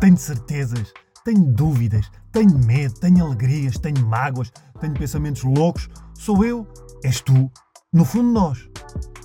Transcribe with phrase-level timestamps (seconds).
[0.00, 0.92] Tenho certezas,
[1.24, 5.88] tenho dúvidas, tenho medo, tenho alegrias, tenho mágoas, tenho pensamentos loucos.
[6.14, 6.64] Sou eu,
[7.02, 7.50] és tu,
[7.92, 8.68] no fundo nós.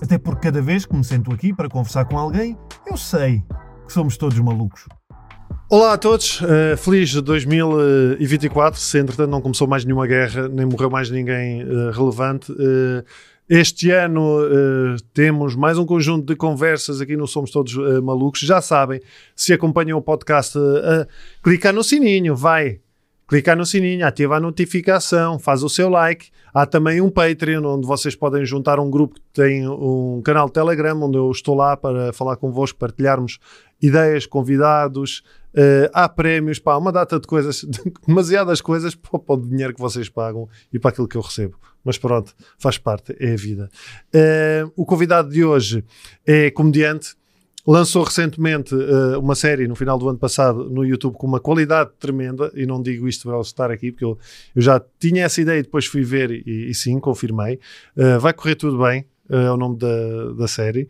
[0.01, 3.43] Até porque cada vez que me sento aqui para conversar com alguém, eu sei
[3.85, 4.87] que somos todos malucos.
[5.69, 8.79] Olá a todos, uh, feliz 2024.
[8.79, 12.51] Se entretanto não começou mais nenhuma guerra, nem morreu mais ninguém uh, relevante.
[12.51, 13.03] Uh,
[13.49, 14.39] este ano
[15.13, 18.41] temos mais um conjunto de conversas aqui no Somos Todos Malucos.
[18.41, 19.01] Já sabem,
[19.35, 20.57] se acompanham o podcast,
[21.41, 22.79] clicar no sininho, vai
[23.27, 26.29] clicar no sininho, ativa a notificação, faz o seu like.
[26.53, 30.53] Há também um Patreon onde vocês podem juntar um grupo que tem um canal de
[30.53, 33.39] Telegram onde eu estou lá para falar convosco, partilharmos
[33.81, 37.63] ideias, convidados, Uh, há prémios, pá, uma data de coisas,
[38.07, 41.59] demasiadas coisas para, o dinheiro que vocês pagam e para aquilo que eu recebo.
[41.83, 43.69] Mas pronto, faz parte, é a vida.
[44.07, 45.83] Uh, o convidado de hoje
[46.25, 47.15] é comediante,
[47.67, 51.91] lançou recentemente uh, uma série no final do ano passado no YouTube com uma qualidade
[51.99, 54.17] tremenda, e não digo isto para ele estar aqui, porque eu,
[54.55, 57.59] eu já tinha essa ideia e depois fui ver e, e sim, confirmei.
[58.19, 60.87] vai correr tudo bem, é o nome da, da série.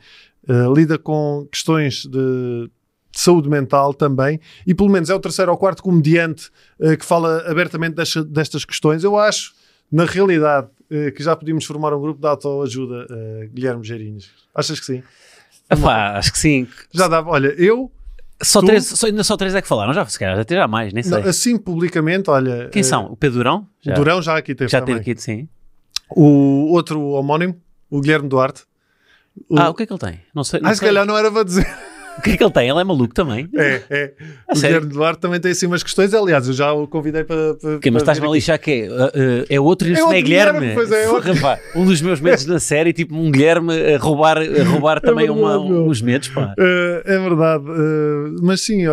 [0.73, 2.70] lida com questões de
[3.14, 7.06] de saúde mental também, e pelo menos é o terceiro ou quarto comediante uh, que
[7.06, 9.03] fala abertamente desta, destas questões.
[9.03, 9.53] Eu acho,
[9.92, 14.31] na realidade, uh, que já podíamos formar um grupo de autoajuda, uh, Guilherme Geirinhos.
[14.55, 15.03] Achas que sim?
[15.70, 16.67] Epá, acho que sim.
[16.92, 17.92] Já dava, olha, eu.
[18.42, 20.67] Só tu, três, só, ainda só três é que falaram, já, se calhar, já terá
[20.67, 21.22] mais, nem sei.
[21.22, 22.67] Não, assim, publicamente, olha.
[22.70, 23.05] Quem são?
[23.05, 23.67] O Pedro Durão?
[23.80, 23.94] Já.
[23.94, 24.72] Durão já aqui teve.
[24.72, 24.95] Já também.
[24.95, 25.48] teve aqui, sim.
[26.09, 27.55] O outro homónimo,
[27.92, 28.64] o Guilherme Duarte.
[29.48, 29.58] O...
[29.58, 30.20] Ah, o que é que ele tem?
[30.33, 30.59] Não sei.
[30.59, 31.67] Não ah, se calhar não era para dizer.
[32.17, 32.69] O que é que ele tem?
[32.69, 33.50] Ele é maluco também?
[33.56, 34.14] É, é.
[34.50, 36.14] o Guilherme Duarte também tem assim umas questões.
[36.14, 37.55] Aliás, eu já o convidei para.
[37.55, 38.88] para okay, mas estás-me a lixar que é?
[38.88, 40.59] Uh, uh, é outro, é, outro é Guilherme.
[40.59, 41.33] Guilherme pois é, é outro.
[41.75, 45.28] Um dos meus medos na série, tipo um Guilherme a roubar, a roubar é também
[45.28, 46.28] verdade, uma, uns medos.
[46.30, 46.53] Pá.
[46.58, 47.64] Uh, é verdade.
[47.66, 48.83] Uh, mas sim,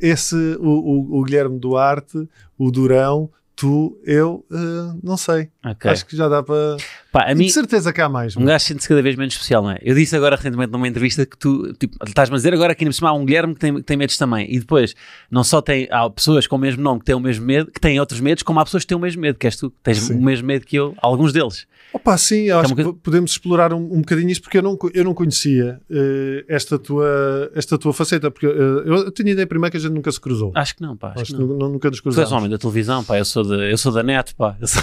[0.00, 3.30] esse, o, o, o Guilherme Duarte, o Durão,
[3.62, 5.48] tu, eu, uh, não sei.
[5.64, 5.88] Okay.
[5.88, 6.78] Acho que já dá para.
[7.12, 8.36] Pá, mim, de certeza que há mais.
[8.36, 9.78] Um gajo sente-se cada vez menos especial, não é?
[9.82, 12.90] Eu disse agora recentemente numa entrevista que tu tipo, estás-me a dizer agora que ainda
[12.90, 14.52] por cima há um Guilherme que tem, que tem medos também.
[14.52, 14.96] E depois,
[15.30, 17.80] não só tem, há pessoas com o mesmo nome que têm o mesmo medo, que
[17.80, 19.76] têm outros medos, como há pessoas que têm o mesmo medo, que és tu, que
[19.80, 20.14] tens Sim.
[20.14, 21.64] o mesmo medo que eu, alguns deles.
[21.92, 25.12] Opa, sim, acho que podemos explorar um, um bocadinho isso porque eu não, eu não
[25.12, 29.80] conhecia uh, esta, tua, esta tua faceta, porque uh, eu tinha ideia primeiro que a
[29.80, 30.52] gente nunca se cruzou.
[30.54, 31.10] Acho que não, pá.
[31.10, 31.68] Acho, acho que não.
[31.68, 32.28] nunca nos cruzamos.
[32.28, 34.56] Tu és homem da televisão, pá, eu sou, de, eu sou da net, pá.
[34.64, 34.82] Sou...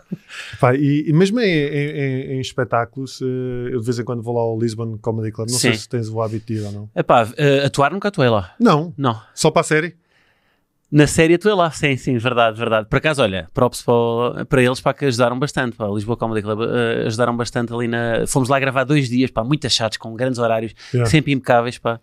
[0.60, 3.24] pá e, e, mesmo em, em, em espetáculos, uh,
[3.70, 5.68] eu de vez em quando vou lá ao Lisbon Comedy Club, não sim.
[5.68, 6.90] sei se tens o hábito de ir ou não.
[6.94, 7.26] É pá,
[7.64, 8.54] atuar nunca atuei lá.
[8.60, 8.92] Não?
[8.96, 9.18] Não.
[9.34, 10.01] Só para a série?
[10.92, 12.86] Na série tu é lá, sim, sim, verdade, verdade.
[12.86, 16.60] Por acaso, olha, props para, para eles, para que ajudaram bastante, para Lisboa Comedy Club,
[16.60, 18.26] uh, ajudaram bastante ali na...
[18.26, 21.10] Fomos lá gravar dois dias, pá, muito achados, com grandes horários, yeah.
[21.10, 21.98] sempre impecáveis, pá.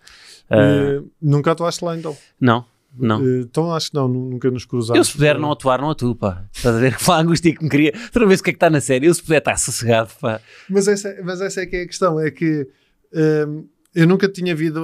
[0.49, 2.17] Uh, nunca atuaste lá então?
[2.41, 2.65] Não,
[2.97, 3.21] não.
[3.21, 4.97] Uh, então acho que não, nunca nos cruzamos.
[4.97, 6.45] Eu se puder não atuar, não atuo, pá.
[6.51, 7.93] Estás a ver que a angústia que me queria.
[8.11, 10.41] Toda vez o que é que está na série, eu se puder estar sossegado, pá.
[10.67, 12.67] Mas essa, mas essa é que é a questão, é que...
[13.13, 14.79] Um, eu nunca tinha visto,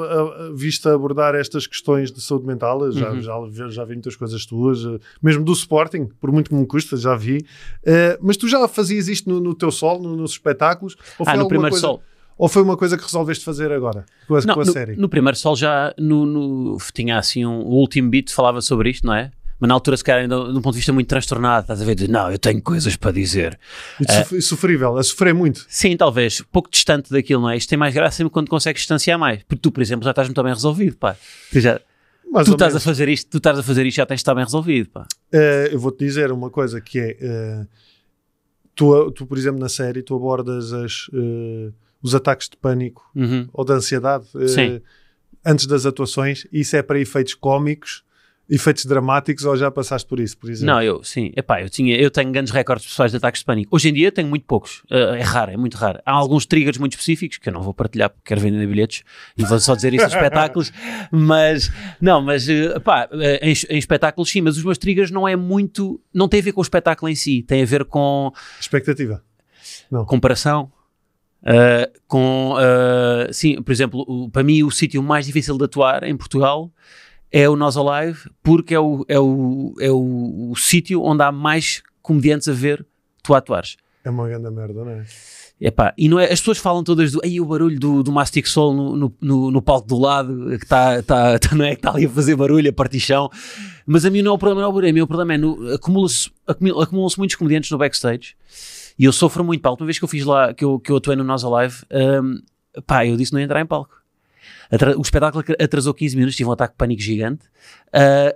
[0.55, 2.91] visto abordar estas questões de saúde mental.
[2.91, 3.51] Já, uhum.
[3.51, 6.97] já, já vi muitas coisas tuas, eh, mesmo do Sporting, por muito que me custa,
[6.97, 7.45] já vi.
[7.83, 10.95] Uh, mas tu já fazias isto no, no teu sol, no, nos espetáculos?
[11.19, 12.03] Ou ah, no primeiro coisa, sol.
[12.37, 14.95] Ou foi uma coisa que resolveste fazer agora, com a, não, com a no, série?
[14.95, 19.05] No primeiro sol já no, no, tinha assim um, o último beat falava sobre isto,
[19.05, 19.31] não é?
[19.65, 21.85] Mas na altura, se calhar, ainda de um ponto de vista muito transtornado, estás a
[21.85, 21.95] ver?
[21.95, 23.59] De, não, eu tenho coisas para dizer.
[23.99, 25.65] E uh, sofrível, a sofrer muito.
[25.67, 27.57] Sim, talvez, pouco distante daquilo, não é?
[27.57, 29.41] Isto tem mais graça sempre quando consegues distanciar mais.
[29.43, 31.17] Porque tu, por exemplo, já estás muito bem resolvido, pá.
[31.51, 31.81] Tu já.
[32.31, 32.83] Mais tu estás menos.
[32.83, 35.07] a fazer isto, tu estás a fazer isto, já tens de estar bem resolvido, pá.
[35.33, 37.17] Uh, eu vou-te dizer uma coisa que é.
[37.19, 37.67] Uh,
[38.75, 41.09] tu, tu, por exemplo, na série, tu abordas as,
[42.03, 43.47] os ataques de pânico uhum.
[43.51, 44.27] ou de ansiedade
[45.43, 48.04] antes das atuações, isso é para efeitos cómicos
[48.49, 50.75] efeitos dramáticos ou já passaste por isso, por exemplo?
[50.75, 51.31] Não, eu sim.
[51.35, 53.75] Epá, eu, tinha, eu tenho grandes recordes pessoais de ataques de pânico.
[53.75, 54.83] Hoje em dia tenho muito poucos.
[54.91, 55.99] Uh, é raro, é muito raro.
[56.05, 59.03] Há alguns triggers muito específicos que eu não vou partilhar porque quero vender bilhetes
[59.37, 60.71] e vou só dizer isso nos espetáculos.
[61.11, 65.27] Mas, não, mas, uh, epá, eh, em, em, espetáculos sim, mas os meus triggers não
[65.27, 68.31] é muito, não tem a ver com o espetáculo em si, tem a ver com...
[68.59, 69.23] Expectativa.
[69.89, 70.05] Não.
[70.05, 70.71] Comparação.
[71.41, 72.55] Uh, com,
[73.31, 76.71] sim, por exemplo, o, para mim o sítio mais difícil de atuar em Portugal
[77.31, 81.31] é o Nós Alive, porque é o, é o, é o, o sítio onde há
[81.31, 82.85] mais comediantes a ver
[83.21, 83.77] tu atuares.
[84.03, 85.05] É uma grande merda, não é?
[85.59, 88.45] Epá, e não é, as pessoas falam todas do aí o barulho do, do Mastic
[88.45, 91.75] Soul no, no, no, no palco do lado que está tá, tá, não é, que
[91.75, 93.29] está ali a fazer barulho, a partição.
[93.85, 94.91] Mas a mim não é o problema, não é o barulho.
[94.91, 98.35] O meu problema é acumula-se acumula, muitos comediantes no backstage
[98.99, 99.61] e eu sofro muito.
[99.61, 101.45] Pá, a última vez que eu fiz lá, que eu, que eu atuei no Nós
[101.45, 101.83] Alive,
[102.21, 102.41] um,
[102.85, 103.95] pá, eu disse não ia entrar em palco
[104.97, 107.45] o espetáculo atrasou 15 minutos, tive um ataque de pânico gigante.
[107.93, 108.35] Ah,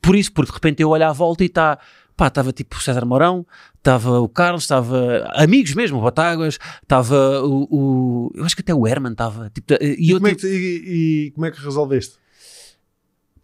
[0.00, 1.78] por isso, porque de repente eu olho à volta e está.
[2.16, 3.46] Pá, estava tipo o César Mourão,
[3.76, 8.74] estava o Carlos, estava amigos mesmo, o Botáguas, estava o, o- Eu acho que até
[8.74, 9.48] o Herman estava.
[9.50, 12.16] Tipo, e E, eu como é tipo, que, e- e como é que resolveste?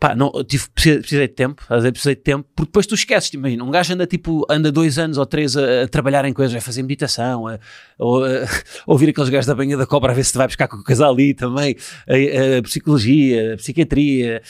[0.05, 3.65] Pá, não, tive, precisei, de tempo, precisei de tempo, porque depois tu esqueces, tipo, imagina,
[3.65, 6.61] um gajo anda tipo, anda dois anos ou três a, a trabalhar em coisas, a
[6.61, 7.57] fazer meditação, a, a,
[7.99, 8.49] a
[8.87, 10.85] ouvir aqueles gajos da banha da cobra a ver se te vai buscar com o
[10.85, 11.75] casal ali também,
[12.07, 14.43] a, psicologia, a psiquiatria,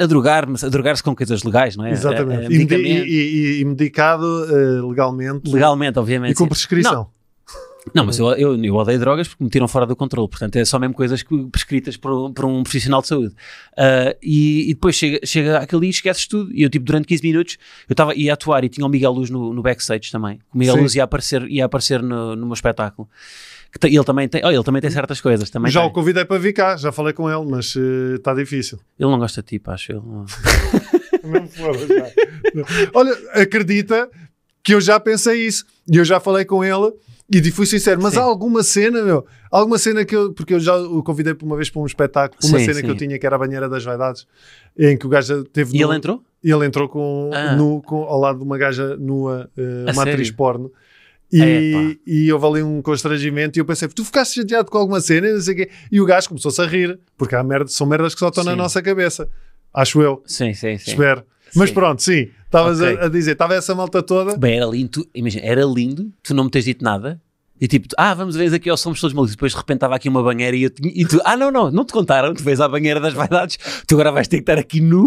[0.00, 1.90] a, drogar-me, a drogar-se com coisas legais, não é?
[1.90, 2.52] Exatamente.
[2.54, 6.30] E, e- e- e medicado eh, legalmente legalmente, obviamente.
[6.30, 6.92] e com prescrição.
[6.92, 7.17] Não,
[8.04, 10.28] mas eu, eu, eu odeio drogas porque me tiram fora do controle.
[10.28, 13.34] Portanto, é só mesmo coisas que- prescritas por, um- por um profissional de saúde.
[13.76, 16.50] Ah, e, e depois chega, chega aquele e esqueces tudo.
[16.52, 17.58] E eu, tipo, durante 15 minutos,
[17.88, 20.38] eu estava ia atuar e tinha o Miguel Luz no, no backstage também.
[20.52, 20.80] O Miguel Sim.
[20.82, 23.08] Luz ia aparecer, ia aparecer no, no meu espetáculo.
[23.70, 25.50] Que ele, também tem, oh, ele também tem certas coisas.
[25.50, 25.90] Também já tem.
[25.90, 28.78] o convidei para vir cá, já falei com ele, mas eh, está difícil.
[28.98, 30.02] Ele não gosta de ti, pá, acho eu.
[31.22, 32.64] Não.
[32.94, 34.08] Olha, acredita
[34.62, 35.64] que eu já pensei isso.
[35.90, 36.92] E eu já falei com ele
[37.30, 38.20] e fui sincero, mas Sim.
[38.20, 41.56] há alguma cena, meu, alguma cena que eu, porque eu já o convidei por uma
[41.56, 42.82] vez para um espetáculo, uma Sim, cena sim.
[42.84, 44.26] que eu tinha que era a banheira das vaidades,
[44.78, 46.22] em que o gajo teve E no- ele entrou?
[46.42, 47.54] e ele entrou com, Ah.
[47.54, 49.50] nu, com- ao lado de uma gaja nua,
[49.86, 50.72] A uma atriz porno.
[51.30, 55.28] E, e houve ali um constrangimento e eu pensei, tu ficaste chateado com alguma cena
[55.28, 55.70] e não sei o quê.
[55.92, 58.56] E o gajo começou-se a rir, porque há merda, são merdas que só estão na
[58.56, 59.28] nossa cabeça.
[59.74, 60.90] Acho eu, Sim, sim, sim.
[60.92, 61.22] espero.
[61.54, 62.98] Mas pronto, sim, estavas Ok.
[63.00, 64.36] a, a dizer, estava essa malta toda.
[64.36, 67.20] Bem, era lindo, tu- imagina, era lindo, tu não me tens dito nada.
[67.60, 69.34] E tipo, ah, vamos ver aqui ao Somos Todos Malucos.
[69.34, 71.70] Depois de repente estava aqui uma banheira e, eu tinha- e tu, ah, não, não,
[71.72, 74.58] não te contaram, tu vês à banheira das vaidades, tu agora vais ter que estar
[74.58, 75.06] aqui nu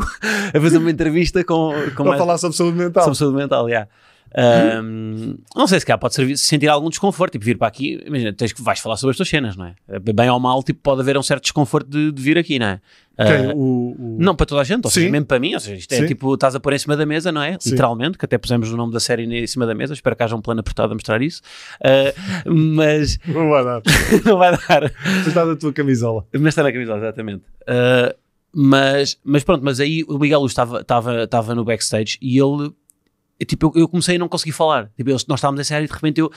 [0.53, 3.03] a fazer uma entrevista com, com Para mais- falar sobre saúde mental.
[3.03, 3.87] sobre saúde mental, já.
[4.35, 8.31] Ahm, não sei se cá pode servir, sentir algum desconforto, tipo vir para aqui, imagina,
[8.33, 9.75] tens que vais falar sobre as tuas cenas, não é?
[10.13, 12.81] Bem ou mal, tipo, pode haver um certo desconforto de, de vir aqui, não é?
[13.17, 13.27] Quem?
[13.49, 15.11] Ah, O, o- não, para toda a gente, ou seja, Sim.
[15.11, 16.05] mesmo para mim, ou seja, isto é Sim.
[16.07, 17.57] tipo, estás a pôr em cima da mesa, não é?
[17.59, 17.71] Sim.
[17.71, 20.35] Literalmente, que até pusemos o nome da série em cima da mesa, espero que haja
[20.35, 21.41] um plano apertado a mostrar isso,
[21.83, 22.13] Ah,
[22.45, 23.81] mas Não vai dar.
[24.25, 24.89] não vai dar.
[25.23, 26.25] Tu estás da tua camisola.
[26.33, 27.43] Mas está na camisola, exatamente.
[27.67, 28.15] Ah,
[28.53, 32.71] mas, mas pronto, mas aí o Miguel Luz estava, estava, estava no backstage e ele,
[33.41, 34.89] eu, tipo, eu, eu comecei a não conseguir falar.
[34.95, 36.31] Tipo, eu- nós estávamos em série e de repente eu,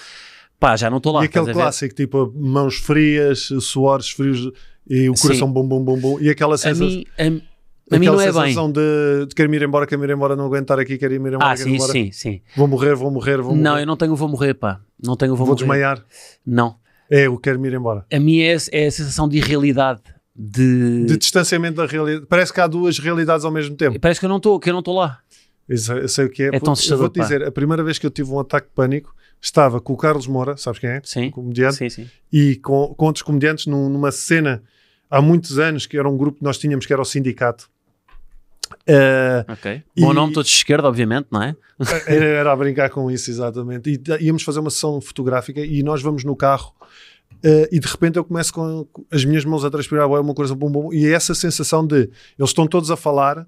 [0.59, 1.23] pá, já não estou lá.
[1.23, 4.51] e aquele a clássico, tipo, mãos frias, suores frios
[4.89, 5.23] e o Sim.
[5.23, 6.21] coração bom, bom, bom, bom.
[6.21, 6.87] E aquela A sensação.
[6.87, 7.23] mim, a,
[7.95, 8.33] a mim não é bem.
[8.33, 8.81] sensação de,
[9.29, 11.69] de quero-me ir embora, quero-me ir embora, não aguentar aqui, quero ir embora, Ah, quero
[11.69, 11.93] sim, embora.
[11.93, 12.41] sim, sim.
[12.57, 13.83] Vou morrer, vou morrer, vou Não, morrer.
[13.83, 14.81] eu não tenho vou morrer, pá.
[15.03, 15.59] Não tenho vou, vou morrer.
[15.59, 16.05] desmaiar.
[16.47, 16.77] Não.
[17.11, 18.05] É, eu quero-me ir embora.
[18.13, 20.01] A minha é, é a sensação de irrealidade.
[20.37, 21.05] De...
[21.05, 22.27] De distanciamento da realidade.
[22.27, 24.01] Parece que há duas realidades ao mesmo tempo.
[24.01, 25.21] Parece que eu não estou, que eu não estou lá.
[25.69, 26.47] Eu sei o que é.
[26.47, 28.75] É tão Vou- eu vou-te dizer, a primeira vez que eu tive um ataque de
[28.75, 31.01] pânico estava com o Carlos Moura, sabes quem é?
[31.05, 31.27] Sim.
[31.27, 31.77] Um comediante.
[31.77, 32.11] Sim, sim.
[32.33, 34.63] E com, com outros comediantes num- numa cena
[35.11, 37.69] há muitos anos, que era um grupo que nós tínhamos que era o Sindicato.
[38.87, 39.83] Eh, Ok.
[39.97, 41.55] E- Bom nome, todos de esquerda, obviamente, não é?
[42.07, 43.91] era, era a brincar com isso, exatamente.
[43.91, 46.75] E íamos fazer uma sessão fotográfica e nós vamos no carro
[47.43, 50.55] eh, e de repente eu começo com as minhas mãos a transpirar, bué, uma coisa
[50.55, 51.97] bum, bum, e é essa sensação de
[52.39, 53.47] eles estão todos a falar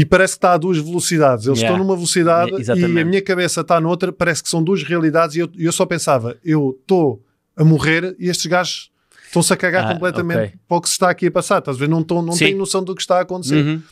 [0.00, 1.46] e parece que está a duas velocidades.
[1.46, 1.74] Eles Yeah.
[1.74, 3.00] estão numa velocidade Yeah, e exatamente.
[3.00, 6.36] a minha cabeça está noutra, parece que são duas realidades e eu, eu só pensava,
[6.44, 7.22] eu estou
[7.56, 8.90] a morrer e estes gajos
[9.26, 10.52] estão-se a cagar Ah, completamente ok.
[10.68, 11.58] para o que se está aqui a passar.
[11.58, 11.88] Estás a ver?
[11.88, 12.44] Não, estão, não Sim.
[12.46, 13.64] têm noção do que está a acontecer.
[13.64, 13.82] Uhum.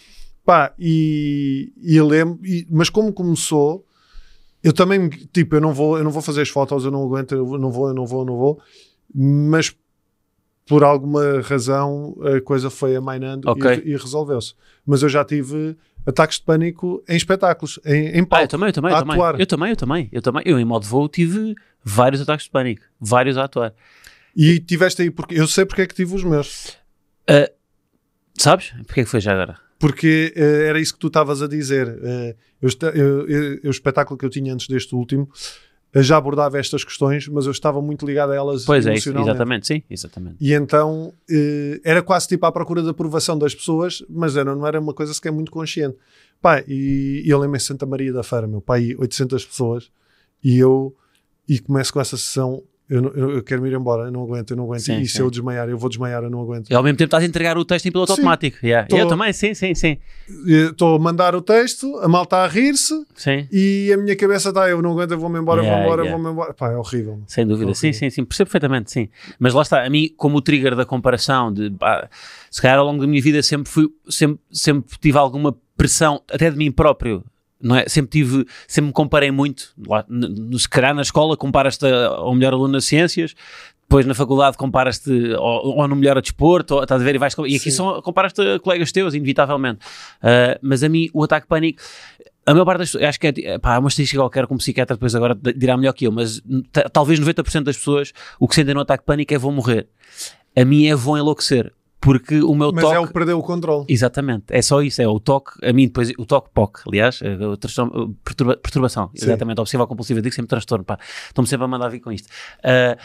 [0.44, 3.84] Pá, e, e eu lembro, e- mas como começou,
[4.62, 7.32] eu também, tipo, eu não vou, eu não vou fazer as fotos, eu não aguento,
[7.34, 8.60] eu não vou, eu não vou, eu não vou,
[9.12, 9.74] mas
[10.68, 13.82] por alguma razão a coisa foi amainando Ok.
[13.84, 14.54] e, e resolveu-se.
[14.86, 18.44] Mas eu já tive ataques de pânico em espetáculos, em, em Ah, palco.
[18.44, 19.14] eu também, eu também, eu a também.
[19.16, 19.40] atuar.
[19.40, 20.42] Eu também, eu também, eu também.
[20.46, 23.74] Eu em modo voo tive vários ataques de pânico, vários a atuar.
[24.34, 26.76] E tiveste aí, porque eu sei porque é que tive os meus.
[28.38, 28.70] Sabes?
[28.86, 29.58] Porquê que foi já agora?
[29.78, 31.88] Porque eh, era isso que tu estavas a dizer.
[32.02, 35.28] Eh, eu eu- eu- o espetáculo que eu tinha antes deste último
[35.94, 39.66] já abordava estas questões, mas eu estava muito ligado a elas Pois é, isso, exatamente,
[39.66, 40.36] sim, exatamente.
[40.40, 44.66] E então eh, era quase tipo à procura da aprovação das pessoas, mas era, não
[44.66, 45.96] era uma coisa sequer muito consciente.
[46.40, 49.90] Pá, e, e eu lembro em Santa Maria da Feira, meu pai, 800 pessoas,
[50.44, 50.94] e eu
[51.48, 52.62] e começo com essa sessão.
[52.88, 54.82] Eu, eu, eu quero me ir embora, eu não aguento, eu não aguento.
[54.82, 55.22] Sim, e se sim.
[55.22, 56.70] eu desmaiar, eu vou desmaiar, eu não aguento.
[56.70, 58.20] E ao mesmo tempo estás a entregar o texto em piloto Sim.
[58.20, 58.64] automático.
[58.64, 58.86] Yeah.
[58.86, 59.98] Tô- Eu também, sim, sim, sim.
[60.46, 64.68] Estou a mandar o texto, a malta a rir-se, Sim, e a minha cabeça está,
[64.68, 66.16] eu não aguento, eu vou-me embora, Yeah, vou embora, yeah.
[66.22, 66.54] vou-me embora.
[66.54, 67.20] Pá, é horrível.
[67.26, 67.74] sem dúvida.
[67.74, 67.92] Sim, Ok.
[67.98, 68.24] sim, sim.
[68.24, 69.08] Percebo perfeitamente, sim.
[69.38, 72.08] Mas lá está, a mim, como o trigger da comparação, de, pá,
[72.50, 76.50] se calhar ao longo da minha vida sempre, fui, sempre, sempre tive alguma pressão, até
[76.50, 77.24] de mim próprio.
[77.60, 77.88] Não é?
[77.88, 79.72] Sempre tive, sempre me comparei muito.
[79.86, 83.34] Lá, n- n- se calhar na escola comparas-te ao melhor aluno nas ciências,
[83.82, 87.18] depois na faculdade comparas-te ou, ou no melhor a desporto, ou, estás a ver, e,
[87.18, 87.70] vais, e aqui Sim.
[87.70, 89.78] são, comparas-te a colegas teus, inevitavelmente.
[90.18, 91.80] Uh, mas a mim, o ataque pânico,
[92.44, 94.96] a maior parte das pessoas, acho que é, pá, há uma estatística qualquer, como psiquiatra
[94.96, 96.42] depois agora dirá melhor que eu, mas
[96.92, 99.88] talvez 90% das pessoas o que sentem no ataque de pânico é vão morrer.
[100.54, 101.72] A mim é vão enlouquecer,
[102.06, 102.96] porque o meu Mas toque...
[102.96, 103.84] é o perder o controle.
[103.88, 107.34] Exatamente, é só isso, é o toque, a mim depois, o toque POC, aliás, é
[107.44, 109.24] o transtorno- perturba- perturbação, Sim.
[109.26, 112.28] exatamente, obsessiva compulsiva, digo sempre transtorno, pá, estou-me sempre a mandar vir com isto.
[112.62, 112.96] Ah,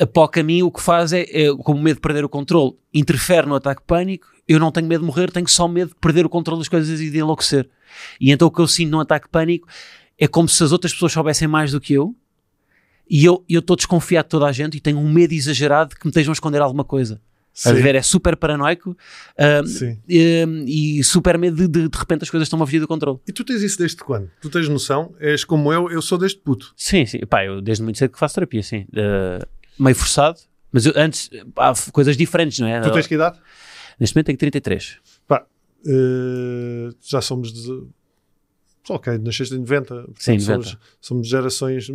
[0.00, 2.72] a POC a mim o que faz é, é, como medo de perder o controle,
[2.92, 6.26] interfere no ataque pânico, eu não tenho medo de morrer, tenho só medo de perder
[6.26, 7.70] o controle das coisas e de enlouquecer.
[8.20, 9.68] E então o que eu sinto num ataque pânico
[10.18, 12.16] é como se as outras pessoas soubessem mais do que eu,
[13.08, 15.96] e eu eu estou desconfiado de toda a gente e tenho um medo exagerado de
[16.00, 17.20] que me estejam a esconder alguma coisa.
[17.66, 17.94] A ver?
[17.94, 18.96] É super paranoico
[19.38, 23.18] um, e super medo de, de de repente as coisas estão a fugir do controle.
[23.26, 24.30] E tu tens isso desde quando?
[24.40, 25.14] Tu tens noção?
[25.18, 26.72] És como eu, eu sou desde puto.
[26.76, 27.18] Sim, sim.
[27.28, 28.86] Pá, eu desde muito cedo que faço terapia, sim.
[28.92, 29.46] Uh,
[29.78, 30.38] meio forçado,
[30.72, 32.80] mas eu, antes há coisas diferentes, não é?
[32.80, 33.38] Tu tens que idade?
[33.98, 34.98] Neste momento tenho 33.
[35.26, 35.44] Pá,
[35.86, 37.82] eh, já somos de...
[38.88, 39.94] Ok, nasceste em 90.
[39.94, 40.80] portanto, Sim, Somos, 90.
[41.00, 41.90] somos gerações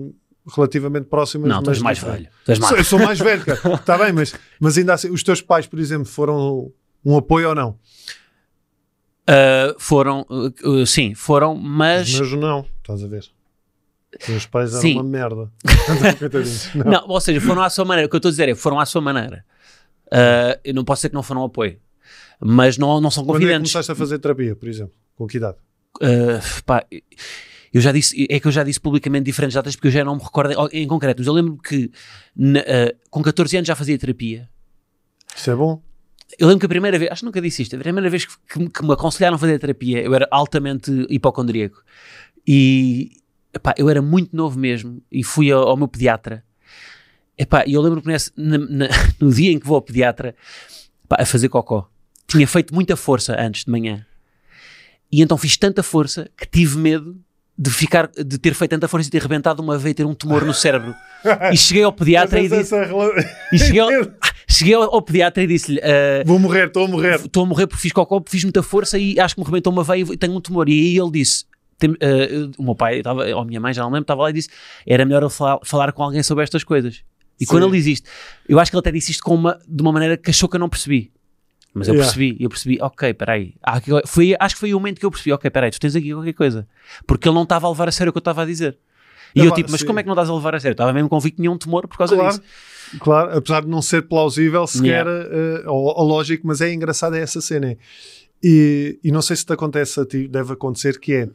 [0.54, 1.50] relativamente próximas.
[1.50, 2.28] Não, tu mas és mais velho.
[2.48, 2.72] Mais.
[2.72, 3.76] Eu sou mais velho, cara.
[3.76, 6.72] Está bem, mas, mas ainda assim, os teus pais, por exemplo, foram
[7.04, 7.80] um apoio ou não?
[9.28, 12.10] Uh, foram, uh, uh, sim, foram, mas.
[12.10, 13.26] Os meus não, estás a ver?
[14.22, 14.94] Os meus pais eram Sim.
[14.94, 15.52] uma merda.
[16.74, 16.86] Não.
[16.90, 18.08] Não, ou seja, foram à sua maneira.
[18.08, 19.44] O que eu estou a dizer é foram à sua maneira.
[20.64, 21.78] Eu não posso dizer que não foram apoio,
[22.40, 24.94] mas não, não são Quando é que começaste a fazer terapia, por exemplo?
[25.18, 25.58] Com que idade?
[26.66, 26.86] Pá,
[27.76, 30.16] eu já disse, é que eu já disse publicamente diferentes datas porque eu já não
[30.16, 31.92] me recordo em, em concreto, mas eu lembro que
[32.36, 34.50] na- uh, com 14 anos já fazia terapia.
[35.36, 35.82] Isso é bom?
[36.40, 38.34] Eu lembro que a primeira vez, acho que nunca disse isto, a primeira vez que,
[38.48, 41.84] que- que me aconselharam a fazer terapia, eu era altamente hipocondríaco
[42.48, 43.12] e
[43.54, 46.44] epá, eu era muito novo mesmo e fui ao, ao meu pediatra.
[47.68, 48.88] E eu lembro que nesse- na- na-
[49.20, 50.34] no dia em que vou ao pediatra
[51.04, 51.90] epá, a fazer cocó,
[52.26, 54.06] tinha feito muita força antes de manhã
[55.12, 57.22] e então fiz tanta força que tive medo
[57.58, 60.44] de ficar, de ter feito tanta força e ter rebentado uma e ter um tumor
[60.44, 60.94] no cérebro.
[61.54, 63.12] E cheguei ao pediatra e disse, rela-
[63.54, 63.90] e cheguei ao,
[64.48, 67.16] cheguei ao, pediatra e disse-lhe, "Ah, Vou morrer, estou a morrer.
[67.16, 69.84] estou a morrer porque fiz cocó, fiz muita força e acho que me rebentou uma
[69.84, 70.68] veia e tenho um tumor.
[70.68, 71.46] E aí ele disse,
[71.80, 74.30] tem- eh, o meu pai, estava, ou a minha mãe, já não lembro, estava lá
[74.30, 74.50] e disse,
[74.86, 77.04] era melhor eu falar, falar com alguém sobre estas coisas.
[77.40, 77.52] E Sim.
[77.52, 78.10] quando ele diz isto,
[78.50, 80.56] eu acho que ele até disse isto com uma, de uma maneira que achou que
[80.58, 81.12] eu não percebi.
[81.78, 82.06] Mas eu Yeah.
[82.14, 83.54] percebi, eu percebi, ok, peraí.
[83.62, 86.14] Aqui- foi, acho que foi o momento que eu percebi, ok, peraí, tu tens aqui
[86.14, 86.66] qualquer coisa.
[87.06, 88.78] Porque ele não estava a levar a sério o que eu estava a dizer.
[89.36, 89.86] E eu tipo, mas sim.
[89.86, 90.72] como é que não estás a levar a sério?
[90.72, 92.98] Eu Estava mesmo convicto que tinha um tumor por causa Claro, disso.
[93.02, 97.20] claro, apesar de não ser plausível sequer eh, ou, ou lógico, mas é engraçado é
[97.22, 97.76] essa cena.
[98.42, 101.30] E, e não sei se te acontece a ti, deve acontecer, que é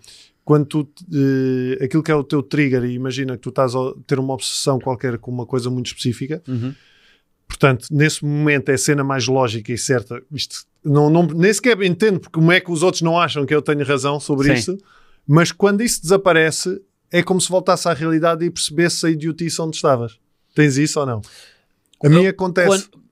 [0.44, 3.92] quando tu, eh, aquilo que é o teu trigger, e imagina que tu estás a
[4.06, 6.74] ter uma obsessão qualquer com uma coisa muito específica, Uhum.
[7.50, 10.22] Portanto, nesse momento é a cena mais lógica e certa.
[10.32, 13.54] Isto, não, não, nem sequer entendo porque como é que os outros não acham que
[13.54, 14.54] eu tenho razão sobre Sim.
[14.54, 14.78] isso,
[15.26, 16.80] mas quando isso desaparece,
[17.10, 20.18] é como se voltasse à realidade e percebesse a idiotice onde estavas.
[20.54, 21.20] Tens isso ou não?
[22.02, 22.88] A mim acontece.
[22.88, 23.04] Quando,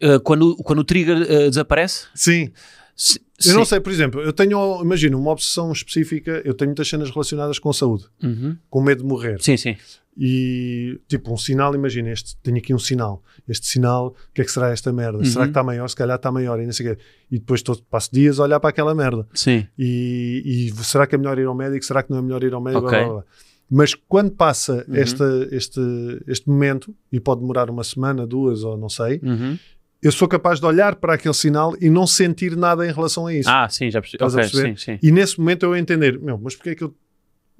[0.00, 2.50] eh, quando, quando o trigger eh, desaparece, Sim.
[2.96, 3.70] se- Eu não sim.
[3.70, 7.72] sei, por exemplo, eu tenho, imagina, uma obsessão específica, eu tenho muitas cenas relacionadas com
[7.72, 8.56] saúde, Uhum.
[8.70, 9.40] com medo de morrer.
[9.42, 9.76] Sim, sim.
[10.16, 13.20] E tipo, um sinal, imagina, este, tenho aqui um sinal.
[13.48, 15.18] Este sinal, o que é que será esta merda?
[15.18, 15.24] Uhum.
[15.24, 15.88] Será que está maior?
[15.88, 17.02] Se calhar está maior e não sei o quê.
[17.32, 19.26] E depois tô, passo dias a olhar para aquela merda.
[19.34, 19.66] Sim.
[19.76, 21.84] E, e será que é melhor ir ao médico?
[21.84, 22.86] Será que não é melhor ir ao médico?
[22.86, 22.96] Ok.
[22.96, 23.24] Blá, blá, blá.
[23.68, 24.94] Mas quando passa Uhum.
[24.94, 25.80] esta, este,
[26.28, 29.58] este momento, e pode demorar uma semana, duas ou não sei, Uhum.
[30.04, 33.34] Eu sou capaz de olhar para aquele sinal e não sentir nada em relação a
[33.34, 33.48] isso.
[33.50, 34.16] Ah, sim, já percebi.
[34.22, 34.78] Estás a Ok, perceber?
[34.78, 34.98] sim, sim.
[35.02, 36.94] E nesse momento eu entender, meu, mas porquê é que eu.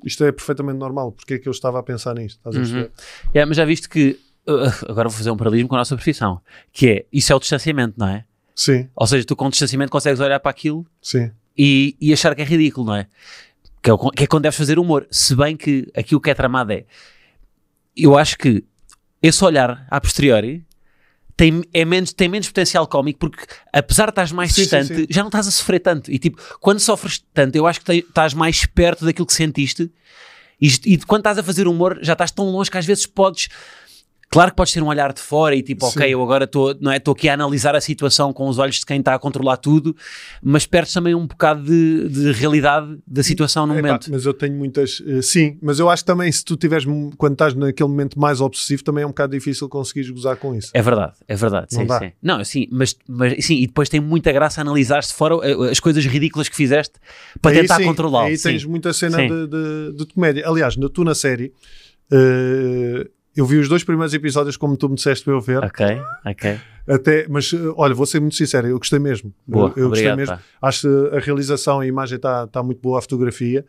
[0.04, 2.36] Isto é perfeitamente normal, porquê é que eu estava a pensar nisto?
[2.36, 2.64] Estás a Uhum.
[2.64, 2.90] perceber?
[3.32, 4.18] É, mas já viste que.
[4.46, 6.40] uh, agora vou fazer um paralelismo com a nossa profissão.
[6.72, 7.06] Que é.
[7.12, 8.24] Isso é o distanciamento, não é?
[8.54, 11.30] Sim, Ou seja, tu com distanciamento consegues olhar para aquilo sim.
[11.58, 13.06] e, e achar que é ridículo, não é?
[13.82, 15.06] Que é, o- que é quando deves fazer humor.
[15.10, 16.84] Se bem que aqui o que é tramado é.
[17.96, 18.62] Eu acho que
[19.22, 20.64] esse olhar a posteriori
[21.36, 24.94] tem, é menos, tem menos potencial cómico porque apesar de estás mais Sim, sim, distante,
[25.02, 25.06] sim.
[25.10, 26.10] já não estás a sofrer tanto.
[26.10, 29.90] E tipo, quando sofres tanto, eu acho que estás mais perto daquilo que sentiste
[30.60, 33.48] e, e quando estás a fazer humor já estás tão longe que às vezes podes.
[34.34, 35.98] Claro que podes ter um olhar de fora e tipo, Sim.
[35.98, 38.98] ok, eu agora estou é, aqui a analisar a situação com os olhos de quem
[38.98, 39.94] está a controlar tudo,
[40.42, 44.10] mas perdes também um bocado de, de realidade da situação no momento.
[44.10, 45.00] mas eu tenho muitas.
[45.06, 46.84] eh, sim, mas eu acho também se tu tiveres,
[47.16, 50.70] quando estás naquele momento mais obsessivo, também é um bocado difícil conseguires gozar com isso.
[50.74, 51.68] É verdade, é verdade.
[51.72, 51.98] Não sim, dá.
[52.00, 52.12] sim.
[52.20, 56.04] Não, sim, mas, mas sim, e depois tem muita graça analisar-se fora eh, as coisas
[56.04, 56.94] ridículas que fizeste
[57.40, 58.26] para Aí tentar controlá-lo.
[58.26, 58.48] Aí sim.
[58.50, 60.42] tens muita cena de, de, de comédia.
[60.48, 61.52] Aliás, na- tu na série,
[62.10, 65.64] eh, eu vi os dois primeiros episódios como tu me disseste para eu ver.
[65.64, 65.86] Ok,
[66.24, 66.60] ok.
[66.86, 69.32] Até, mas eh, olha, vou ser muito sincero, eu gostei mesmo.
[69.46, 70.36] Boa, eu, eu gostei obrigado, mesmo.
[70.36, 70.68] pá.
[70.68, 73.64] Acho que a realização, a imagem está tá muito boa, a fotografia.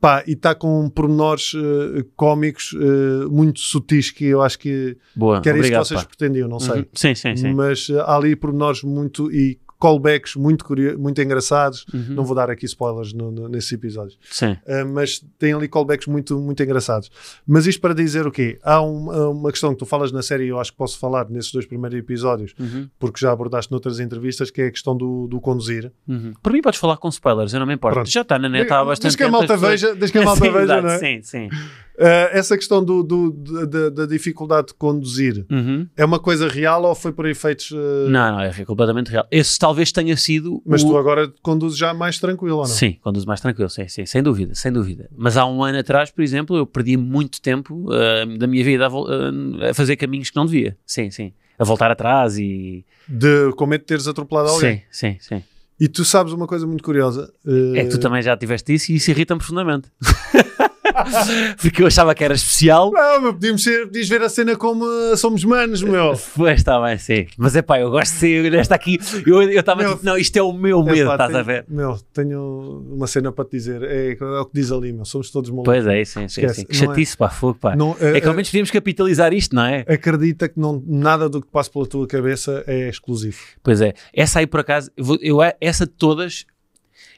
[0.00, 5.40] Pá, e está com pormenores eh, cómicos eh, muito sutis que eu acho que, Boa,
[5.40, 6.16] que era obrigado, isso que vocês pá.
[6.16, 6.80] pretendiam, não sei.
[6.80, 6.86] Uhum.
[6.92, 7.54] Sim, sim, sim.
[7.54, 10.66] Mas eh, há ali pormenores muito e callbacks muito,
[10.98, 11.86] muito engraçados.
[11.92, 12.06] Uhum.
[12.14, 14.18] Não vou dar aqui spoilers no, no, nesses episódios.
[14.30, 14.52] Sim.
[14.66, 17.10] Uh, mas tem ali callbacks muito, muito engraçados.
[17.46, 18.58] Mas isto para dizer o quê?
[18.62, 21.52] Há um- uma questão que tu falas na série, eu acho que posso falar nesses
[21.52, 22.88] dois primeiros episódios, Uhum.
[22.98, 25.90] porque já abordaste noutras entrevistas, que é a questão do, do conduzir.
[26.06, 26.32] Uhum.
[26.42, 27.94] Por mim podes falar com spoilers, eu não me importo.
[27.94, 28.10] Pronto.
[28.10, 30.22] Já está na net há bastante Desde que a tempo, malta veja, desde que a
[30.24, 30.98] malta Sim, veja, não é?
[30.98, 31.48] Sim, sim.
[32.00, 35.86] Uh, essa questão do, do- da- da, da dificuldade de conduzir Uhum.
[35.94, 37.70] é uma coisa real ou foi por efeitos.
[37.72, 39.26] uh, Não, não, é completamente real.
[39.30, 40.62] Esse talvez tenha sido.
[40.64, 40.88] Mas o...
[40.88, 42.68] tu agora conduzes já mais tranquilo ou não?
[42.70, 45.10] Sim, conduz mais tranquilo, sim, sim, sem dúvida, sem dúvida.
[45.14, 48.86] Mas há um ano atrás, por exemplo, eu perdi muito tempo ah, da minha vida
[48.88, 50.78] a, a fazer caminhos que não devia.
[50.86, 51.34] Sim, sim.
[51.58, 52.82] A voltar atrás e.
[53.06, 54.84] De, com medo de teres atropelado alguém.
[54.90, 55.44] Sim, sim, sim.
[55.78, 57.30] E tu sabes uma coisa muito curiosa.
[57.44, 59.88] uh, É que tu também já tiveste isso e isso irrita-me profundamente.
[61.60, 62.90] Porque eu achava que era especial.
[62.92, 66.12] Não, mas podíamos, ser, podias ver a cena como uh, somos manos, meu.
[66.36, 67.26] Pois está bem, sim.
[67.36, 68.98] Mas é pá, eu gosto de ser nesta aqui.
[69.26, 71.64] Eu estava tipo, não, isto é o meu medo, Epá, estás tenho, a ver?
[71.68, 73.82] Meu, tenho uma cena para te dizer.
[73.82, 75.04] É, é o que diz ali, meu.
[75.04, 75.72] Somos todos malucos.
[75.72, 76.64] Pois é, sim, sim, sim.
[76.64, 77.76] Que é- chatice, pá, fogo, pá.
[77.76, 79.84] Não, É que ao menos podíamos capitalizar isto, não é?
[79.88, 83.38] Acredita que não, nada do que passa pela tua cabeça é exclusivo.
[83.62, 83.94] Pois é.
[84.12, 86.44] Essa aí, por acaso, eu, eu- essa de todas.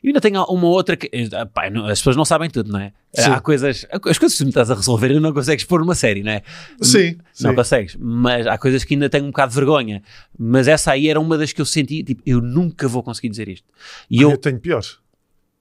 [0.03, 1.09] Eu ainda tenho uma outra que.
[1.33, 2.93] ah, pá, não- as pessoas não sabem tudo, não é?
[3.15, 3.31] Sim.
[3.31, 3.87] Há coisas.
[3.91, 6.43] As coisas que tu me estás a resolver, não consegues pôr numa série, não é?
[6.81, 7.55] Sim, Não sim.
[7.55, 7.97] consegues.
[8.01, 10.03] Mas há coisas que ainda tenho um bocado de vergonha.
[10.37, 13.49] Mas essa aí era uma das que eu senti, tipo, eu nunca vou conseguir dizer
[13.49, 13.67] isto.
[14.11, 14.37] E Eu, eu.
[14.39, 14.99] tenho piores,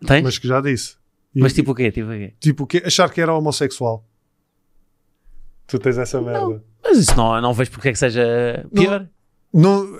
[0.08, 0.24] Tens?
[0.24, 0.96] mas que já disse.
[1.36, 1.92] E- Mas tipo o quê?
[1.92, 2.34] Tipo o quê?
[2.40, 4.04] tipo que achar que era homossexual.
[5.68, 6.62] Tu tens essa merda.
[6.84, 9.02] Mas isso não, não vejo porque é que seja pior.
[9.02, 9.10] Não,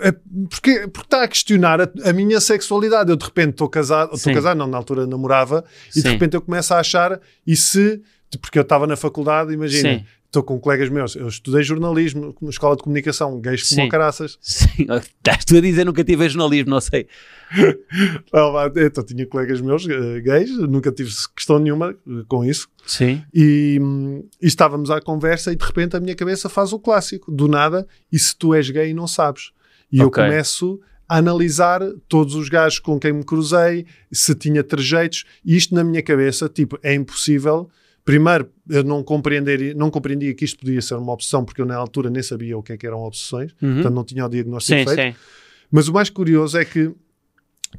[0.00, 0.12] é
[0.48, 3.10] porque, porque está a questionar a, a minha sexualidade.
[3.10, 4.34] Eu de repente estou casado, estou Sim.
[4.34, 6.12] casado, não, na altura namorava, e de Sim.
[6.12, 8.00] repente eu começo a achar, e se,
[8.40, 10.04] porque eu estava na faculdade, imagina, Sim.
[10.32, 14.38] Estou com colegas meus, eu estudei jornalismo, na escola de comunicação, gays como caraças.
[14.40, 14.86] Sim.
[14.88, 17.06] Estás tu a dizer nunca tive jornalismo, não sei.
[18.32, 23.22] Vá, Então tinha colegas meus eh, gays, nunca tive questão nenhuma eh, com isso, Sim.
[23.34, 27.30] e, hum, e estávamos à conversa e de repente a minha cabeça faz o clássico,
[27.30, 29.50] do nada, e se tu és gay não sabes.
[29.92, 30.24] E eu Ok.
[30.24, 35.74] começo a analisar todos os gajos com quem me cruzei, se tinha trejeitos, e isto
[35.74, 37.68] na minha cabeça, tipo, é impossível.
[38.04, 41.76] Primeiro, eu não, compreender, não compreendia que isto podia ser uma obsessão, porque eu na
[41.76, 43.74] altura nem sabia o que é que eram obsessões, Uhum.
[43.74, 45.14] portanto não tinha o diagnóstico Sim, feito.
[45.14, 45.22] sim.
[45.70, 46.92] Mas o mais curioso é que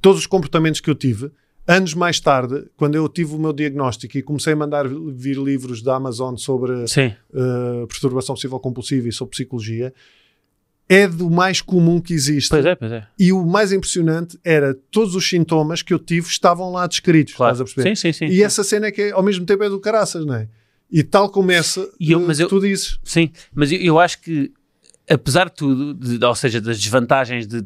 [0.02, 1.30] todos os comportamentos que eu tive,
[1.68, 5.82] anos mais tarde, quando eu tive o meu diagnóstico e comecei a mandar vir livros
[5.82, 9.94] da Amazon sobre uh, perturbação possível compulsiva e sobre psicologia,
[10.90, 12.50] é do mais comum que existe.
[12.50, 13.08] Pois é, pois é.
[13.18, 17.34] E o mais impressionante era todos os sintomas que eu tive estavam lá descritos.
[17.34, 17.54] Claro.
[17.54, 17.96] Estás a perceber?
[17.96, 18.34] Sim, sim, sim.
[18.34, 20.48] E essa cena é que é, ao mesmo tempo é do caraças, não é?
[20.92, 23.00] E tal como essa, E eu- uh, mas eu- tu dizes.
[23.04, 24.52] Sim, mas eu, eu acho que,
[25.10, 27.64] apesar de tudo, de- ou seja, das desvantagens de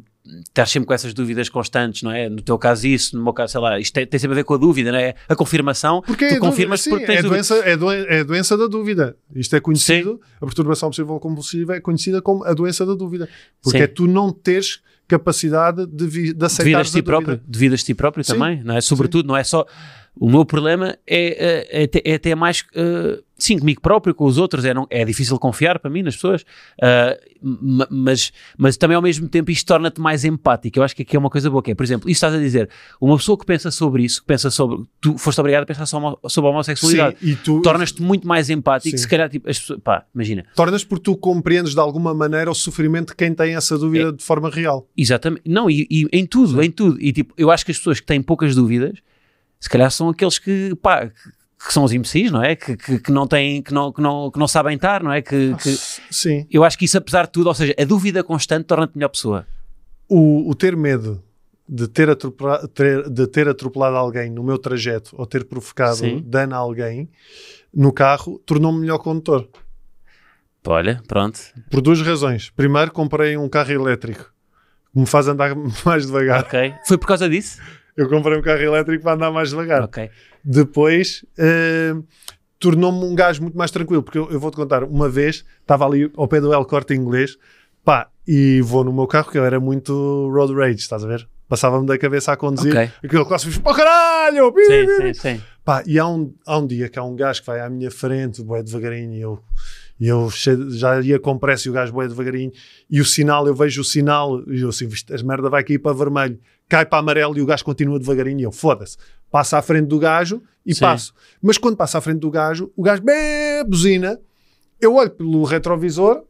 [0.47, 2.29] estar sempre com essas dúvidas constantes, não é?
[2.29, 4.43] No teu caso isso, no meu caso, sei lá, isto tem, tem sempre a ver
[4.43, 5.15] com a dúvida, não é?
[5.27, 7.35] A confirmação, Porque tu é confirmas sim, porque tens é, dúvida.
[7.35, 9.15] doença, é, doen- é a doença da dúvida.
[9.35, 13.27] Isto é conhecido, a perturbação possível compulsiva é conhecida como a doença da dúvida.
[13.61, 13.83] Porque Sim.
[13.83, 17.93] é tu não teres capacidade de, de aceitar devidas a ti próprio, devidas a ti
[17.93, 18.33] próprio Sim.
[18.33, 18.81] também, não é?
[18.81, 19.65] Sobretudo, não é só.
[20.19, 22.63] O meu problema é, é, é, até- é até mais.
[22.75, 24.65] eh, sim, comigo próprio, com os outros.
[24.65, 26.43] É, não, é difícil confiar para mim nas pessoas.
[27.41, 30.79] Ma- mas, mas também ao mesmo tempo isto torna-te mais empático.
[30.79, 31.61] Eu acho que aqui é uma coisa boa.
[31.61, 32.67] Que é, por exemplo, isso estás a dizer.
[32.99, 34.85] Uma pessoa que pensa sobre isso, que pensa sobre.
[34.99, 37.17] Tu foste obrigado a pensar sobre a homossexualidade.
[37.19, 38.97] Sim, e tu Tornas-te muito mais empático.
[38.97, 39.01] Sim.
[39.03, 39.79] Se calhar, tipo, as pessoas.
[39.83, 40.45] Pá, imagina.
[40.55, 43.77] tornas porque tu compreendes de alguma maneira o sofrimento de quem tem essa É.
[43.77, 44.87] dúvida de forma real.
[44.97, 45.43] Exatamente.
[45.45, 46.99] Não, e, e em tudo, em tudo.
[46.99, 48.97] E tipo, eu acho que as pessoas que têm poucas dúvidas,
[49.59, 52.55] se calhar são aqueles que, pá, que, são os imbecis, não é?
[52.55, 55.21] Que, que, que não têm, que não, que, não, que não sabem estar, não é?
[55.21, 55.77] Que, que-
[56.11, 56.45] Sim.
[56.51, 59.45] eu acho que isso, apesar de tudo, ou seja, a dúvida constante torna-te melhor pessoa.
[60.07, 61.23] O, o ter medo
[61.67, 66.23] de ter, atropela- ter- de ter atropelado alguém no meu trajeto ou ter provocado Sim.
[66.25, 67.09] dano a alguém
[67.73, 69.49] no carro tornou-me melhor condutor.
[70.65, 71.39] Olha, pronto.
[71.71, 72.49] Por duas razões.
[72.49, 74.31] Primeiro, comprei um carro elétrico
[74.93, 76.41] que me faz andar mais devagar.
[76.43, 76.73] Ok.
[76.85, 77.57] Foi por causa disso?
[77.97, 79.81] Eu comprei um carro elétrico para andar mais devagar.
[79.83, 80.09] Ok.
[80.43, 81.93] Depois, eh,
[82.59, 86.11] tornou-me um gajo muito mais tranquilo, porque eu, eu vou-te contar, uma vez estava ali
[86.15, 87.37] ao pé do El Corte Inglês,
[87.83, 91.27] pá, e vou no meu carro, que eu era muito road rage, estás a ver?
[91.49, 92.89] Passava-me da cabeça a conduzir, Ok.
[93.03, 94.51] aquele clássico, pô caralho!
[94.51, 95.41] bi, Sim, bi, bi." sim, sim.
[95.63, 97.89] Pá, e há um, há um dia que há um gajo que vai à minha
[97.91, 99.39] frente, vai devagarinho, e eu,
[99.99, 100.29] E eu
[100.69, 102.51] já ia com pressa e o gajo boé devagarinho.
[102.89, 105.79] E o sinal, eu vejo o sinal e eu assim, "Isto, as merda vai cair
[105.79, 106.39] para vermelho.
[106.69, 108.39] Cai para amarelo e o gajo continua devagarinho.
[108.41, 108.97] E eu, foda-se.
[109.31, 110.81] Passa à frente do gajo e Sim.
[110.81, 111.13] passo.
[111.41, 114.19] Mas quando passa à frente do gajo, o gajo bem buzina.
[114.79, 116.23] Eu olho pelo retrovisor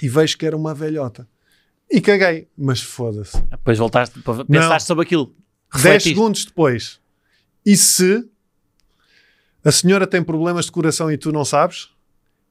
[0.00, 1.28] e vejo que era uma velhota.
[1.90, 2.48] E caguei.
[2.56, 3.40] Mas foda-se.
[3.42, 4.18] Depois voltaste,
[4.48, 5.26] pensaste sobre aquilo.
[5.26, 5.36] 10
[5.84, 6.08] Refletiste.
[6.10, 7.00] segundos depois.
[7.66, 8.24] E se
[9.64, 11.88] a senhora tem problemas de coração e tu não sabes?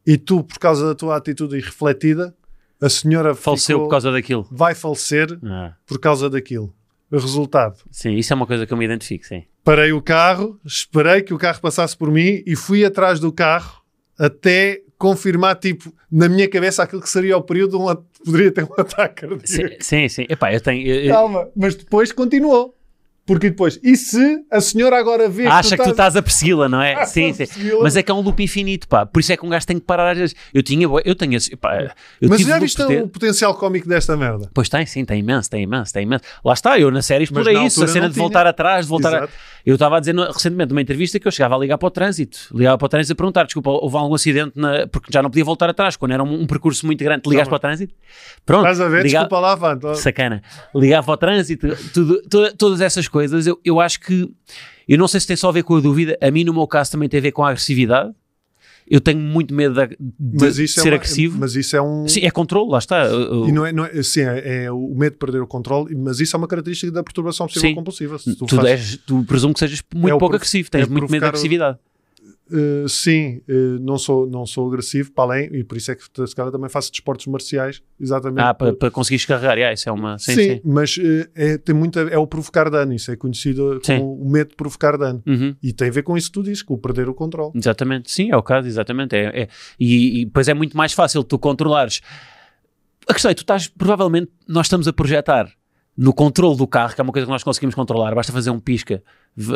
[0.05, 2.35] E tu, por causa da tua atitude irrefletida,
[2.81, 4.47] a senhora Faleceu ficou- por causa daquilo.
[4.51, 6.73] vai falecer Ah, por causa daquilo.
[7.11, 7.75] Resultado.
[7.91, 9.43] sim, isso é uma coisa que eu me identifico, sim.
[9.63, 13.81] Parei o carro, esperei que o carro passasse por mim e fui atrás do carro
[14.19, 18.73] até confirmar, tipo, na minha cabeça aquilo que seria o período onde poderia ter um
[18.77, 19.47] ataque cardíaco.
[19.47, 20.09] Sim, sim.
[20.09, 20.25] sim.
[20.29, 20.85] Epá, eu tenho...
[20.87, 22.76] eu- eu- Calma, mas depois continuou.
[23.27, 26.81] Porque depois, e se a senhora agora vê Acha que tu estás- a persegui-la, não
[26.81, 26.95] é?
[26.97, 27.45] Ah, sim, sim.
[27.81, 29.05] Mas é que é um loop infinito, pá.
[29.05, 30.35] Por isso é que um gajo tem que parar às vezes.
[30.53, 34.49] Eu tinha, eu tenho pá, eu Mas já viste de- o potencial cómico desta merda?
[34.53, 36.23] Pois tem, sim, tem imenso, tem imenso, tem imenso.
[36.43, 39.29] Lá está, eu na série explorei isso, a cena de voltar atrás, de voltar a...
[39.67, 42.37] Eu estava a dizer recentemente numa entrevista que eu chegava a ligar para o trânsito.
[42.53, 44.87] Ligava para o trânsito a perguntar, desculpa, houve algum acidente na...
[44.87, 47.29] porque já não podia voltar atrás, quando era um, um percurso muito grande.
[47.29, 47.93] Ligaste para o trânsito?
[48.45, 48.61] Pronto.
[48.61, 49.03] Estás a ver?
[49.03, 49.93] liga- Desculpa lá, Vanto.
[49.95, 50.41] Sacana.
[50.73, 54.31] Ligava para o trânsito, tudo, to- todas essas coisas, eu, eu acho que.
[54.87, 56.65] Eu não sei se tem só a ver com a dúvida, a mim no meu
[56.65, 58.09] caso também tem a ver com a agressividade.
[58.89, 61.37] Eu tenho muito medo de, de isso ser é uma- agressivo.
[61.37, 62.07] Mas isso é um.
[62.07, 63.05] Sim, é controle, lá está.
[63.47, 66.19] E não é, não é, sim, é, é o medo de perder o controle, mas
[66.21, 68.17] isso é uma característica da perturbação obsessiva compulsiva.
[68.17, 71.01] Tu tu, fazes- és, tu presumo que sejas muito É pouco agressivo, tens é muito
[71.01, 71.77] medo de provocar o- agressividade.
[72.51, 76.03] Uh, sim, uh, não, sou, não sou agressivo para além, e por isso é que
[76.03, 78.41] se calhar também faço desportos marciais, exatamente.
[78.41, 80.17] Ah, para, para conseguires carregar, yeah, isso é uma.
[80.17, 80.61] Sim, sim, sim.
[80.63, 83.99] mas uh, é, tem muita, é o provocar dano, isso é conhecido Sim.
[83.99, 85.21] como o medo de provocar dano.
[85.25, 85.55] Uhum.
[85.61, 87.51] E tem a ver com isso que tu dizes, com o perder o controle.
[87.55, 89.15] Exatamente, sim, é o caso, exatamente.
[89.15, 89.47] É, é-
[89.79, 92.01] E, e depois é muito mais fácil tu controlares.
[93.07, 95.49] A questão é, tu estás, provavelmente, nós estamos a projetar
[95.97, 98.59] no controle do carro, que é uma coisa que nós conseguimos controlar, basta fazer um
[98.59, 99.01] pisca,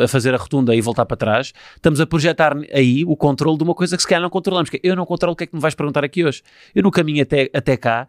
[0.02, 3.64] a fazer a rotunda e voltar para trás, estamos a projetar aí o controle de
[3.64, 5.46] uma coisa que se calhar não controlamos, que é, eu não controlo o que é
[5.46, 6.42] que me vais perguntar aqui hoje.
[6.74, 8.06] Eu no caminho até, até cá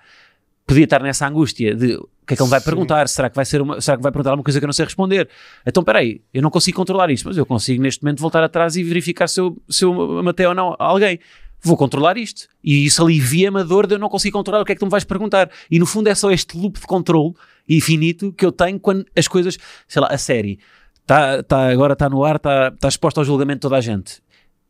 [0.65, 2.65] podia estar nessa angústia de o que é que ele vai Sim.
[2.65, 4.73] perguntar, será que vai ser uma, será que vai perguntar alguma coisa que eu não
[4.73, 5.27] sei responder?
[5.65, 8.77] Então, espera aí, eu não consigo controlar isto, mas eu consigo neste momento voltar atrás
[8.77, 11.19] e verificar se eu, se eu matei ou não alguém.
[11.61, 12.47] Vou controlar isto.
[12.61, 14.85] E isso alivia-me a dor de eu não conseguir controlar o que é que tu
[14.85, 15.49] me vais perguntar.
[15.71, 17.33] E no fundo é só este loop de controle
[17.67, 19.57] infinito que eu tenho quando as coisas,
[19.87, 20.59] sei lá, a série
[21.05, 24.21] tá, tá, agora está no ar, está tá exposta ao julgamento de toda a gente.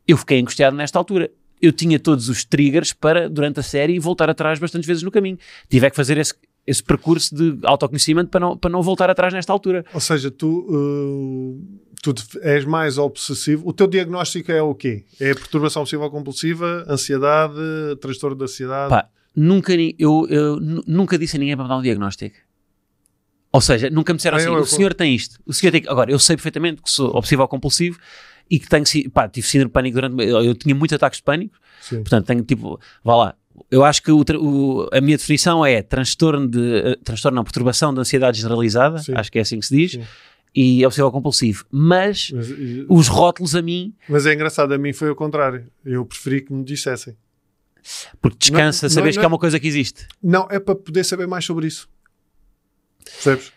[0.08, 1.30] Eu fiquei angustiado nesta altura.
[1.62, 5.38] Eu tinha todos os triggers para, durante a série, voltar atrás bastantes vezes no caminho.
[5.69, 6.34] Tive é que fazer esse,
[6.67, 9.86] esse percurso de autoconhecimento para não, para não voltar atrás nesta altura.
[9.93, 13.65] Ou seja, tu, uh, tu és mais obsessivo.
[13.65, 15.06] O teu diagnóstico é o quê?
[15.22, 17.56] É perturbação obsessiva compulsiva, ansiedade,
[18.02, 18.89] transtorno de ansiedade?
[18.89, 22.36] Pá, nunca, eu, eu nu- nunca disse a ninguém para me dar um diagnóstico.
[23.54, 25.82] Ou seja, nunca me disseram assim, eu- eu- o senhor tem isto, o senhor tem
[25.84, 25.88] que...
[25.88, 28.00] Agora, eu sei perfeitamente que sou obsessivo compulsivo
[28.50, 30.24] e que tenho, pá, tive síndrome de pânico durante...
[30.24, 31.98] Eu, tinha muitos ataques de pânico, Sim.
[31.98, 33.36] portanto tenho tipo, vá lá,
[33.70, 37.94] eu acho que o o- a minha definição é transtorno de, eh, transtorno não, perturbação
[37.94, 39.13] de ansiedade generalizada, Sim.
[39.16, 40.04] acho que é assim que se diz, Sim.
[40.56, 44.94] e obsessivo compulsivo, mas Mas, e- os rótulos a mim, mas é engraçado, a mim
[44.94, 45.68] foi o contrário.
[45.86, 47.16] Eu preferi que me dissessem.
[48.22, 50.08] porque descansa, Não- sabes não- que é uma coisa que existe.
[50.24, 51.88] Não, é para poder saber mais sobre isso.
[53.04, 53.52] Percebes?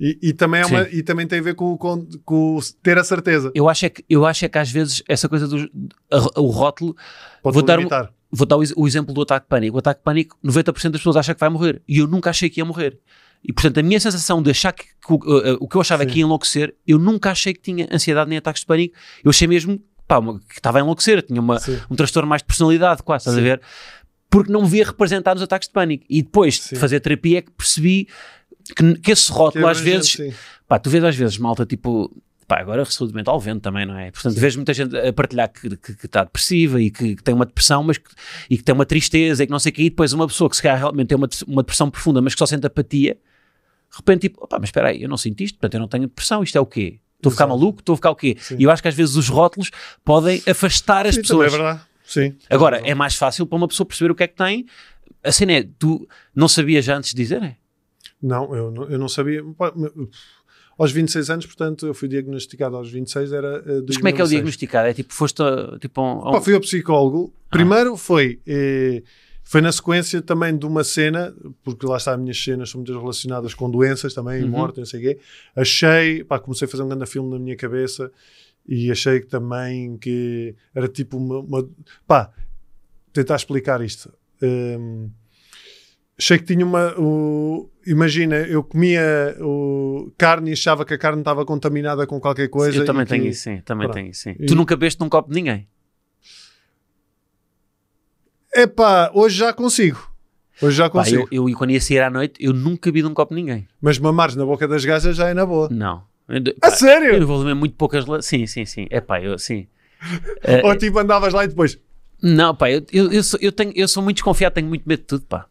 [0.00, 0.90] E, e também, é uma, Sim.
[0.96, 3.50] e também tem a ver com, com, com ter a certeza.
[3.54, 5.68] Eu acho é que, eu acho é que às vezes essa coisa do
[6.10, 6.96] a- o rótulo
[7.42, 7.88] Pode Vou dar um-
[8.30, 9.74] vou dar o, o exemplo do ataque de pânico.
[9.76, 11.82] O ataque de pânico, 90% das pessoas acham que vai morrer.
[11.88, 12.96] E eu nunca achei que ia morrer.
[13.42, 16.04] E portanto, a minha sensação de achar que, que o, uh, o que eu achava
[16.04, 16.08] Sim.
[16.10, 18.94] que ia enlouquecer, eu nunca achei que tinha ansiedade nem ataques de pânico.
[19.24, 21.22] Eu achei mesmo pá, uma- que estava a enlouquecer.
[21.22, 21.76] Tinha uma, Sim.
[21.90, 23.44] um transtorno mais de personalidade, quase, estás a Sim.
[23.44, 23.60] ver?
[24.30, 26.04] Porque não me via representado nos ataques de pânico.
[26.08, 26.74] E depois Sim.
[26.76, 28.06] de fazer terapia é que percebi
[28.74, 30.32] que, que esse rótulo, Que é às vezes, sim.
[30.66, 32.14] Pá, tu vês às vezes malta tipo.
[32.46, 34.10] Pá, agora saúde mental vende também, não é?
[34.10, 37.34] Portanto, vês muita gente a partilhar que, que, que está depressiva e que, que tem
[37.34, 37.98] uma depressão, mas
[38.48, 40.48] e que tem uma tristeza e que não sei o que, e depois uma pessoa
[40.48, 43.14] que se calhar realmente tem uma, uma depressão profunda, mas que só sente apatia,
[43.90, 46.04] de repente, tipo, opá, mas espera aí, eu não sinto isto, portanto eu não tenho
[46.04, 47.00] depressão, isto é o quê?
[47.16, 47.80] Estou a ficar maluco?
[47.80, 48.36] Estou a ficar o quê?
[48.40, 48.56] Sim.
[48.58, 49.70] E eu acho que às vezes os rótulos
[50.02, 51.52] podem afastar as Sim, também pessoas.
[51.52, 51.80] é verdade.
[52.04, 52.34] Sim.
[52.48, 54.64] Agora, é mais fácil para uma pessoa perceber o que é que tem.
[55.22, 57.56] A cena é, tu não sabias já antes de dizer, é?
[58.22, 59.42] Não, eu não, eu não sabia.
[60.78, 63.62] Aos 26 anos, portanto, eu fui diagnosticado aos 26, era.
[63.66, 64.30] eh, Mas como é que é o 2006.
[64.30, 64.88] diagnosticado?
[64.88, 67.32] É tipo, foste a, tipo, um- um- Pá, fui ao psicólogo.
[67.50, 69.02] Primeiro foi, eh,
[69.42, 72.94] foi na sequência também de uma cena, porque lá está, as minhas cenas são muitas
[72.96, 74.50] relacionadas com doenças também, Uhum.
[74.50, 75.18] morte, não sei o quê.
[75.56, 78.12] Achei, pá, comecei a fazer um grande filme na minha cabeça
[78.68, 81.68] e achei que também que era tipo uma, uma-
[82.06, 82.30] pá,
[83.12, 84.12] tentar explicar isto.
[84.40, 85.10] Hum,
[86.18, 86.94] achei que tinha uma.
[86.98, 92.48] o- imagina, eu comia o, carne e achava que a carne estava contaminada com qualquer
[92.48, 92.76] coisa.
[92.78, 93.60] eu também e que- tenho isso, sim.
[93.64, 93.94] Também Pronto.
[93.96, 94.36] tenho isso, sim.
[94.38, 95.66] E- Tu nunca bebeste num copo de ninguém.
[98.54, 100.10] Epá, hoje já consigo.
[100.60, 101.28] Hoje já Pá, consigo.
[101.30, 103.68] eu, eu, quando ia sair à noite, eu nunca vi de um copo de ninguém.
[103.80, 105.68] Mas mamares na boca das gajas já é na boa.
[105.70, 106.02] Não.
[106.28, 107.14] Eu, A pá, sério?
[107.14, 108.04] eu envolvo muito poucas.
[108.04, 108.86] rela- Sim, sim, sim.
[108.90, 109.66] É pá, eu sim.
[110.64, 111.78] Ou tipo andavas lá e depois
[112.22, 115.00] Não, pá, eu, eu, eu, sou, eu, tenho, eu sou muito desconfiado, tenho muito medo
[115.00, 115.46] de tudo, pá.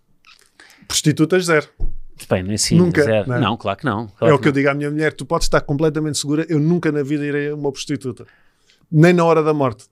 [0.88, 1.68] Prostitutas zero.
[2.30, 3.30] Não é assim, Nunca, zero.
[3.30, 3.58] não Não, é?
[3.58, 4.06] claro que não.
[4.06, 4.56] é claro o que eu não.
[4.58, 7.56] digo à minha mulher: tu podes estar completamente segura, eu nunca na vida irei a
[7.56, 8.26] uma prostituta.
[8.92, 9.86] Nem na hora da morte.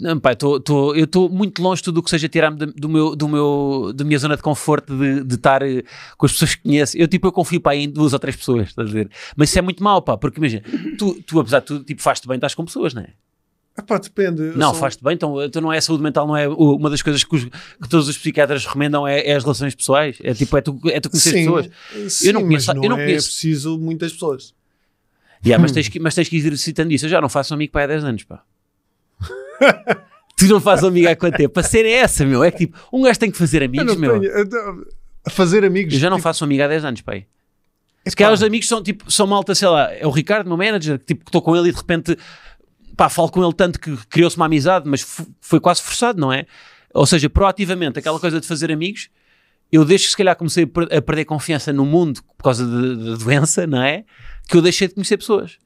[0.00, 2.66] Não, pá, tô, tô- eu estou muito longe de tudo o que seja tirar-me da-
[2.74, 5.82] do meu, do meu, da minha zona de conforto de, de estar eh,
[6.16, 6.96] com as pessoas que conheço.
[6.96, 9.10] Eu, tipo, eu confio, pá, em duas ou três pessoas, estás a ver?
[9.36, 10.62] Mas isso é muito mau, pá, porque imagina,
[10.98, 13.08] tu, tu apesar de tudo, tipo, faz-te bem, estás com pessoas, não é?
[13.76, 14.40] Epá, depende.
[14.42, 17.02] Eu Não, sou- faz-te bem, então, então não é saúde mental, não é uma das
[17.02, 20.16] coisas que, os- que todos os psiquiatras recomendam é, é as relações pessoais.
[20.22, 21.70] É tipo, é tu, é tu conhecer Sim, pessoas.
[22.12, 23.26] sim, Eu não conheço- não eu não é conheço.
[23.28, 24.54] preciso muitas pessoas.
[25.44, 27.04] Yeah, mas, tens que, mas tens que ir exercitando isso.
[27.06, 28.42] Eu já não faço amigo para há 10 anos, pá.
[30.36, 31.58] tu não fazes amigo há quanto tempo?
[31.58, 32.42] A cena é essa, meu.
[32.42, 34.20] É que tipo, um gajo tem que fazer amigos, meu.
[34.20, 34.86] tenho-
[35.30, 35.94] fazer amigos.
[35.94, 37.26] Eu já não tipo, faço amigo há 10 anos, pai.
[38.06, 40.98] Se calhar os amigos são tipo, são malta, sei lá, é o Ricardo, meu manager,
[40.98, 42.16] que tipo, que estou com ele e de repente,
[42.96, 45.02] pá, falo com ele tanto que criou-se uma amizade, mas
[45.40, 46.46] foi quase forçado, não é?
[46.92, 49.08] Ou seja, proativamente, aquela coisa de fazer amigos,
[49.70, 53.66] eu desde que se calhar comecei a perder confiança no mundo por causa da doença,
[53.66, 54.04] não é?
[54.48, 55.58] Que eu deixei de conhecer pessoas.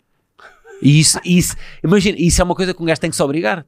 [0.80, 3.66] E isso, isso imagina, isso é uma coisa que um gajo tem que se obrigar.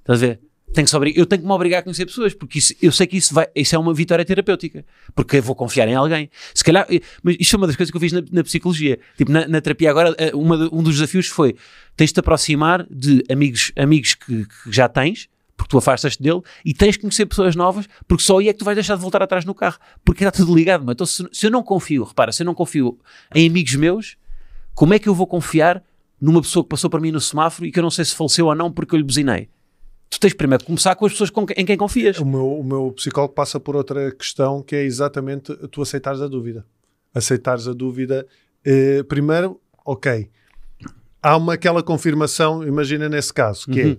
[0.00, 0.40] Estás a ver?
[0.72, 3.16] Tem que eu tenho que me obrigar a conhecer pessoas, porque isso, eu sei que
[3.16, 4.84] isso, vai, isso é uma vitória terapêutica.
[5.14, 6.30] Porque eu vou confiar em alguém.
[6.54, 6.86] Se calhar,
[7.22, 8.98] mas isto é uma das coisas que eu fiz na, na psicologia.
[9.16, 11.56] Tipo, na, na terapia agora, eh, uma um dos desafios foi
[11.96, 16.40] tens de te aproximar de amigos, amigos que, que já tens, porque tu afastas-te dele,
[16.64, 19.02] e tens de conhecer pessoas novas, porque só aí é que tu vais deixar de
[19.02, 19.78] voltar atrás no carro.
[20.04, 20.84] Porque está tudo ligado.
[20.84, 22.98] Mas então, se, se eu não confio, repara, se eu não confio
[23.34, 24.16] em amigos meus,
[24.74, 25.82] como é que eu vou confiar
[26.20, 28.46] numa pessoa que passou para mim no semáforo e que eu não sei se faleceu
[28.46, 29.48] ou não porque eu lhe buzinei?
[30.10, 32.18] Tu tens primeiro que começar com as pessoas com em quem confias.
[32.18, 36.26] O meu, o meu psicólogo passa por outra questão que é exatamente tu aceitares a
[36.26, 36.66] dúvida.
[37.14, 38.26] Aceitares a dúvida.
[38.64, 40.28] eh, primeiro, ok.
[41.22, 43.96] Há uma aquela confirmação, imagina nesse caso, que Uhum.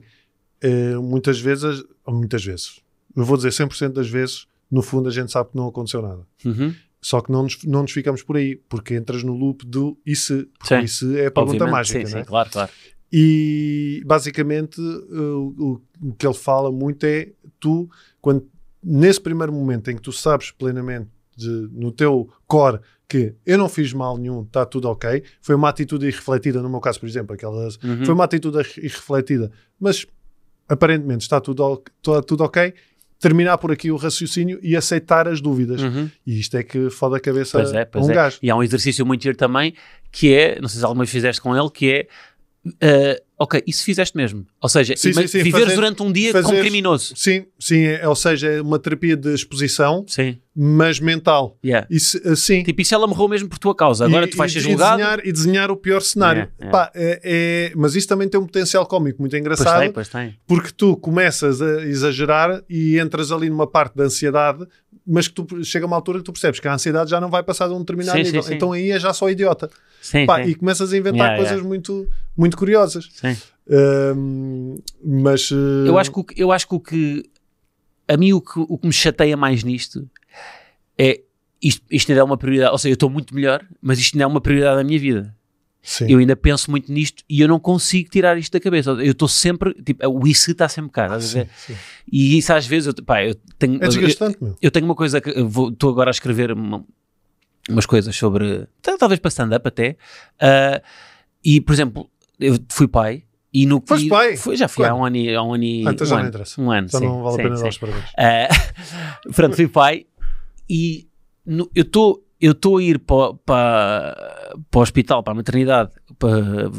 [0.61, 2.79] é eh, muitas vezes, ou muitas vezes,
[3.15, 6.27] eu vou dizer 100% das vezes, no fundo a gente sabe que não aconteceu nada.
[6.45, 6.73] Uhum.
[7.01, 10.15] Só que não nos, não nos ficamos por aí, porque entras no loop do e
[10.15, 10.47] se.
[10.63, 10.79] Sim.
[10.81, 12.23] E se é a pergunta Obviamente, mágica, sim, não é?
[12.23, 12.71] sim, claro, claro.
[13.11, 15.53] E basicamente o,
[16.01, 17.89] o- o que ele fala muito é tu,
[18.21, 18.47] quando
[18.83, 23.67] nesse primeiro momento em que tu sabes plenamente de- no teu core que eu não
[23.67, 27.33] fiz mal nenhum, está tudo ok, foi uma atitude irrefletida, no meu caso, por exemplo,
[27.35, 28.05] aquelas, Uhum.
[28.05, 30.05] foi uma atitude irrefletida, mas
[30.69, 32.73] aparentemente está tudo, está tudo ok.
[33.19, 35.79] Terminar por aqui o raciocínio e aceitar as dúvidas.
[35.83, 36.09] Uhum.
[36.25, 38.13] E isto é que foda a cabeça Pois é, a pois um é.
[38.15, 38.39] gajo.
[38.41, 39.75] E há um exercício muito giro também
[40.11, 42.07] que é, não sei se alguma vez fizeste com ele, que é
[42.79, 44.45] eh, ok, isso fizeste mesmo.
[44.61, 47.13] Ou seja, Sim, sim, sim, viveres fazer- durante um dia como fazeres- criminoso.
[47.15, 51.57] Sim, sim, é, ou seja, é uma terapia de exposição, Sim, mas mental.
[51.65, 51.87] yeah.
[51.89, 54.05] Isso, assim, Tipo, isso ela morreu mesmo por tua causa.
[54.05, 54.93] Agora e, tu vais ser e- julgado.
[54.93, 56.47] E desenhar, e desenhar o pior cenário.
[56.59, 56.69] É, é.
[56.69, 60.07] Pá, é- é- mas isso também tem um potencial cómico muito Pois engraçado, tem, pois
[60.07, 60.35] tem.
[60.45, 64.67] porque tu começas a exagerar e entras ali numa parte da ansiedade,
[65.07, 67.29] mas que tu chega a uma altura que tu percebes que a ansiedade já não
[67.29, 68.43] vai passar de um determinado Sim, sim, nível.
[68.43, 68.53] sim.
[68.53, 69.67] Então aí é já só idiota.
[69.99, 70.49] Sim, Pá, sim.
[70.49, 71.67] e começas a inventar Yeah, coisas yeah.
[71.67, 73.09] Muito, muito curiosas.
[73.13, 73.35] sim.
[73.69, 77.23] Hum, mas eh, Eu acho que, o que- eu acho que o que
[78.07, 80.09] a mim o que, o que me chateia mais nisto
[80.97, 81.21] é
[81.61, 84.23] isto, isto ainda é uma prioridade, ou seja, eu estou muito melhor, mas isto ainda
[84.23, 85.33] é uma prioridade da minha vida.
[85.81, 86.07] sim.
[86.11, 88.89] Eu ainda penso muito nisto e eu não consigo tirar isto da cabeça.
[88.91, 91.49] Eu estou sempre, tipo, o isso está sempre cá, estás a ver?
[91.55, 91.79] Sim, sim.
[92.11, 94.55] E isso às vezes, eu, pá, eu tenho, É eu, desgastante, meu.
[94.61, 96.83] eu tenho uma coisa que eu vou- estou agora a escrever uma-
[97.69, 99.95] umas coisas sobre, tal- talvez para stand-up até,
[100.41, 100.81] ah,
[101.43, 102.10] e por exemplo,
[102.41, 103.23] eu fui pai
[103.53, 104.35] e no Foste pai?
[104.37, 106.19] Fui, já fui há um ano e, há um ano e Ah, então um já
[106.19, 106.61] não interessa.
[106.61, 107.63] um ano, sim, não vale sim, a pena sim.
[107.63, 108.05] dar os parabéns.
[108.17, 108.47] Ah,
[109.35, 110.05] pronto, fui pai
[110.69, 111.07] e
[111.45, 115.91] no- eu estou eu estou a ir para, para, para o hospital, para a maternidade,
[116.17, 116.71] para,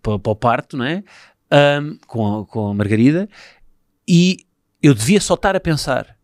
[0.00, 1.02] para, para o parto, não é?
[1.50, 3.28] Ahm, com, a, com a Margarida
[4.06, 4.46] e
[4.80, 6.16] eu devia só estar a pensar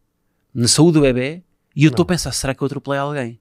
[0.55, 1.43] na saúde do bebê
[1.75, 3.41] e eu estou a pensar, será que eu atropelei alguém?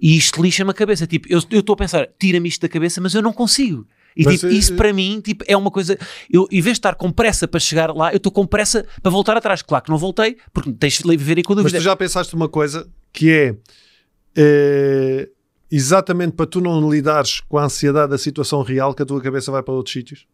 [0.00, 3.14] E isto lixa-me a cabeça, tipo, eu estou a pensar, tira-me isto da cabeça, mas
[3.14, 3.86] eu não consigo.
[4.16, 5.98] E Mas, tipo, eh, isso para mim tipo, é uma coisa.
[6.32, 9.10] Eu, em vez de estar com pressa para chegar lá, eu estou com pressa para
[9.12, 9.60] voltar atrás.
[9.60, 11.78] Claro que não voltei, porque tens de viver aí com a Mas dúvida.
[11.80, 13.54] tu já pensaste uma coisa que é,
[14.36, 15.28] eh,
[15.70, 19.52] exatamente para tu não lidares com a ansiedade da situação real que a tua cabeça
[19.52, 20.26] vai para outros sítios?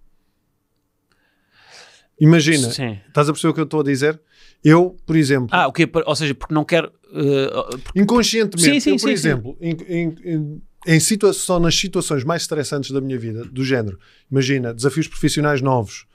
[2.20, 2.98] Imagina, Sim.
[3.08, 4.20] estás a perceber o que eu estou a dizer?
[4.64, 5.90] Eu, por exemplo, Ah, o quê?
[6.06, 6.92] Ou seja, porque não quero.
[7.12, 11.58] uh, porque- inconscientemente, Sim, sim, eu, por sim, exemplo, em, em, em, em situa- só
[11.60, 13.98] nas situações mais estressantes da minha vida, do género,
[14.30, 16.06] imagina, desafios profissionais novos,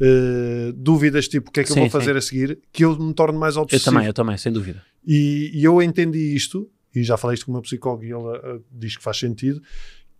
[0.00, 1.98] eh, dúvidas tipo o que é que Sim, eu vou sim.
[1.98, 3.90] fazer a seguir, que eu me torno mais eu obsessivo.
[3.90, 4.82] também, eu também, sem dúvida.
[5.06, 8.36] E, e eu entendi isto, e já falei isto com o meu psicólogo e ele
[8.42, 9.62] eh, diz que faz sentido,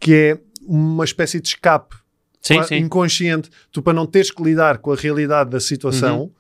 [0.01, 1.97] que é uma espécie de escape
[2.41, 2.77] Sim, sim.
[2.77, 3.51] inconsciente.
[3.73, 6.31] Tu, para não teres que lidar com a realidade da situação, Uhum.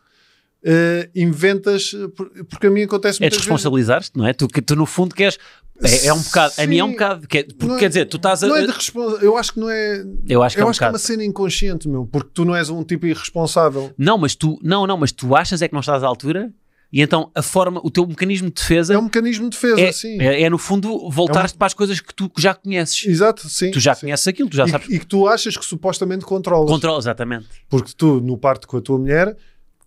[0.65, 3.47] eh, inventas, por- porque a mim acontece É muitas de vezes.
[3.47, 4.33] responsabilizar-te, não é?
[4.33, 5.39] Tu, que tu no fundo queres.
[5.83, 6.55] É, é um bocado.
[6.59, 6.93] A mim é um Sim.
[6.93, 7.27] bocado.
[7.29, 8.49] que é- porque, Não é- quer dizer, tu estás a.
[8.49, 10.05] Não é de respons- Eu acho que não é.
[10.29, 10.93] Eu acho que é um é bocado.
[10.93, 13.93] uma cena inconsciente, meu, porque tu não és um tipo irresponsável.
[13.97, 14.59] Não, mas tu.
[14.63, 16.53] Não, não, mas tu achas é que não estás à altura
[16.93, 17.81] e então a forma.
[17.85, 20.21] O teu mecanismo de defesa É um mecanismo de defesa, é, sim.
[20.21, 23.07] é, é, no fundo voltar-te para as coisas que tu já conheces.
[23.07, 23.71] Exato, sim.
[23.71, 24.03] Tu já sim.
[24.03, 24.89] conheces aquilo, tu já e, sabes.
[24.91, 26.69] e que tu achas que supostamente controlas.
[26.71, 27.47] Controla, exatamente.
[27.69, 29.37] Porque tu, no parto com a tua mulher,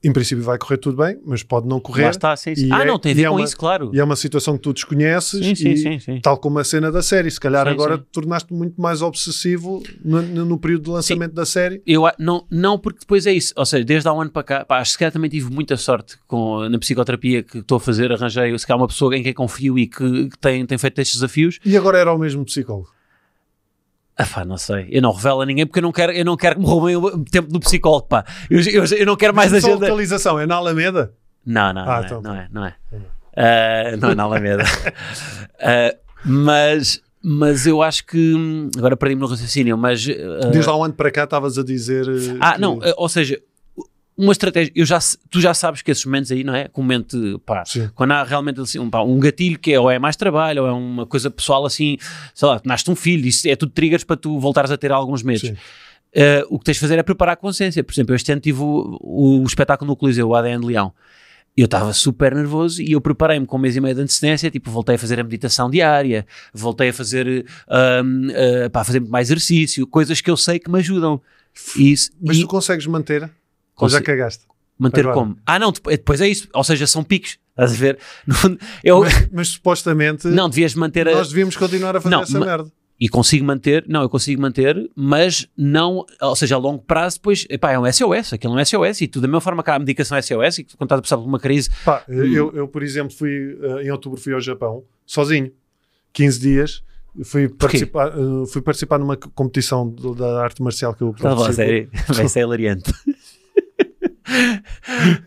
[0.03, 2.05] em princípio vai correr tudo bem, mas pode não correr.
[2.05, 2.69] Lá está, sim, sim.
[2.71, 3.91] Ah, é- não, tem a ver é com uma- isso, claro.
[3.93, 6.19] E é uma situação que tu desconheces Sim, sim, e, sim, sim.
[6.21, 7.29] tal como a cena da série.
[7.29, 8.03] Se calhar agora sim.
[8.11, 11.81] tornaste muito mais obsessivo no, no- período de lançamento da série.
[11.85, 13.53] Eu, não, não, porque depois é isso.
[13.55, 15.51] Ou seja, desde há um ano para cá, pá, acho que se calhar também tive
[15.51, 18.11] muita sorte com, na psicoterapia que estou a fazer.
[18.11, 21.17] Arranjei, se calhar, uma pessoa em quem confio e que, que tem, tem feito estes
[21.19, 21.59] desafios.
[21.65, 22.89] E agora era o mesmo psicólogo.
[24.21, 24.88] Ah, pá, não sei.
[24.91, 26.95] Eu não revelo a ninguém porque eu não quero, eu não quero que me roubem
[26.95, 28.25] o tempo do psicólogo, pá.
[28.49, 29.86] Eu, eu, eu não quero mais a agenda.
[29.86, 31.13] localização é na Alameda?
[31.45, 32.21] Não, não, Ah, não, é, então.
[32.21, 32.75] não é, não é.
[33.36, 34.63] Ah, não é na Alameda.
[35.63, 38.34] Ah, mas, mas eu acho que.
[38.36, 40.07] hum, Agora perdi-me no raciocínio, mas.
[40.10, 42.07] ah, Desde há um ano para cá estavas a dizer.
[42.07, 43.39] eh, Ah, que- não, eh, ou seja,
[44.21, 46.67] uma estratégia, eu já, tu já sabes que esses momentos aí, não é?
[46.67, 47.89] Com mente, pá, Sim.
[47.95, 50.67] quando há realmente assim, um, pá, um gatilho que é ou é mais trabalho ou
[50.67, 51.97] é uma coisa pessoal assim,
[52.34, 55.23] sei lá, nasce um filho, isso é tudo triggers para tu voltares a ter alguns
[55.23, 55.41] medos.
[55.41, 55.55] Sim.
[56.13, 57.84] Eh, o que tens de fazer é preparar a consciência.
[57.84, 60.67] Por exemplo, eu este ano tive o, o, o espetáculo no Coliseu, o ADN de
[60.67, 60.93] Leão.
[61.55, 64.71] Eu estava super nervoso e eu preparei-me com um mês e meio de antecedência, tipo,
[64.71, 68.29] voltei a fazer a meditação diária, voltei a fazer, ahm,
[68.65, 71.21] ah, pá, fazer mais exercício, coisas que eu sei que me ajudam.
[71.77, 73.29] E Mas e tu consegues manter?
[73.81, 74.45] Ou já cagaste?
[74.79, 75.13] manter agora.
[75.15, 75.37] como?
[75.45, 77.99] Ah, não, depois, é isso, ou seja, são picos, estás a ver?
[78.83, 82.39] Eu, Mas, mas supostamente não, devias manter a, nós devíamos continuar a fazer Não, essa
[82.39, 82.71] merda.
[82.99, 87.45] e consigo manter, não, eu consigo manter, mas não, ou seja, a longo prazo, depois,
[87.49, 89.75] epá, é um SOS, aquilo é um SOS, e tu, da mesma forma que há
[89.75, 92.13] a medicação SOS, e quando estás a passar por uma crise, Pá, Hum.
[92.23, 95.51] eu, eu, por exemplo, fui eh, em outubro fui ao Japão, sozinho,
[96.13, 96.83] 15 dias.
[97.25, 101.49] Fui participar, eh, fui participar numa competição da arte marcial que eu estás a falar
[101.51, 101.97] a participo.
[101.97, 102.93] sério, vai ser hilariante.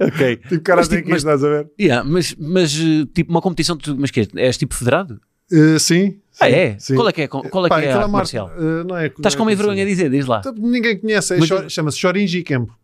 [0.00, 0.36] ok.
[0.48, 1.70] Tipo, cara, Mas, tipo, mas- estás a ver?
[1.80, 4.26] Yeah, mas, mas, eh, tipo, uma competição, tu, mas que é?
[4.36, 5.20] És tipo federado?
[5.52, 6.20] Eh, sim.
[6.40, 6.76] Ah, sim, é?
[6.78, 6.94] sim.
[6.94, 8.50] Qual é que é, qual é, Pá, que é a marcial?
[8.56, 10.40] eh, não é, Estás não com é meio vergonha de dizer, diz lá.
[10.40, 12.76] Então, Ninguém conhece, é Mas- chama-se Shorinji Kempo.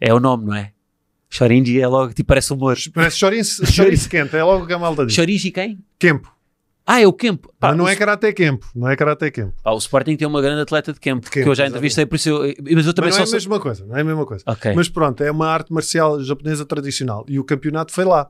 [0.00, 0.72] É o nome, não é?
[1.28, 2.76] Shorinji é logo, tipo, parece humor.
[2.94, 5.14] Parece Shorinji Shorinji Kempo, é logo o que a malta diz.
[5.14, 5.78] Shorinji quem?
[5.98, 6.32] Kempo.
[6.92, 7.52] Ah, é o Kempo.
[7.60, 9.54] Pá, Mas não o é Karate Kempo, não é Karate Kempo.
[9.62, 12.16] Pá, o Sporting tem uma grande atleta de campo, De que eu já entrevistei, por
[12.16, 14.04] isso eu, mas eu também Mas não é só a mesma coisa, não é a
[14.04, 14.42] mesma coisa.
[14.46, 14.72] Ok.
[14.74, 18.28] Mas pronto, é uma arte marcial japonesa tradicional e o campeonato foi lá.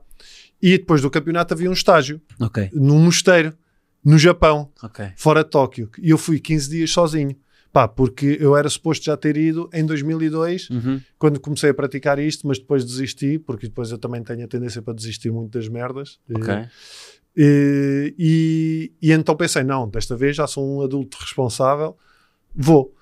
[0.61, 3.51] E depois do campeonato havia um estágio Ok, num mosteiro
[4.05, 5.07] no Japão, ok.
[5.15, 5.89] fora de Tóquio.
[5.99, 7.35] E eu fui 15 dias sozinho.
[7.73, 10.99] Pá, porque eu era suposto já ter ido em 2002, Uhum.
[11.17, 14.81] quando comecei a praticar isto, mas depois desisti, porque depois eu também tenho a tendência
[14.81, 16.19] para desistir muito das merdas.
[16.35, 16.53] Ok.
[16.53, 16.67] E,
[17.37, 21.97] e, e então pensei, não, desta vez já sou um adulto responsável,
[22.55, 22.93] vou.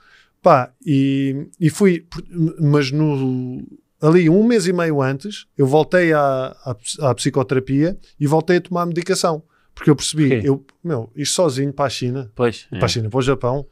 [0.41, 2.23] Pá, e, e fui, por-
[2.61, 3.61] mas no,
[4.01, 6.75] ali um mês e meio antes, eu voltei à, à,
[7.09, 9.43] à psicoterapia e voltei a tomar medicação.
[9.75, 10.49] Porque eu percebi, Porquê?
[10.49, 12.67] eu, meu, ir sozinho para a China, Pois.
[12.69, 13.65] para a China, para o Japão,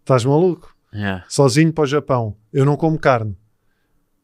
[0.00, 0.74] estás maluco?
[0.92, 1.02] É.
[1.02, 1.22] É.
[1.28, 3.36] Sozinho para o Japão, eu não como carne.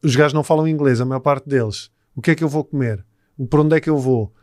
[0.03, 1.89] Os gajos não falam inglês, a maior parte deles.
[2.15, 3.05] O que é que eu vou comer?
[3.49, 4.33] Para onde é que eu vou?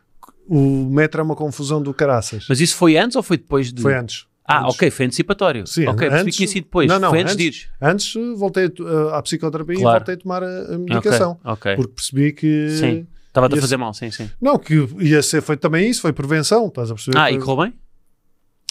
[0.49, 2.47] O metro é uma confusão do caraças.
[2.49, 3.81] Mas isso foi antes ou foi depois de.
[3.81, 4.27] Foi antes.
[4.45, 4.75] Ah, Antes.
[4.75, 5.67] ok, foi antecipatório.
[5.67, 6.89] Sim, ok, antes- que tinha depois.
[6.89, 7.69] Não, não, foi antes antes-.
[7.81, 9.97] Antes voltei uh, à psicoterapia Claro.
[9.97, 11.39] e voltei a tomar a, a medicação.
[11.45, 11.77] Ok, ok.
[11.77, 12.69] Porque percebi que.
[12.71, 13.07] Sim.
[13.29, 14.29] Estava-te a fazer mal, sim, sim.
[14.41, 15.41] Não, que ia ser.
[15.43, 17.17] Foi também isso, foi prevenção, estás a perceber?
[17.17, 17.75] Ah, Foi- e correu bem?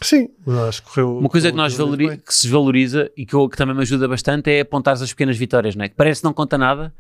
[0.04, 0.30] Sim,
[0.68, 1.18] acho que correu.
[1.18, 3.76] Uma coisa que, correu nós relativamente valori- que se valoriza e que, eu- que também
[3.76, 5.90] me ajuda bastante é apontar as pequenas vitórias, não é?
[5.90, 6.94] Que parece que não conta nada,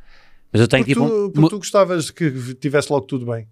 [0.52, 1.08] mas eu tenho Porque, tipo.
[1.08, 3.48] tu, um- porque tu gostavas que tivesse logo tudo bem.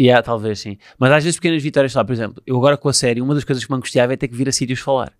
[0.00, 0.76] Yeah, talvez sim.
[0.98, 3.44] Mas às vezes pequenas vitórias, lá, por exemplo, eu agora com a série, uma das
[3.44, 5.12] coisas que me angustiava é ter que vir a sítios falar.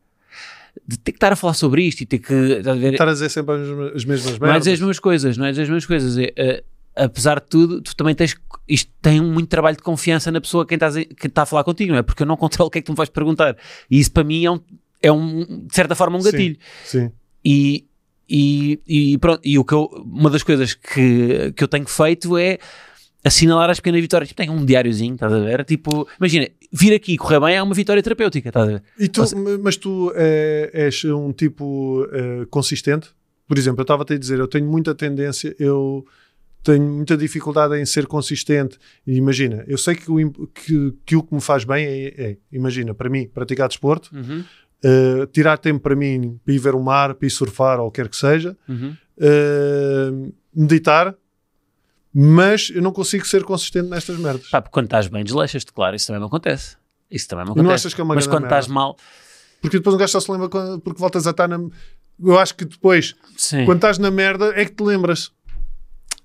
[0.87, 2.35] De ter que estar a falar sobre isto e ter que.
[2.35, 5.63] Estar a dizer sempre as, as mesmas Não é as mesmas coisas, não é dizer
[5.63, 6.19] as mesmas coisas.
[6.19, 6.65] É,
[6.97, 8.35] apesar de tudo, tu também tens.
[8.69, 11.93] Isto tem muito trabalho de confiança na pessoa quem, estás a- está a falar contigo,
[11.93, 12.03] não é?
[12.03, 13.57] Porque eu não controlo o que é que tu me vais perguntar.
[13.89, 14.61] E isso para mim é um,
[15.01, 16.31] é um de certa forma, um Sim.
[16.33, 16.57] gatilho.
[16.85, 17.13] Sim.
[17.45, 17.85] E,
[18.29, 22.37] e, e pronto, e o que eu, uma das coisas que, que eu tenho feito
[22.37, 22.59] é
[23.25, 24.29] assinalar as pequenas vitórias.
[24.29, 25.65] Tipo, tenho um diáriozinho, estás a ver?
[25.65, 28.83] Tipo, imagina, vir aqui e correr bem é uma vitória terapêutica, estás a ver?
[28.99, 33.09] E tu, Ou se- mas tu eh, és um tipo eh, consistente?
[33.47, 36.05] Por exemplo, eu estava-te a dizer, eu tenho muita tendência, eu
[36.63, 38.79] tenho muita dificuldade em ser consistente.
[39.07, 42.37] E imagina, eu sei que o, que, que o que me faz bem é, é,
[42.53, 44.43] imagina, para mim, praticar desporto, Uhum,
[44.83, 47.91] eh, tirar tempo para mim para ir ver o mar, para ir surfar ou o
[47.91, 48.95] que quer que seja, uhum.
[49.19, 50.11] eh,
[50.55, 51.15] meditar,
[52.15, 54.49] mas eu não consigo ser consistente nestas merdas.
[54.49, 56.77] Pá, porque quando estás bem, desleixas-te, claro, isso também me acontece.
[57.11, 57.67] Isso também me acontece.
[57.69, 58.75] não achas que é uma Mas quando estás merda?
[58.81, 58.97] mal,
[59.61, 61.59] Porque depois um gajo só se lembra quando- porque voltas a estar na.
[62.23, 63.65] Eu acho que depois, sim.
[63.65, 65.33] quando estás na merda, é que te lembras.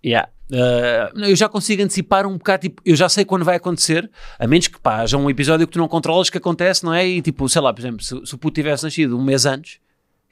[0.05, 0.29] Yeah.
[0.51, 4.09] Uh, eu já consigo antecipar um bocado, tipo, eu já sei quando vai acontecer,
[4.39, 7.05] a menos que pá, haja um episódio que tu não controlas que acontece, não é?
[7.07, 9.79] E tipo, sei lá, por exemplo, se, se o puto tivesse nascido um mês antes,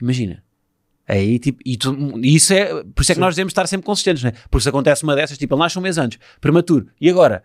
[0.01, 0.43] imagina.
[1.07, 3.21] Aí, tipo, e, tu- isso é, por isso é que Sim.
[3.21, 4.33] nós devemos estar sempre consistentes, não é?
[4.51, 7.43] Porque se acontece uma dessas, tipo, ele nasce um mês antes, prematuro, e agora?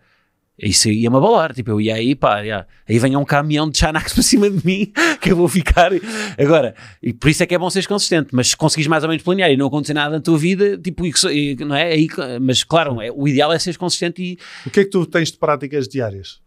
[0.59, 2.67] Isso ia-me abalar, tipo, eu ia aí, pá, já.
[2.87, 5.89] aí venha um caminhão de Xanax para cima de mim, que eu vou ficar,
[6.37, 9.09] agora, e por isso é que é bom seres consistente, mas se conseguires mais ou
[9.09, 12.07] menos planear e não acontecer nada na tua vida, tipo, e que não é, aí,
[12.41, 14.37] mas claro, é, o ideal é seres consistente e,
[14.67, 16.39] O que é que tu tens de práticas diárias?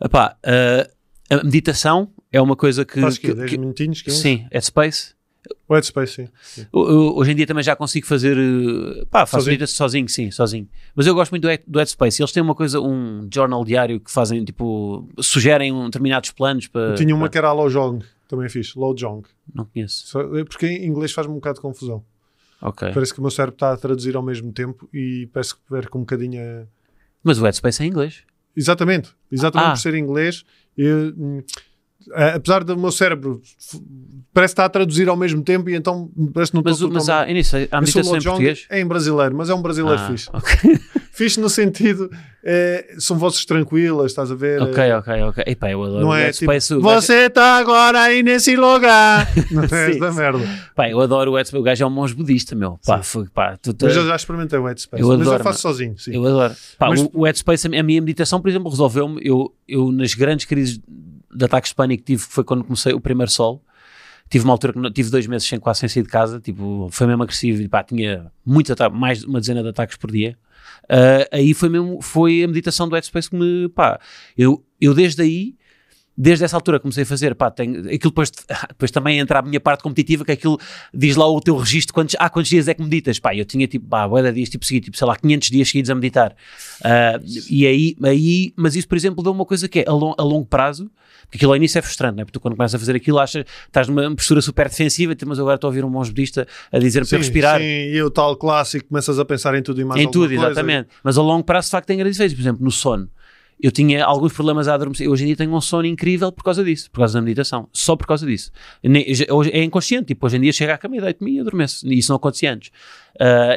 [0.00, 0.88] epá, ah,
[1.30, 3.28] a meditação é uma coisa que, Fazes quê?
[3.28, 4.02] que- 10 que- minutinhos?
[4.02, 4.16] 15?
[4.20, 5.14] sim, é space,
[5.68, 6.28] O Headspace, sim.
[6.42, 6.66] sim.
[6.72, 8.36] Hoje em dia também já consigo fazer.
[8.36, 9.66] eh, Pá, faço Sozinho?
[9.68, 10.68] sozinho, sim, sozinho.
[10.94, 12.22] Mas eu gosto muito do, do Headspace.
[12.22, 16.90] Eles têm uma coisa, um journal diário que fazem, tipo, sugerem um, determinados planos para.
[16.90, 18.74] Eu tinha uma para- que era a Lojong, também fiz.
[18.74, 19.22] Lojong.
[19.54, 20.06] Não conheço.
[20.06, 22.04] Só- é Porque em inglês faz-me um bocado de confusão.
[22.62, 22.90] Ok.
[22.94, 25.98] Parece que o meu cérebro está a traduzir ao mesmo tempo e parece que perco
[25.98, 26.64] um bocadinho a...
[27.22, 28.22] Mas o Headspace é em inglês.
[28.56, 29.10] Exatamente.
[29.30, 29.72] Exatamente Ah.
[29.72, 30.44] por ser inglês.
[30.76, 31.42] eu, hum,
[32.14, 33.40] apesar do meu cérebro
[34.32, 36.86] parece que está a traduzir ao mesmo tempo e então parece que não Mas, o-
[36.86, 38.66] estou mas há, eu sei, há Eu sou meditação em português.
[38.70, 40.28] É em brasileiro, mas é um brasileiro Ah, fixe.
[40.32, 40.78] ok,
[41.16, 42.10] Fixe no sentido,
[42.44, 44.60] é, são vozes tranquilas, estás a ver?
[44.60, 45.22] ok, É, ok.
[45.22, 45.44] ok.
[45.46, 49.26] Epá, eu adoro Não o é tipo, gajo- você está agora aí nesse lugar.
[49.50, 50.14] Não é Sim, sim.
[50.14, 50.46] merda.
[50.74, 51.58] Pá, eu adoro o Headspace.
[51.58, 52.78] O gajo é um monge budista, meu.
[52.84, 55.02] Pá, foi, pá, tu, tu, Mas eu já experimentei o Headspace.
[55.02, 56.14] Eu mas eu adoro, faço sozinho, sim.
[56.14, 56.54] Eu adoro.
[56.78, 59.18] Pá, Mas- o, o Headspace, a minha meditação, por exemplo, resolveu-me.
[59.24, 60.78] Eu, eu, nas grandes crises
[61.36, 63.62] de ataques de pânico que tive, foi quando comecei o primeiro sol,
[64.28, 66.88] tive uma altura que não- tive dois meses sem quase sem sair de casa, tipo,
[66.90, 70.10] foi mesmo agressivo e pá, tinha muitos ataques, mais de uma dezena de ataques por
[70.10, 70.36] dia.
[70.88, 74.00] Ah, aí foi mesmo, foi a meditação do Headspace que me, pá,
[74.36, 75.54] eu, eu desde aí,
[76.16, 78.30] desde essa altura comecei a fazer, pá, tenho, aquilo depois,
[78.68, 80.58] depois também entra a minha parte competitiva, que aquilo
[80.94, 83.18] diz lá o teu registro, quantos, ah, quantos dias é que meditas?
[83.18, 85.90] Pá, eu tinha tipo, pá, de dias, tipo, seguir, tipo, sei lá, 500 dias seguidos
[85.90, 86.34] a meditar.
[86.82, 90.14] Ah, e aí, aí, mas isso, por exemplo, deu uma coisa que é a, long-
[90.16, 90.90] a longo prazo,
[91.22, 92.24] porque aquilo ao início é frustrante, não é?
[92.24, 95.38] Porque tu quando começas a fazer aquilo, achas, estás numa postura super defensiva, tipo, mas
[95.40, 97.58] agora estou a ouvir um monge budista a dizer-me para respirar.
[97.60, 100.46] Sim, e o tal clássico, começas a pensar em tudo e mais Em tudo, coisa.
[100.46, 100.88] exatamente.
[101.02, 102.36] Mas a longo prazo, de facto, tem grandes efeitos.
[102.36, 103.08] Por exemplo, no sono.
[103.60, 105.08] Eu tinha alguns problemas a adormecer.
[105.08, 107.68] Hoje em dia tenho um sono incrível por causa disso, por causa da meditação.
[107.72, 108.50] Só por causa disso.
[109.30, 110.06] Hoje é inconsciente.
[110.08, 111.90] Tipo, hoje em dia chego à cama e deito-me e adormeço.
[111.90, 112.70] Isso não acontecia antes.
[113.18, 113.56] Ah,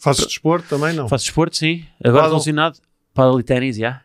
[0.00, 1.08] Fazes desporto também, não?
[1.08, 1.82] faço desporto, sim.
[2.04, 2.30] Agora Paddle?
[2.36, 2.78] relacionado.
[3.14, 4.02] Paddle e ténis, já.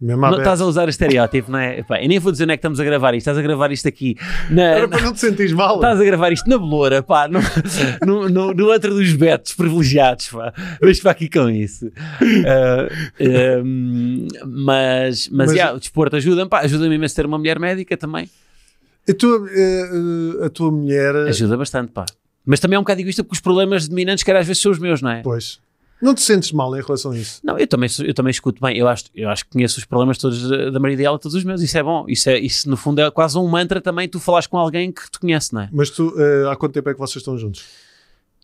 [0.00, 1.80] Mesmo Não estás a usar o estereótipo, não é?
[1.80, 3.28] Epá, eu nem vou dizer onde é que estamos a gravar isto.
[3.28, 4.16] Estás a gravar isto aqui.
[4.48, 5.74] Na, Era para não te sentires mal.
[5.74, 7.38] Estás a gravar isto na Beloura, pá, no,
[8.06, 10.54] no, no, no outro dos betos privilegiados, pá.
[10.80, 11.92] Deixa para aqui com isso.
[12.46, 12.88] Ah,
[13.20, 17.94] ehm, mas, mas, Mas- yeah, o desporto ajuda-me, pá, ajuda-me imenso ter uma mulher médica
[17.94, 18.30] também.
[19.06, 19.90] A tua, eh,
[20.40, 22.06] eh, a tua mulher, Ajuda bastante, pá.
[22.46, 24.78] Mas também é um bocado egoísta porque os problemas dominantes, que às vezes são os
[24.78, 25.20] meus, não é?
[25.22, 25.60] pois,
[26.02, 27.40] não te sentes mal em relação a isso?
[27.44, 28.76] Não, eu também, eu também escuto bem.
[28.76, 31.60] Eu acho, eu acho que conheço os problemas todos da, Maria dela, todos os meus.
[31.62, 32.04] Isso é bom.
[32.08, 34.08] Isso, é, isso, no fundo, é quase um mantra também.
[34.08, 35.68] Tu falas com alguém que te conhece, não é?
[35.72, 37.64] Mas tu, eh, há quanto tempo é que vocês estão juntos?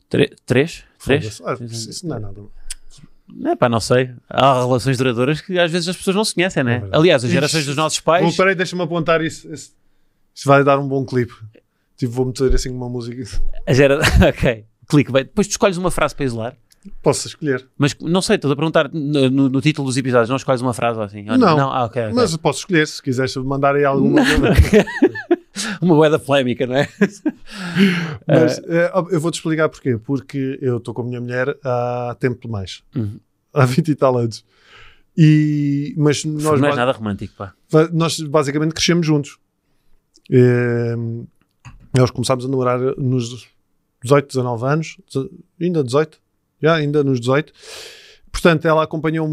[0.08, 0.84] Tre- três?
[1.04, 1.40] Três?
[1.44, 2.40] Ah, isso não é nada.
[3.28, 4.10] Não é pá, não sei.
[4.28, 6.76] Há relações duradouras que às vezes as pessoas não se conhecem, né?
[6.76, 6.96] É verdade.
[6.96, 7.68] Aliás, as gerações Ixi.
[7.70, 8.36] dos nossos Bom, pais.
[8.36, 9.52] peraí, deixa-me apontar isso.
[9.52, 9.74] Isso
[10.34, 11.32] isso vai dar um bom clipe.
[11.96, 13.22] Tipo, vou meter assim uma música.
[13.66, 13.98] A gera...
[14.28, 15.24] ok, clique bem.
[15.24, 16.56] Depois tu escolhes uma frase para isolar.
[17.02, 17.66] Posso escolher.
[17.76, 21.00] Mas não sei, estou a perguntar no, no- título dos episódios, não escolhes uma frase
[21.00, 21.22] assim?
[21.22, 21.36] Não.
[21.38, 21.70] não?
[21.70, 22.02] Ah, ok.
[22.02, 22.14] ok.
[22.14, 24.20] Mas posso escolher, se quiseres mandar aí alguma.
[25.80, 26.88] Uma moeda polémica, não é?
[28.28, 29.96] Mas eh, eu vou-te explicar porquê.
[29.96, 32.82] Porque eu estou com a minha mulher há tempo demais.
[32.94, 33.18] Uhum.
[33.54, 34.44] Há 20 e tal anos.
[35.16, 37.54] E, mas nós, não é nada romântico, pá.
[37.90, 39.38] nós basicamente crescemos juntos.
[40.30, 40.94] Eh,
[41.96, 43.48] nós começámos a namorar nos
[44.02, 44.96] 18, 19 anos,
[45.58, 46.20] ainda 18,
[46.74, 47.52] ainda nos 18.
[48.30, 49.26] Portanto, ela acompanhou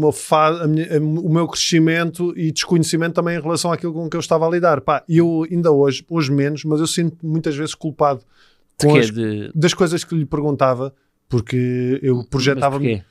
[0.66, 4.50] minha- o meu crescimento e desconhecimento também em relação àquilo com que eu estava a
[4.50, 4.80] lidar.
[4.80, 8.20] Pá, e eu ainda hoje, hoje menos, mas eu sinto muitas vezes culpado
[8.80, 9.50] com as- De...
[9.54, 10.94] das coisas que lhe perguntava,
[11.28, 13.04] porque eu projetava-me.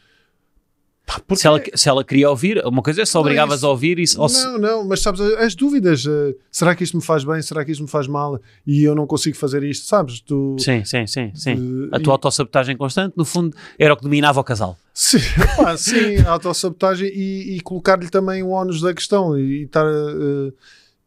[1.05, 3.69] Pá, Se ela, se ela queria ouvir, uma coisa é se Não, obrigavas isso- a
[3.69, 7.03] ouvir e ou se- Não, não, mas sabes, as dúvidas, eh, será que isto me
[7.03, 10.21] faz bem, será que isto me faz mal e eu não consigo fazer isto, sabes?
[10.21, 11.89] Tu, Sim, sim, sim, sim.
[11.91, 14.77] eh, A tua autossabotagem constante, no fundo, era o que dominava o casal.
[14.93, 15.17] Sim,
[15.57, 19.85] pá, sim, a autossabotagem e, e colocar-lhe também o ónus da questão e, e estar.
[19.85, 20.53] eh,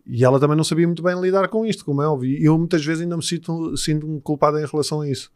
[0.08, 2.30] e ela também não sabia muito bem lidar com isto, como é óbvio.
[2.38, 5.30] E eu muitas vezes ainda me sinto, sinto-me culpado em relação a isso.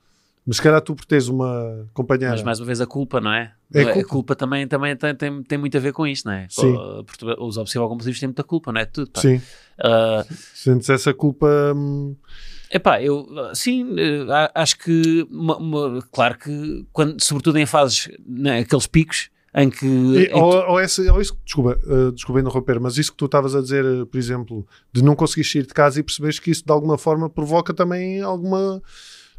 [0.46, 2.32] Mas se calhar tu por teres uma companheira.
[2.32, 3.52] Mas mais uma vez a culpa, não é?
[3.72, 4.08] É a culpa.
[4.08, 6.46] culpa também, também tem, tem, tem muito a ver com isto, não é?
[6.48, 6.74] Sim.
[7.38, 8.84] Os obsessivo compulsivos têm muita culpa, não é?
[8.86, 9.20] Tudo, pá.
[9.20, 9.40] Sim,
[9.80, 11.46] Uh, sentes essa culpa.
[11.74, 12.14] hum,
[12.70, 18.58] Epá, eu, sim, eh, acho que, uma- uma- claro que, quando, sobretudo em fases, né,
[18.60, 19.86] aqueles picos em que...
[19.86, 23.16] E- em ou, que- ou esse, ou isso, desculpa, uh, desculpa interromper, mas isso que
[23.16, 26.38] tu estavas a dizer, uh, por exemplo, de não conseguir sair de casa e perceberes
[26.38, 28.82] que isso de alguma forma provoca também alguma.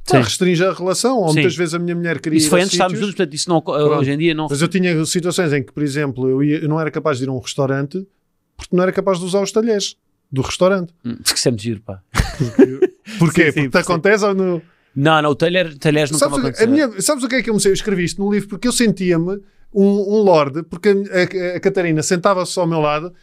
[0.06, 0.18] Sim.
[0.18, 1.18] restringe a relação.
[1.18, 1.36] Ou Sim.
[1.36, 2.38] muitas vezes a minha mulher queria.
[2.38, 4.48] isso foi antes de estarmos juntos, portanto, isso não, hoje em dia não...
[4.50, 7.24] Mas eu tinha situações em que, por exemplo, eu, ia- eu não era capaz de
[7.26, 8.06] ir a um restaurante
[8.58, 9.96] porque não era capaz de usar os talheres
[10.32, 10.94] do restaurante.
[11.06, 12.02] Hum, Porque isso é giro, pá.
[13.20, 13.52] Porquê?
[13.52, 13.92] Sim, sim, porque te sim.
[13.92, 14.62] acontece ou no...
[14.96, 17.54] Não, não, o talher, talheres nunca Sabes, me minha- sabes o que é que eu
[17.54, 17.72] me sei?
[17.72, 19.40] Eu escrevi isto no livro porque eu sentia-me
[19.74, 23.14] um, um lorde, porque a, a- a Catarina sentava-se ao meu lado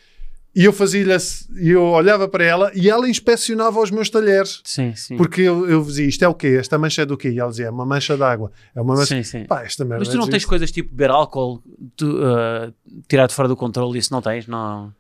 [0.54, 1.12] e eu fazia-lhe,
[1.60, 4.60] e eu olhava para ela e ela inspecionava os meus talheres.
[4.64, 5.16] Sim, sim.
[5.16, 6.56] Porque eu, eu dizia, isto é o quê?
[6.58, 7.30] Esta mancha é do quê?
[7.30, 8.50] E ela dizia, é uma mancha de água.
[8.74, 9.14] É uma mancha...
[9.14, 9.44] Sim, sim.
[9.44, 11.62] Pá, esta merda Mas tu não é tens coisas tipo beber álcool,
[11.94, 12.72] tu, uh,
[13.06, 14.46] tirar de fora do controle, isso não tens?
[14.46, 14.92] Não.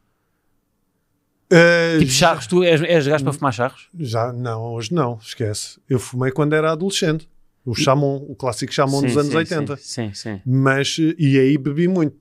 [1.50, 3.88] Uh, Tipo charros, tu és, és gajo para fumar charros?
[3.98, 5.80] Já, não, hoje não, esquece.
[5.88, 7.26] Eu fumei quando era adolescente.
[7.70, 9.76] O chamon, o clássico chamon dos anos sim, 80.
[9.76, 10.40] Sim, sim.
[10.46, 12.16] Mas, eh, e aí bebi muito.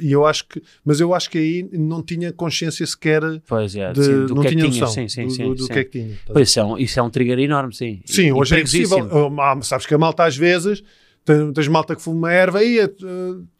[0.00, 3.92] E eu acho que, mas eu acho que aí não tinha consciência sequer Pois é,
[3.92, 5.42] de, sim, do não que é que tinha noção Sim, sim, do, sim.
[5.48, 5.72] do- do sim.
[5.72, 6.08] que é que tinha.
[6.08, 6.18] ver?
[6.32, 8.00] Pois, isso é, um, isso é um trigger enorme, sim.
[8.06, 9.08] Sim, E- e hoje é impossível.
[9.40, 10.82] Ah, sabes que a malta às vezes
[11.54, 12.90] tens malta que fuma erva aí, eh,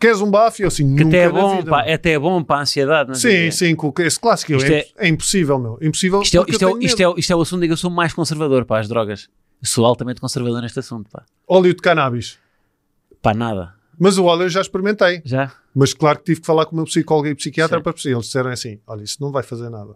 [0.00, 0.62] queres um bafo?
[0.62, 2.62] E eu assim, Que nunca até é bom, vida, pá, é até bom para a
[2.62, 3.08] ansiedade.
[3.08, 4.52] Não sei Sim, sim, esse clássico.
[4.64, 5.78] é, é impossível, meu.
[5.82, 6.22] Impossível.
[6.22, 8.14] Isto é, isto, é, isto, é, isto é o assunto em que eu sou mais
[8.14, 9.28] conservador para as drogas.
[9.60, 11.24] Eu sou altamente conservador neste assunto, pá.
[11.46, 12.38] Óleo de cannabis.
[13.20, 13.74] Pá, nada.
[13.98, 15.20] Mas o óleo eu já experimentei.
[15.24, 15.52] Já?
[15.74, 17.82] Mas claro que tive que falar com o meu psicólogo e psiquiatra Sim.
[17.82, 18.14] para perceber.
[18.14, 19.94] Eles disseram assim: olha, isso não vai fazer nada.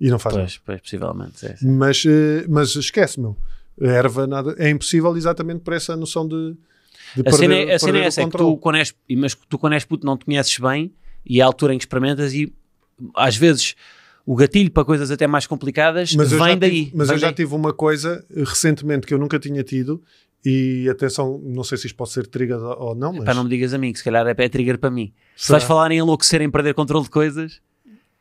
[0.00, 0.46] E não faz nada.
[0.46, 1.38] Pois, pois, possivelmente.
[1.38, 1.70] sim, sim.
[1.70, 3.36] Mas, eh, mas esquece, meu.
[3.80, 6.56] A erva nada, é impossível exatamente por essa noção de,
[7.16, 9.34] de A cena, perder, é- a cena é essa, é que tu quando, és, mas
[9.48, 10.92] tu quando és puto não te conheces bem
[11.24, 12.52] e é a altura em que experimentas e
[13.14, 13.74] às vezes
[14.24, 16.84] o gatilho para coisas até mais complicadas Mas vem daí.
[16.86, 17.34] tive, mas vem eu já daí.
[17.34, 20.02] tive uma coisa eh, recentemente que eu nunca tinha tido.
[20.44, 23.50] E atenção, não sei se isto pode ser trigger ou não, mas Pá, não me
[23.50, 25.12] digas a mim, que se calhar é, é trigger para mim.
[25.36, 25.58] Se Será?
[25.58, 27.60] vais falar em enlouquecer, em perder controle de coisas,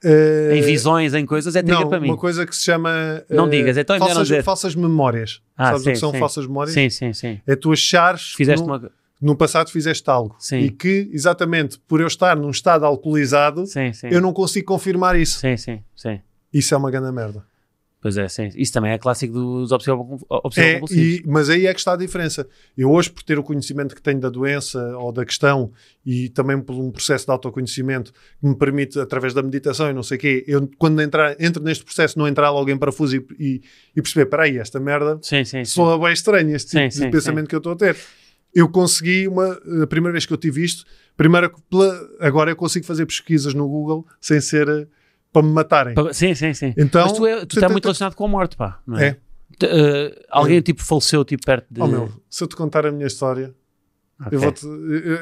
[0.03, 2.07] Eh, em visões, em coisas, é trigger não, para mim.
[2.09, 4.43] uma coisa que se chama Não eh, digas, é não falsas, dizer.
[4.43, 5.41] falsas memórias.
[5.55, 6.17] Ah, Sabes o sim, que são sim.
[6.19, 6.73] falsas memórias?
[6.73, 7.39] Sim, sim, sim.
[7.45, 8.91] É tu achares Fizeste no, uma.
[9.21, 10.59] No passado fizeste algo Sim.
[10.59, 14.07] e que, exatamente por eu estar num estado alcoolizado, Sim, sim.
[14.09, 15.39] eu não consigo confirmar isso.
[15.39, 16.19] Sim, sim, sim.
[16.51, 17.45] Isso é uma grande merda.
[18.01, 18.49] Pois é, sim.
[18.55, 19.75] Isso também é clássico dos É,
[20.27, 22.47] obsessivos e, mas aí é que está a diferença.
[22.75, 25.71] Eu hoje, por ter o conhecimento que tenho da doença ou da questão
[26.03, 30.01] e também por um processo de autoconhecimento que me permite, através da meditação e não
[30.01, 33.25] sei o quê, eu quando entrar, entro neste processo, não entrar logo em parafuso e,
[33.39, 33.61] e,
[33.95, 35.65] e perceber, peraí, esta merda Sim, sim, sim.
[35.65, 37.95] soa bem estranho, este tipo Sim, de sim, pensamento que eu estou a ter.
[38.53, 40.85] Eu consegui, uma, a primeira vez que eu tive isto,
[41.15, 41.51] primeira,
[42.19, 44.87] agora eu consigo fazer pesquisas no Google sem ser eh,
[45.31, 45.95] para me matarem.
[46.11, 46.73] Sim, sim, sim.
[46.77, 48.79] Então, Mas tu, é, tu estás muito relacionado com a morte, pá.
[48.85, 49.05] Não é?
[49.07, 49.17] É.
[49.57, 51.81] T- eh, alguém tipo faleceu tipo perto de.
[51.81, 53.53] Oh, meu, se eu te contar a minha história,
[54.25, 54.37] Ok.
[54.37, 54.67] Eu vou-te-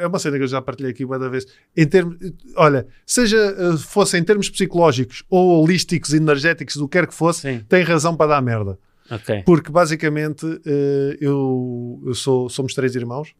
[0.01, 1.45] é uma cena que eu já partilhei aqui uma vez.
[1.75, 2.17] Em termos,
[2.55, 7.41] olha, seja eh, fosse em termos psicológicos ou holísticos, energéticos, do que quer que fosse,
[7.41, 7.65] Sim.
[7.69, 8.77] tem razão para dar merda.
[9.11, 9.43] Ok.
[9.43, 13.33] Porque basicamente eh, eu, eu sou, somos três irmãos.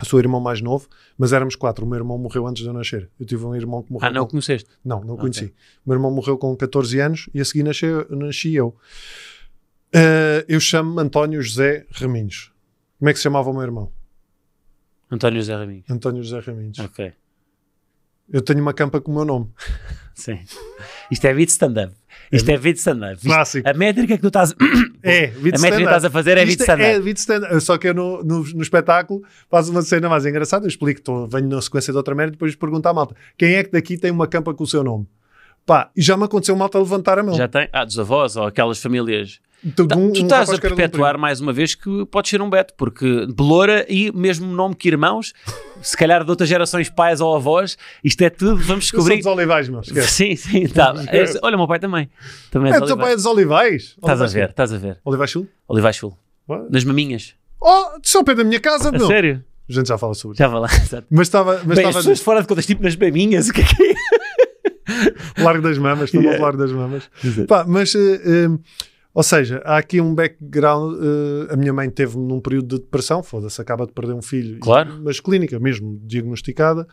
[0.00, 1.84] Eu sou o irmão mais novo, mas éramos quatro.
[1.84, 3.10] O meu irmão morreu antes de eu nascer.
[3.20, 4.08] Eu tive um irmão que morreu.
[4.08, 4.30] Ah, não com...
[4.30, 4.70] conheceste?
[4.82, 5.20] Não, não Ok.
[5.20, 5.54] conheci.
[5.84, 8.74] O meu irmão morreu com 14 anos e a seguir nasceu, nasci eu.
[9.92, 12.50] Eh, eu chamo-me António José Raminhos.
[12.98, 13.92] Como é que se chamava o meu irmão?
[15.10, 15.84] António José Raminhos.
[15.90, 16.78] António José Raminhos.
[16.78, 17.12] Ok.
[18.32, 19.48] Eu tenho uma campa com o meu nome.
[20.14, 20.38] Sim.
[21.10, 21.94] Isto é beat stand-up.
[22.30, 23.14] Isto é beat stand-up.
[23.14, 23.68] Isto- Clássico.
[23.68, 24.54] A métrica que tu estás.
[25.02, 26.90] É, beat A métrica que estás a fazer é beat Isto stand-up.
[26.90, 27.60] É beat stand-up.
[27.62, 30.66] Só que eu no, no, no espetáculo faço uma cena mais engraçada.
[30.66, 33.54] Eu explico, tô, venho na sequência de outra merda e depois pergunto à malta: quem
[33.54, 35.06] é que daqui tem uma campa com o seu nome?
[35.66, 37.34] Pá, e já me aconteceu malta levantar a mão.
[37.34, 37.68] Já tem?
[37.72, 39.38] Ah, dos avós ou aquelas famílias.
[39.62, 42.06] Então, Tá, um- tu um estás rapaz a de um perpetuar mais uma vez que
[42.06, 45.34] pode ser um beto, porque Beloura e mesmo nome que irmãos,
[45.82, 48.74] se calhar de outras gerações, pais ou avós, isto é tudo, vamos primo.
[48.74, 49.16] Eu descobrir.
[49.18, 49.80] dos Olivais, meu.
[49.80, 50.08] Esquece.
[50.34, 50.94] Sim, sim, tá.
[51.42, 52.08] Olha, o meu pai também.
[52.50, 53.94] também É, dos o teu pai é dos Olivais?
[53.98, 54.98] Estás a ver, estás a ver.
[55.04, 55.46] Olivais Sul?
[55.68, 56.16] Olivais Sul.
[56.70, 57.34] Nas maminhas.
[57.60, 59.06] Oh, é ao pé da minha casa, meu.
[59.06, 59.44] sério?
[59.68, 60.42] A gente já fala sobre isso.
[60.42, 60.68] Já vai lá.
[60.74, 61.06] Exato.
[61.10, 61.60] Mas estava.
[61.64, 63.82] Mas Bem, as estava pessoas fora de contas, tipo nas maminhas, o que é que
[63.84, 63.94] é?
[65.38, 66.42] largo das mamas, estou Yeah.
[66.42, 67.10] largo das mamas.
[67.48, 68.48] Pá, mas, eh, eh,
[69.12, 70.96] ou seja, há aqui um background.
[71.02, 74.58] eh, a minha mãe teve num período de depressão, foda-se, acaba de perder um filho,
[74.60, 75.00] Claro.
[75.02, 76.86] mas clínica mesmo, diagnosticada.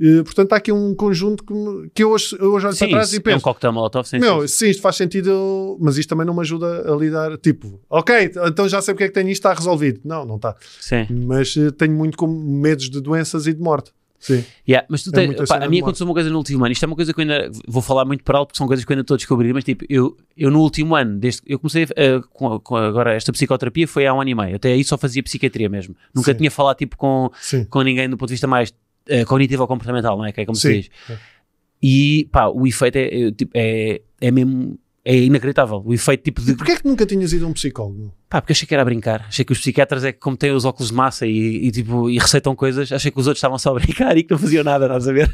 [0.00, 2.86] Eh, portanto, há aqui um conjunto que, me- que eu hoje, eu hoje olho Sim,
[2.86, 3.44] para trás e é um penso.
[3.44, 6.96] coquetel molotov sem Meu, sim, isto faz sentido, mas isto também não me ajuda a
[6.96, 7.36] lidar.
[7.36, 10.00] Tipo, ok, então já sei porque é que tenho isto, está resolvido.
[10.04, 10.56] Não, não está.
[10.80, 11.06] Sim.
[11.26, 13.92] Mas eh, tenho muito com medos de doenças e de morte.
[14.22, 14.44] Sim.
[14.68, 16.72] Yeah, mas tu É tens, pá, a mim aconteceu uma coisa no último ano.
[16.72, 18.84] Isto é uma coisa que eu ainda vou falar muito para alto, porque são coisas
[18.84, 19.52] que eu ainda estou a descobrir.
[19.52, 23.32] Mas tipo, eu, eu no último ano, desde eu comecei a- com, com agora esta
[23.32, 24.54] psicoterapia foi há um ano e meio.
[24.56, 25.96] Até aí só fazia psiquiatria mesmo.
[26.14, 26.38] Nunca Sim.
[26.38, 27.64] tinha falado tipo com, Sim.
[27.64, 28.72] com ninguém do ponto de vista mais
[29.08, 30.30] eh, cognitivo ou comportamental, não é?
[30.30, 30.80] Que é como se Sim.
[30.82, 30.90] diz.
[31.82, 34.78] E pá, o efeito é, é, tipo, é, é mesmo.
[35.04, 35.82] É inacreditável.
[35.84, 36.52] O efeito tipo de.
[36.52, 38.14] E porquê é que nunca tinhas ido a um psicólogo?
[38.32, 39.26] Pá, porque achei que era a brincar.
[39.28, 42.08] Achei que os psiquiatras é que, como têm os óculos de massa e, e, tipo,
[42.08, 44.64] e receitam coisas, achei que os outros estavam só a brincar e que não faziam
[44.64, 45.30] nada, estás a ver?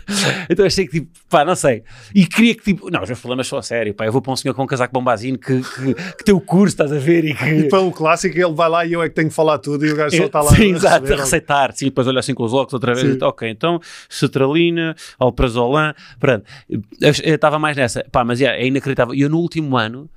[0.51, 1.84] Então achei que, tipo, pá, não sei.
[2.12, 4.05] E queria que, tipo, não, os meus problemas são a sério, pá.
[4.05, 6.74] Eu vou para um senhor com um casaco bombazino que, que, que tem o curso,
[6.74, 7.24] estás a ver?
[7.24, 7.44] E que.
[7.44, 9.86] E para o clássico, ele vai lá e eu é que tenho que falar tudo
[9.86, 11.72] e o gajo só está lá Sim, exato, a receitar.
[11.74, 13.12] Sim, depois olha assim com os óculos outra vez.
[13.12, 13.18] Sim.
[13.22, 16.44] Ok, então, cetralina, alprazolam, pronto.
[17.01, 18.05] Eu estava mais nessa.
[18.11, 19.14] Pá, mas yeah, é inacreditável.
[19.14, 20.11] E eu no último ano,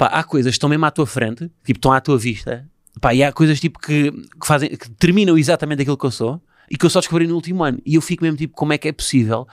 [0.00, 2.66] pá, há coisas que estão mesmo à tua frente, tipo, estão à tua vista.
[3.00, 6.40] Pá, e há coisas tipo que, que fazem, que terminam exatamente aquilo que eu sou
[6.70, 7.78] e que eu só descobri no último ano.
[7.84, 9.46] E eu fico mesmo tipo, como é que é possível?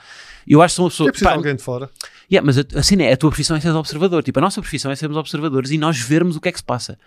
[0.46, 1.08] Eu acho que sou uma pessoa.
[1.08, 1.90] É preciso pá, alguém de fora.
[2.30, 4.22] Yeah, mas assim é, a tua profissão é ser observador.
[4.22, 6.64] Tipo, a nossa profissão é sermos observadores e nós vermos o que é que se
[6.64, 6.98] passa.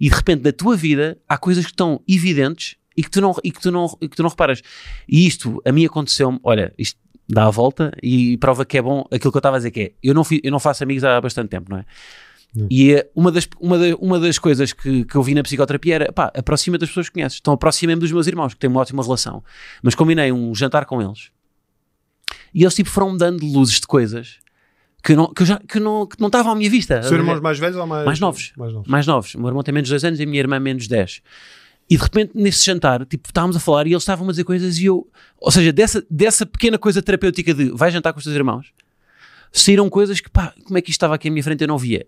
[0.00, 3.34] E de repente, na tua vida, há coisas que estão evidentes e que tu não,
[3.42, 4.62] e que tu não, e que tu não reparas.
[5.08, 6.98] E isto, a mim aconteceu-me, olha, isto
[7.28, 9.80] dá a volta e prova que é bom aquilo que eu estava a dizer, que
[9.80, 11.84] é, eu não, fi- eu não faço amigos há bastante tempo, não é?
[12.70, 15.94] E eh, uma das, uma, da- uma das coisas que, que eu vi na psicoterapia
[15.94, 17.38] era, pá, aproxima das pessoas que conheces.
[17.40, 19.42] Então aproxima-me dos meus irmãos, que têm uma ótima relação.
[19.82, 21.30] Mas combinei um jantar com eles
[22.54, 24.38] e eles tipo foram-me dando luzes de coisas
[25.02, 27.02] que, não, que, já, que, não, que não estavam à minha vista.
[27.02, 28.04] São irmãos mais velhos ou mais...
[28.04, 28.52] Mais novos.
[28.56, 28.88] Mais novos.
[28.88, 29.34] mais novos.
[29.34, 31.22] O meu irmão tem menos 2 anos e a minha irmã menos 10.
[31.88, 34.78] E de repente, nesse jantar, tipo, estávamos a falar e eles estavam a dizer coisas
[34.78, 35.08] e eu...
[35.38, 38.72] Ou seja, dessa, dessa pequena coisa terapêutica de vai jantar com os teus irmãos,
[39.52, 41.78] saíram coisas que, pá, como é que isto estava aqui à minha frente eu não
[41.78, 42.06] via.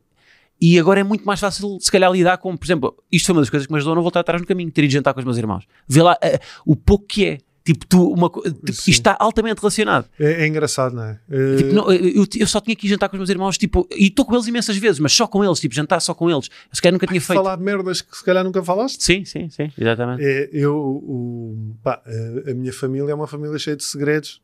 [0.64, 3.40] E agora é muito mais fácil, se calhar, lidar com, por exemplo, isto foi uma
[3.42, 5.18] das coisas que me ajudou a não voltar atrás no caminho, ter ido jantar com
[5.18, 5.64] os meus irmãos.
[5.88, 7.38] Vê lá eh, o pouco que é.
[7.64, 10.06] Tipo, tu, uma, tipo, isto está altamente relacionado.
[10.18, 11.18] É, é engraçado, não é?
[11.28, 13.88] Eh, Tipo, não, eu, eu só tinha que ir jantar com os meus irmãos, tipo,
[13.90, 16.46] e estou com eles imensas vezes, mas só com eles, tipo, jantar só com eles.
[16.70, 17.42] Eu se calhar nunca tinha feito.
[17.42, 19.02] falar de merdas que se calhar nunca falaste.
[19.02, 20.22] Sim, sim, sim, exatamente.
[20.24, 22.00] É, eu, o, pá,
[22.48, 24.40] a minha família é uma família cheia de segredos,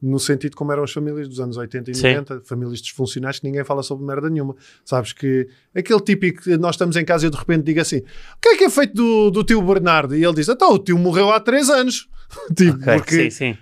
[0.00, 2.14] no sentido como eram as famílias dos anos 80 e Sim.
[2.14, 4.54] 90, famílias disfuncionais que ninguém fala sobre merda nenhuma.
[4.84, 7.98] Sabes que aquele típico que nós estamos em casa e eu de repente digo assim:
[7.98, 10.14] o que é que é feito do, do tio Bernardo?
[10.14, 12.08] E ele diz: então, o tio morreu há 3 anos.
[12.54, 13.58] tipo, Ok, porque sim, sim.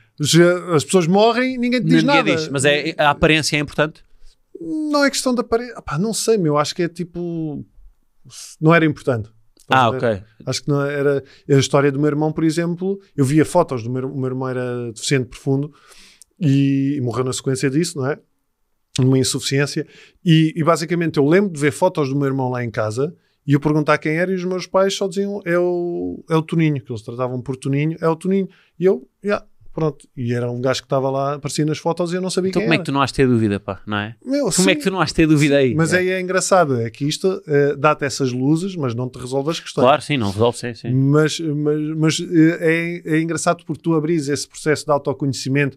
[0.74, 2.37] as pessoas morrem e ninguém te diz Ninguém nada.
[2.37, 4.03] diz, mas é, a aparência é importante.
[4.61, 5.72] Não é questão da parede.
[5.99, 6.57] Não sei, meu.
[6.57, 7.64] Acho que é tipo.
[8.61, 9.28] Não era importante.
[9.68, 9.97] Ah, ver?
[9.97, 10.22] ok.
[10.47, 11.22] Acho que não era.
[11.49, 14.49] A história do meu irmão, por exemplo, eu via fotos do meu, o meu irmão,
[14.49, 15.72] era deficiente profundo
[16.41, 18.18] e, e morreu na sequência disso, não é?
[18.99, 19.87] Numa insuficiência.
[20.24, 23.14] E, e basicamente eu lembro de ver fotos do meu irmão lá em casa
[23.47, 26.43] e eu perguntar quem era e os meus pais só diziam é o, é o
[26.43, 28.49] Toninho, que eles tratavam por Toninho, é o Toninho.
[28.78, 30.09] E eu, yeah, pronto.
[30.16, 32.61] E era um gajo que estava lá, aparecia nas fotos e eu não sabia Então
[32.61, 32.82] quem como é era.
[32.85, 34.14] que tu não has de ter dúvida, pá, não é?
[34.24, 35.74] Meu, Como é sim, que tu não has de ter dúvida aí?
[35.74, 39.51] Mas aí é engraçado, é que isto eh, dá-te essas luzes, mas não te resolve
[39.51, 39.85] as questões.
[39.85, 40.93] Claro, sim, não resolve, sim, sim.
[40.95, 45.76] Mas, mas, mas eh, é, é engraçado porque tu abris esse processo de autoconhecimento.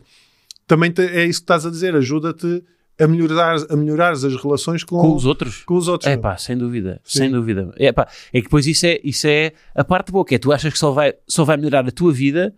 [0.68, 2.63] Também te- é isso que estás a dizer, ajuda-te
[2.99, 5.63] a melhorar, a melhorar as relações com, Com os outros?
[5.63, 6.11] com os outros.
[6.11, 7.20] É pá, sem dúvida, Sim.
[7.20, 7.72] sem dúvida.
[7.78, 10.51] É pá, é que depois isso é, isso é a parte boa, que é tu
[10.51, 12.53] achas que só vai, só vai melhorar a tua vida,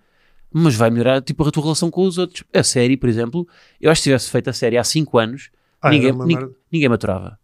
[0.51, 2.43] mas vai melhorar tipo a tua relação com os outros.
[2.53, 3.47] A série, por exemplo,
[3.80, 5.49] eu acho que se tivesse feito a série há 5 anos,
[5.82, 6.51] Ah, ninguém, era uma nin- merda.
[6.72, 7.38] ninguém maturava.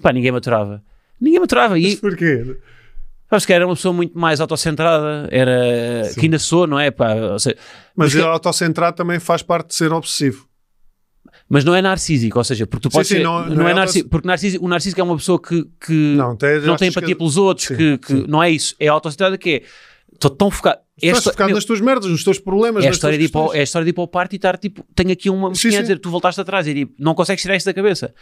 [0.00, 0.82] Pá, ninguém maturava.
[1.20, 1.74] Ninguém maturava.
[1.74, 2.56] Mas E porquê?
[3.30, 6.20] Acho que era uma pessoa muito mais autocentrada, era Sim.
[6.20, 6.90] que ainda sou, não é?
[6.90, 7.56] Pá, seja,
[7.96, 10.46] Mas Mas que- autocentrado também faz parte de ser obsessivo.
[11.48, 13.68] mas não é narcísico, ou seja, porque tu Sim, podes sim, ser, não- não, não
[13.68, 16.76] é é narcísico, porque narcísico, o narcísico é uma pessoa que, que Não, tem, não
[16.76, 19.62] tem empatia que- pelos outros, que, que não é isso, é autocentrada que é,
[20.14, 20.78] estou tão focado.
[21.02, 23.24] É Estás esta- focado meu, nas tuas merdas, nos teus problemas, é a história de
[23.24, 25.30] ir para, é a história de ir para o party e estar tipo, tenho aqui
[25.30, 28.14] uma mosquinha a dizer, tu voltaste atrás e tipo, não consegues tirar isto da cabeça.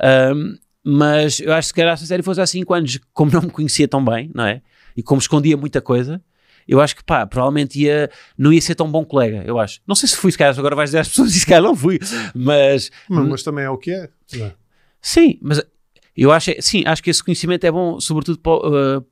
[0.00, 0.56] Ahm,
[0.90, 3.42] mas eu acho que se calhar se a série fosse há 5 anos, como não
[3.42, 4.62] me conhecia tão bem, não é?
[4.96, 6.18] E como escondia muita coisa,
[6.66, 9.80] eu acho que pá, provavelmente ia, não ia ser tão bom colega, eu acho.
[9.86, 11.76] Não sei se fui, se calhar agora vais dizer às pessoas e se calhar não
[11.76, 11.98] fui,
[12.34, 14.08] mas Mas, mas também é o que é.
[14.34, 14.54] não é?
[15.02, 15.62] Sim, mas
[16.16, 19.06] eu acho, sim, acho que esse conhecimento é bom, sobretudo para, uh,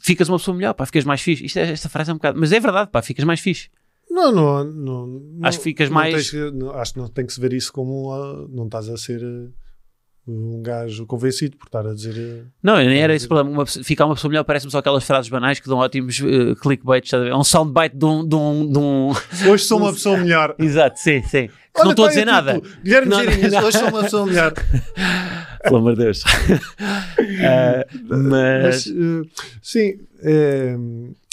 [0.00, 1.44] ficas uma pessoa melhor, pá, ficas mais fixe.
[1.44, 3.68] Isto é- esta frase é um bocado, mas é verdade, pá, ficas mais fixe.
[4.10, 6.42] Não, não, não, Acho que ficas não mais- tens
[6.74, 9.48] acho que não tem que se ver isso como ah, não estás a ser ah,
[10.30, 12.42] um gajo convencido por estar a dizer.
[12.44, 13.50] ah, Não, nem era esse o problema.
[13.50, 17.10] Uma ficar uma pessoa melhor parece-me só aquelas frases banais que dão ótimos uh, clickbaits,
[17.10, 17.28] ver?
[17.28, 19.12] É um soundbite de um, de um, de um-
[19.50, 20.54] Hoje sou uma pessoa melhor.
[20.58, 21.48] Exato, sim, sim.
[21.74, 22.60] Olha, não estou a dizer o nada.
[22.82, 24.52] Guilherme Não, Geirinhas, hoje sou uma pessoa melhor.
[25.62, 26.22] Pelo amor de Deus.
[27.40, 29.28] Ah, mas, Mas, eh,
[29.62, 30.76] sim, é,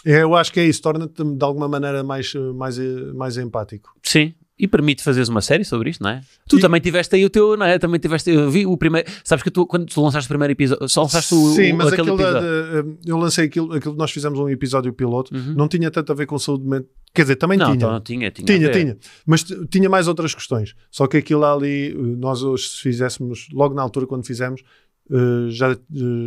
[0.05, 2.83] eu acho que é isso, torna-te de alguma maneira mais, eh, mais, eh,
[3.13, 3.95] mais empático.
[4.03, 4.33] sim.
[4.57, 6.21] E permite fazeres uma série sobre isto, não é?
[6.47, 7.77] Tu E- também tiveste aí o teu, não é?
[7.77, 10.87] Também tiveste, eu vi o primeiro, sabes que tu, quando tu lançaste o primeiro episódio,
[10.87, 12.41] só lançaste o, Sim, o- mas aquele episódio.
[12.41, 15.55] da- eu lancei aquilo, aquilo nós fizemos um episódio piloto, Uhum.
[15.55, 16.87] não tinha tanto a ver com saúde mental.
[17.13, 17.75] Quer dizer, também não, tinha.
[17.75, 18.45] então não tinha, tinha.
[18.45, 18.97] Tinha, tinha.
[19.25, 20.73] Mas tinha mais outras questões.
[20.89, 24.61] Só que aquilo ali, nós hoje, se fizéssemos, logo na altura, quando fizemos,
[25.11, 25.77] eh, já, eh,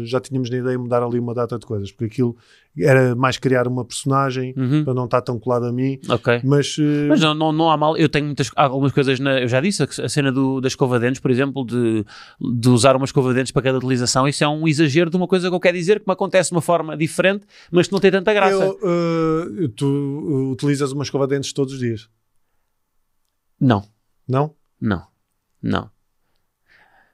[0.05, 2.37] já tínhamos na ideia de mudar ali uma data de coisas, porque aquilo
[2.81, 4.85] era mais criar uma personagem Uhum.
[4.85, 5.99] para não estar tão colado a mim.
[6.09, 6.41] Ok.
[6.45, 9.49] Mas, eh, Mas não, não, não há mal, eu tenho muitas, algumas coisas, na, eu
[9.49, 12.05] já disse, a, cena do, da escova de dentes, por exemplo, de,
[12.41, 15.27] de usar uma escova de dentes para cada utilização, isso é um exagero de uma
[15.27, 18.01] coisa que eu quero dizer, que me acontece de uma forma diferente, mas que não
[18.01, 18.63] tem tanta graça.
[18.65, 18.79] eu,
[19.65, 19.87] eh, tu
[20.49, 22.09] eh, utilizas uma escova de dentes todos os dias,
[23.61, 23.83] Não,
[24.29, 24.55] não?
[24.81, 25.03] não,
[25.63, 25.91] não.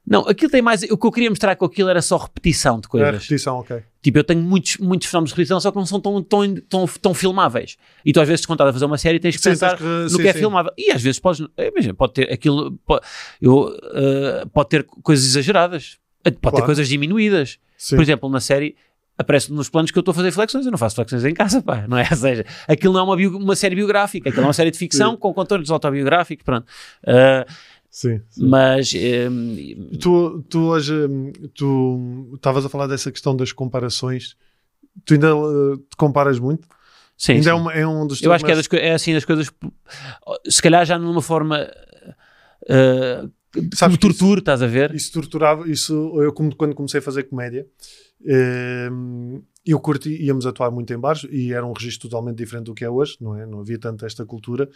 [0.06, 0.82] Não, aquilo tem mais.
[0.82, 3.10] O que eu queria mostrar com aquilo era só repetição de É coisas.
[3.12, 3.82] repetição, ok.
[4.02, 6.86] Tipo, eu tenho muitos, muitos fenómenos de repetição, só que não são tão, tão, tão,
[6.86, 7.78] tão filmáveis.
[8.04, 9.78] E tu, às vezes, quando estás a fazer uma série, tens que Sim, pensar tens
[9.78, 10.38] que- no sim, que é sim.
[10.40, 10.72] filmável.
[10.76, 11.46] E às vezes podes.
[11.56, 12.72] eh, Imagina, pode ter aquilo.
[12.86, 13.02] Pode,
[13.40, 16.64] eu, eh, pode ter coisas exageradas, Eh, pode ter Claro.
[16.66, 17.58] coisas diminuídas.
[17.78, 17.96] Sim.
[17.96, 18.76] Por exemplo, na série.
[19.16, 21.62] Aparece nos planos que eu estou a fazer flexões, eu não faço flexões em casa,
[21.62, 22.02] pá, não é?
[22.10, 24.76] Ou seja, aquilo não é uma, bio- uma série biográfica, aquilo é uma série de
[24.78, 26.66] ficção com contornos autobiográficos, pronto.
[27.06, 27.46] Ah,
[27.94, 28.48] Sim, sim.
[28.48, 29.28] mas eh,
[30.00, 34.36] Tu, tu hoje hum, tu estavas a falar dessa questão das comparações.
[35.04, 36.66] Tu ainda eh, te comparas muito?
[37.16, 37.50] sim, ainda sim.
[37.50, 39.48] É, uma- é um dos Eu acho que é, mais- das, é assim das coisas,
[40.48, 41.70] se calhar já numa forma
[42.68, 43.30] uh,
[43.72, 44.92] Sabes tortura, estás a ver?
[44.92, 47.64] Isso torturava, isso eu como- quando comecei a fazer comédia,
[48.26, 48.90] eh,
[49.64, 52.84] eu curti, íamos atuar muito em bares e era um registro totalmente diferente do que
[52.84, 53.46] é hoje, não é?
[53.46, 54.68] Não havia tanto esta cultura.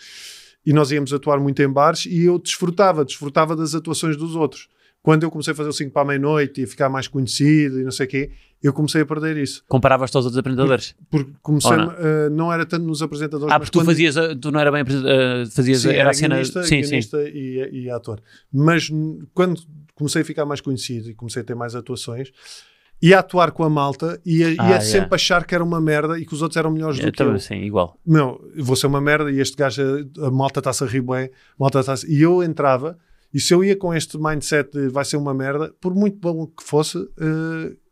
[0.66, 4.68] E nós íamos atuar muito em bares e eu desfrutava, desfrutava das atuações dos outros.
[5.00, 7.80] Quando eu comecei a fazer o 5 para a meia-noite e a ficar mais conhecido
[7.80, 8.30] e não sei o quê,
[8.62, 9.62] eu comecei a perder isso.
[9.68, 10.94] Comparavas-te aos outros apresentadores.
[11.08, 11.92] Porque comecei, não?
[11.92, 14.72] eh, não era tanto nos apresentadores, Ah, porque tu quando- fazias, a- tu não era
[14.72, 16.88] bem, uh, fazias, Sim, era a cena, guionista, sim, sim.
[16.90, 18.20] guionista E, e ator.
[18.52, 18.90] Mas
[19.32, 19.62] quando
[19.94, 22.32] comecei a ficar mais conhecido e comecei a ter mais atuações,
[23.00, 24.80] ia atuar com a malta e ia, ia Ah, yeah.
[24.84, 27.22] sempre achar que era uma merda e que os outros eram melhores Eu do que
[27.22, 27.38] eu.
[27.38, 27.96] sim, igual.
[28.56, 29.82] Eu vou ser uma merda e este gajo,
[30.20, 32.98] a, malta está-se a rir bem, a malta está E eu entrava,
[33.32, 36.46] e se eu ia com este mindset de vai ser uma merda, por muito bom
[36.46, 36.98] que fosse,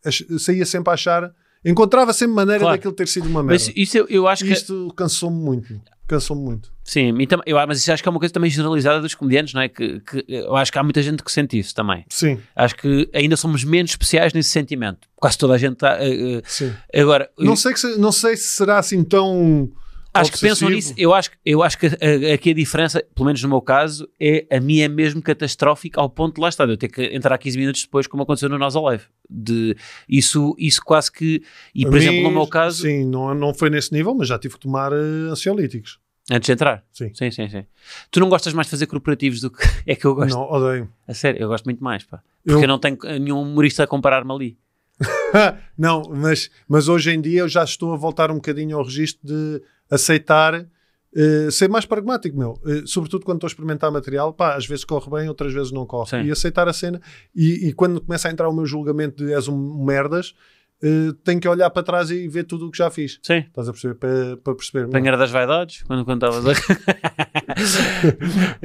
[0.04, 1.32] ach- saía sempre a achar,
[1.64, 2.76] encontrava sempre maneira Claro.
[2.76, 3.64] daquilo ter sido uma merda.
[3.64, 4.52] Mas isso eu, eu acho que.
[4.52, 5.80] Isto cansou-me muito.
[6.08, 6.72] Cansou-me muito.
[6.86, 9.52] Sim, e tam- eu, mas isso acho que é uma coisa também generalizada dos comediantes,
[9.52, 9.68] não é?
[9.68, 12.04] Que, que eu acho que há muita gente que sente isso também.
[12.08, 15.08] Sim, Acho que ainda somos menos especiais nesse sentimento.
[15.16, 15.98] Quase toda a gente está.
[15.98, 16.72] uh, uh, sim.
[16.94, 19.68] agora, Não sei, que se- não sei se será assim tão.
[20.14, 20.94] Acho que pensam nisso.
[20.96, 24.08] Eu acho, que- eu acho que a- aqui a diferença, pelo menos no meu caso,
[24.18, 26.66] é a minha é mesmo catastrófica ao ponto de lá estar.
[26.68, 29.02] Eu ter que entrar 15 minutos depois, como aconteceu no Nós Live.
[29.28, 29.76] De,
[30.08, 31.42] isso, isso quase que.
[31.74, 34.28] E A por exemplo, mim, no meu caso, Sim, não, não foi nesse nível, mas
[34.28, 35.98] já tive que tomar eh, ansiolíticos.
[36.30, 36.84] Antes de entrar.
[36.92, 37.10] Sim.
[37.14, 37.64] Sim, sim, sim.
[38.10, 40.34] Tu não gostas mais de fazer corporativos do que é que eu gosto?
[40.34, 40.88] Não, odeio.
[41.06, 42.20] A sério, eu gosto muito mais, pá.
[42.44, 44.58] Eu- Porque eu, não tenho eh, nenhum humorista a comparar-me ali.
[45.76, 49.20] não, mas, mas hoje em dia eu já estou a voltar um bocadinho ao registro
[49.26, 50.54] de aceitar.
[51.14, 52.60] eh, ser mais pragmático, meu.
[52.66, 55.86] Eh, sobretudo quando estou a experimentar material, pá, às vezes corre bem, outras vezes não
[55.86, 56.10] corre.
[56.10, 56.22] Sim.
[56.22, 57.00] E aceitar a cena.
[57.34, 60.34] E, e quando começa a entrar o meu julgamento de és um merdas,
[60.82, 63.18] eh, tenho que olhar para trás e ver tudo o que já fiz.
[63.22, 63.38] Sim.
[63.38, 63.94] Estás a perceber?
[63.94, 64.88] Para, para perceber.
[64.88, 66.52] Panheira das vaidades, quando quando estavas a.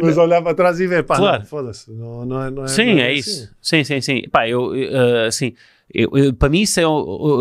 [0.01, 1.45] Mas olhar para trás e ver, pá, Claro.
[1.45, 1.91] foda-se.
[1.91, 3.20] Não, não é, não é, Sim, não é assim.
[3.20, 3.55] isso.
[3.62, 4.24] Sim, sim, sim.
[4.32, 5.53] Pá, eu, eh, assim,
[5.94, 6.92] eu, eu- para mim isso é, o-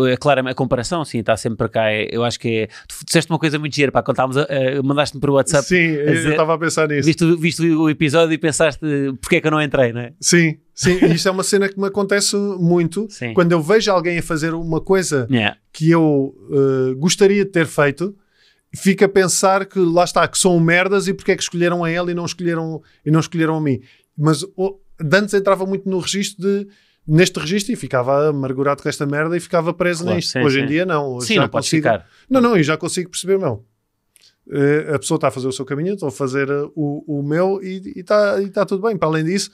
[0.01, 1.91] o- é claramente a comparação, sim, está sempre para cá.
[1.91, 2.67] É- eu acho que é.
[2.87, 4.45] Tu disseste uma coisa muito gira, pá, quando estávamos
[4.83, 7.05] mandaste-me por WhatsApp, Sim, eu dizer- estava a pensar nisso.
[7.05, 8.79] viste, o- viste o episódio e pensaste
[9.21, 10.13] porque é que eu não entrei, não é?
[10.19, 13.33] Sim, sim, e isso é uma cena que me acontece muito Sim.
[13.33, 15.57] quando eu vejo alguém a fazer uma coisa Yeah.
[15.71, 18.15] que eu eh, gostaria de ter feito,
[18.75, 21.91] fico a pensar que lá está, que são merdas e porque é que escolheram a
[21.91, 23.81] ele e não escolheram, e não escolheram a mim.
[24.17, 26.67] Mas o, de antes entrava muito no registro de
[27.11, 30.31] neste registro e ficava amargurado com esta merda e ficava preso Claro, nisto.
[30.31, 30.63] sim, Hoje sim.
[30.65, 31.15] em dia não.
[31.15, 32.07] Hoje Sim, já não consigo- ficar.
[32.29, 33.63] Não, não, e já consigo perceber, não.
[34.51, 37.23] Eh, a pessoa está a fazer o seu caminho, estou a fazer eh, o, o
[37.23, 38.97] meu e está e tá tudo bem.
[38.97, 39.51] Para além disso,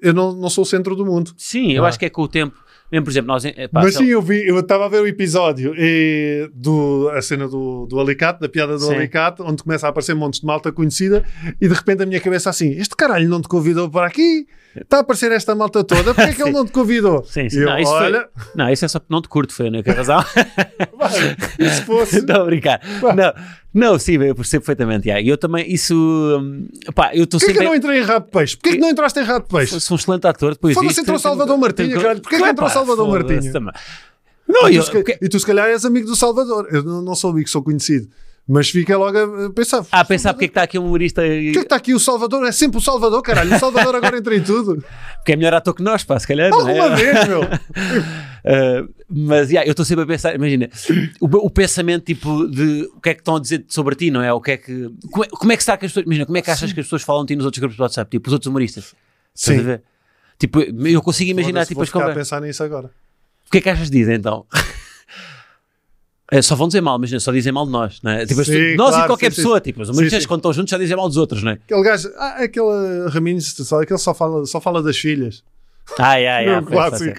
[0.00, 1.32] eu não, não sou o centro do mundo.
[1.36, 1.88] Sim, eu Ah.
[1.88, 2.56] acho que é com o tempo.
[2.90, 3.44] Mesmo, por exemplo, nós.
[3.44, 3.50] pá,
[3.82, 7.86] Mas sim, eu vi, eu estava a ver o episódio e do, a cena do,
[7.86, 8.94] do alicate, da piada do Sim.
[8.94, 11.24] alicate, onde começa a aparecer montes de malta conhecida
[11.60, 14.46] e de repente a minha cabeça assim: este caralho não te convidou para aqui?
[14.76, 17.24] Está a aparecer esta malta toda, porque é que ele não te convidou?
[17.24, 17.58] Sim, sim.
[17.58, 19.68] Eu, Não, isso foi- olha, Não, isso é só porque não te curto, foi a
[19.68, 20.24] única razão.
[20.96, 21.10] vai,
[21.70, 22.18] se fosse.
[22.18, 22.80] Estou a brincar.
[23.02, 23.32] Não,
[23.72, 25.08] não, sim, eu percebo perfeitamente.
[25.08, 25.24] yeah.
[25.24, 25.94] E eu também, isso.
[25.94, 27.64] hum, Pá, eu estou Porquê que sempre.
[27.66, 28.56] eu não entrei em Rabo de Peixe?
[28.56, 29.72] Porquê que não entraste em Rabo de Peixe?
[29.74, 32.20] Fosse um excelente ator depois Foda-se, entrou tem- Salvador tem- caralho.
[32.20, 33.72] Porquê que entrou Pá, Salvador também.
[34.48, 34.84] Não, E eu.
[34.84, 36.66] tu, ca- e tu se calhar és amigo do Salvador.
[36.72, 38.08] Eu não, não sou amigo, sou conhecido.
[38.48, 39.16] Mas fica logo
[39.46, 39.86] a pensar.
[39.92, 41.22] Ah, pensar porque é que está aqui um humorista.
[41.22, 42.44] Porquê que está aqui o Salvador?
[42.44, 43.54] É sempre o Salvador, caralho.
[43.54, 44.82] O Salvador agora entra em tudo.
[45.18, 46.50] Porque é melhor ator que nós, pá, se calhar.
[46.50, 46.78] não é?
[46.80, 47.42] Alguma vez, meu.
[48.44, 50.70] Uh, mas yeah, eu estou sempre a pensar, imagina,
[51.20, 54.22] o, o pensamento tipo de o que é que estão a dizer sobre ti, não
[54.22, 54.32] é?
[54.32, 56.38] O que é que, como, é, como é que está que as pessoas, imagina, como
[56.38, 58.28] é que achas que as pessoas falam de ti nos outros grupos do WhatsApp, tipo
[58.28, 58.94] os outros humoristas?
[59.34, 59.78] Sim.
[60.38, 62.30] Tipo, eu consigo imaginar tipo vou as ficar a conversas.
[62.30, 62.90] pensar nisso agora.
[63.46, 64.46] O que é que achas disso então?
[66.30, 68.24] É, só vão dizer mal, imagina, só dizem mal de nós, não é?
[68.24, 69.42] Tipo, Sim, nós claro, e qualquer sim, sim.
[69.42, 70.28] pessoa, tipo, os humoristas sim.
[70.28, 71.54] quando estão juntos já dizem mal dos outros, não é?
[71.54, 75.44] Aquele gajo, ah, aquele Raminhos, aquele só fala, só fala das filhas.
[75.98, 76.62] Ai, ai, ai.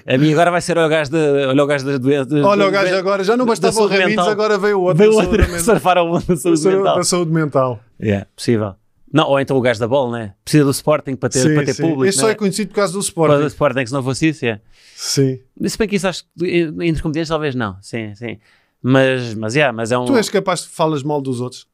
[0.06, 1.16] A mim agora vai ser o gajo, de,
[1.46, 2.44] olha o gajo das doenças.
[2.44, 4.28] Olha o gajo agora, já não bastava o Raminhos, mental.
[4.30, 4.98] agora veio o outro.
[4.98, 6.96] Veio outro surfar a onda da saúde Da mental.
[6.96, 7.80] da saúde mental.
[8.00, 8.74] Yeah, possível.
[9.12, 10.34] Não, ou então o gajo da bola, né?
[10.42, 11.82] Precisa do Sporting para ter, Sim, para ter sim.
[11.82, 12.06] público.
[12.06, 12.32] Este só né?
[12.32, 13.48] é conhecido por causa do Por causa do Sporting.
[13.80, 14.60] Sporting, se não fosse isso, é.
[14.96, 15.38] Sim.
[15.66, 17.76] Se bem que isso acho que entre comediantes talvez não.
[17.82, 18.38] Sim, sim.
[18.82, 20.06] Mas, mas, yeah, mas é um.
[20.06, 21.66] Tu és capaz de falas mal dos outros?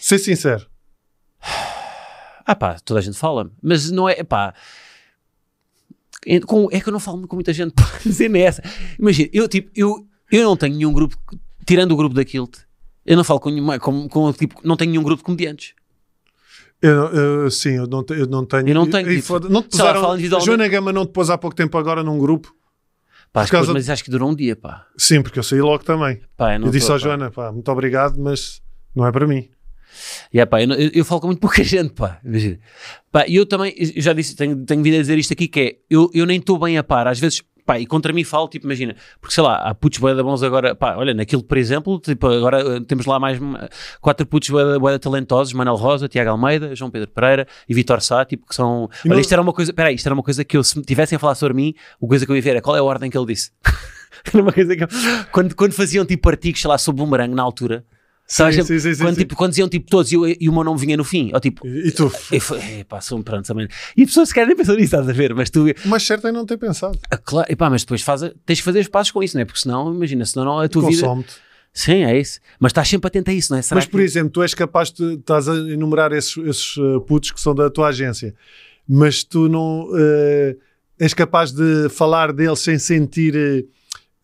[0.00, 0.64] Ser sincero.
[2.46, 3.50] Ah pá, toda a gente fala.
[3.62, 4.54] Mas não é, pá.
[6.26, 7.72] É, com- é que eu não falo com muita gente.
[7.74, 8.62] pá, a cena é essa.
[8.98, 11.16] Imagina, eu tipo, eu, eu não tenho nenhum grupo,
[11.66, 12.58] tirando o grupo da Kilt,
[13.06, 15.74] eu não falo com nenhuma, com, com, tipo, não tenho nenhum grupo de comediantes.
[16.82, 18.68] Eu, eu- sim, eu não, eu não tenho.
[18.68, 20.46] Eu não tenho, E tipo, foda- não te puseram, individualmente.
[20.46, 22.54] Joana Gama não te pôs há pouco tempo agora num grupo?
[23.32, 24.86] Pá, Por causa depois, mas acho que durou um dia, pá.
[24.96, 26.20] Sim, porque eu saí logo também.
[26.36, 26.98] Pá, eu, não eu disse pá.
[26.98, 28.60] Joana, pá, muito obrigado, mas
[28.94, 29.48] não é para mim.
[30.34, 32.18] Yeah, pá, eu, eu- falo com muito pouca gente, pá.
[32.24, 32.58] Imagina.
[33.12, 35.60] Pá, e eu também, eu já disse, tenho, tenho vindo a dizer isto aqui, que
[35.60, 38.46] é, eu, eu nem estou bem a par, às vezes, pá, e contra mim falo,
[38.48, 41.58] tipo, imagina, porque sei lá, há putos bué da bons agora, pá, olha, naquilo, por
[41.58, 43.54] exemplo, tipo, agora eh, temos lá mais hum,
[44.00, 47.74] quatro putos bué da- bué da talentosos, Manel Rosa, Tiago Almeida, João Pedro Pereira e
[47.74, 50.14] Vitor Sá, tipo, que são, E olha, não- isto era uma coisa, peraí, isto era
[50.14, 52.36] uma coisa que eu, se me tivessem a falar sobre mim, a coisa que eu
[52.36, 53.50] ia ver era qual é a ordem que ele disse.
[54.32, 54.88] era uma coisa que eu,
[55.32, 57.84] quando, quando faziam, tipo, artigos, sei lá, sobre o bumerangue na altura,
[58.34, 59.16] sabes, sim, sim, sim, quando.
[59.16, 61.40] Tipo, quando diziam tipo todos e, eu- e o meu nome vinha no fim, ou
[61.40, 62.04] tipo, E, e tu?
[62.32, 63.66] eu fui, epá, sou um pronto também.
[63.96, 65.34] E as pessoas sequer nem pensam nisso, estás a ver?
[65.34, 66.98] Mas tu, Mas certo é não ter pensado.
[67.10, 69.44] ah, claro, epá, mas depois faz, tens de fazer os passos com isso, não é?
[69.44, 71.02] Porque senão, imagina, senão não, a tua vida.
[71.02, 71.34] Consome-te.
[71.72, 72.40] Sim, é isso.
[72.58, 73.62] Mas estás sempre atento a isso, não é?
[73.62, 76.74] Será Mas, que- por exemplo, tu és capaz de estás a enumerar esses, esses
[77.06, 78.34] putos que são da tua agência,
[78.88, 80.56] mas tu não uh,
[80.98, 83.34] és capaz de falar deles sem sentir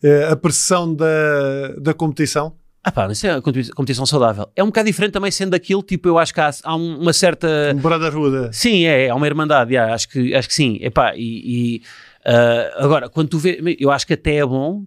[0.02, 2.56] uh, a pressão da, da competição?
[2.88, 3.40] Ah pá, isso é
[3.74, 4.48] competição saudável.
[4.54, 7.12] É um bocado diferente também sendo daquilo, tipo, eu acho que há, há um- uma
[7.12, 7.48] certa.
[7.74, 8.56] Um Brotherhood.
[8.56, 10.78] Sim, é, é uma irmandade, já, acho, que, acho que sim.
[10.80, 11.82] Epá, e, e,
[12.24, 14.84] ah, agora, quando tu vês, eu acho que até é bom,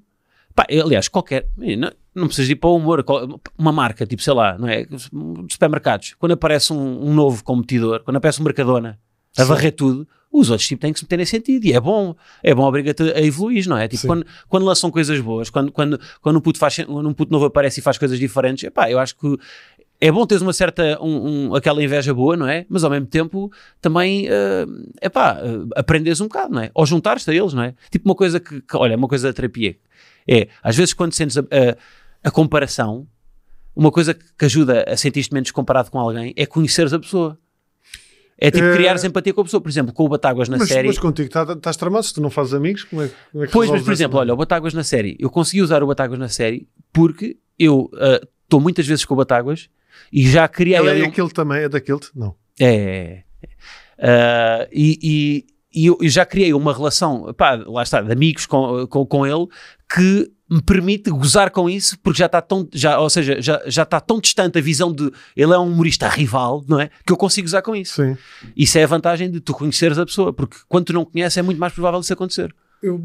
[0.56, 3.04] pá, aliás, qualquer, não, não precisas ir para o humor,
[3.58, 4.86] uma marca, tipo, sei lá, não é?
[5.50, 8.98] Supermercados, quando aparece um, um novo competidor, quando aparece um Mercadona
[9.38, 12.16] a varrer tudo, os outros tipo, têm que se meter nesse sentido e é bom,
[12.44, 13.88] é bom obrigar-te a evoluir, não é?
[13.88, 14.08] Tipo, Sim.
[14.08, 17.46] quando, quando lançam coisas boas, quando, quando, quando um, puto faz, quando um puto novo
[17.46, 19.38] aparece e faz coisas diferentes, epá, eu acho que
[20.02, 22.66] é bom teres uma certa, um, um- aquela inveja boa, não é?
[22.70, 23.52] Mas ao mesmo tempo
[23.82, 24.66] também, é
[25.08, 26.72] epá, uh, aprendes um bocado, não é?
[26.74, 27.74] Ou juntares-te a eles, não é?
[27.92, 29.76] Tipo uma coisa que, que- olha, uma coisa da terapia,
[30.30, 31.76] é, às vezes quando sentes a, a-
[32.24, 33.08] a comparação,
[33.76, 37.38] uma coisa que ajuda a sentir-te menos comparado com alguém é conheceres a pessoa.
[38.42, 39.60] É tipo Eh, criares empatia com a pessoa.
[39.62, 40.88] Por exemplo, com o Batáguas na Mas, série.
[40.88, 43.54] mas contigo tá- estás tramado, se tu não fazes amigos, como é, como é que
[43.54, 46.30] Pois, mas por exemplo, olha, o Batáguas na série, eu consegui usar o Batáguas na
[46.30, 47.90] série porque eu
[48.44, 49.70] estou muitas vezes com o Batáguas
[50.14, 52.00] e já criei Ela é um- aquele também, é daquele?
[52.16, 52.34] Não.
[52.60, 53.50] É, é, é.
[54.02, 58.88] Ah, e, e- e eu já criei uma relação, pá, lá está, de amigos com,
[58.88, 59.48] com, com ele,
[59.94, 63.84] que me permite gozar com isso, porque já está tão, já, ou seja, já, já
[63.84, 66.90] está tão distante a visão de ele é um humorista rival, não é?
[67.06, 67.96] Que eu consigo gozar com isso.
[68.04, 68.18] Sim.
[68.58, 71.42] Isso é a vantagem de tu conheceres a pessoa, porque quando tu não conheces é
[71.44, 72.54] muito mais provável isso acontecer.
[72.82, 73.00] Eu,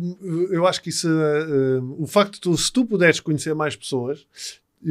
[0.51, 4.24] eu acho que isso, eh, o facto de tu, se tu puderes conhecer mais pessoas,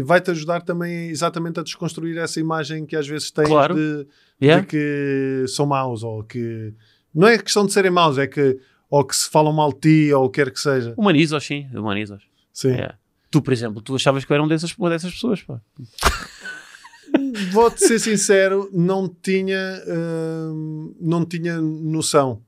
[0.04, 3.76] vai-te ajudar também exatamente a desconstruir essa imagem que às vezes tens Claro.
[3.76, 4.08] de,
[4.42, 4.62] Yeah?
[4.62, 6.74] de que são maus ou que
[7.16, 8.60] não é questão de serem maus, é que
[8.96, 10.94] ou que se falam mal de ti ou o que quer que seja.
[10.96, 12.22] Humanizas, sim, humanizas.
[12.54, 12.68] Sim.
[12.70, 12.96] Yeah.
[13.32, 15.60] Tu, por exemplo, tu achavas que eu era um dessas, uma dessas pessoas, pá.
[17.52, 22.42] Vou-te ser sincero, não tinha, hum, não tinha noção.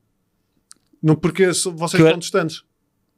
[1.02, 2.62] Não, porque vocês Que estão distantes.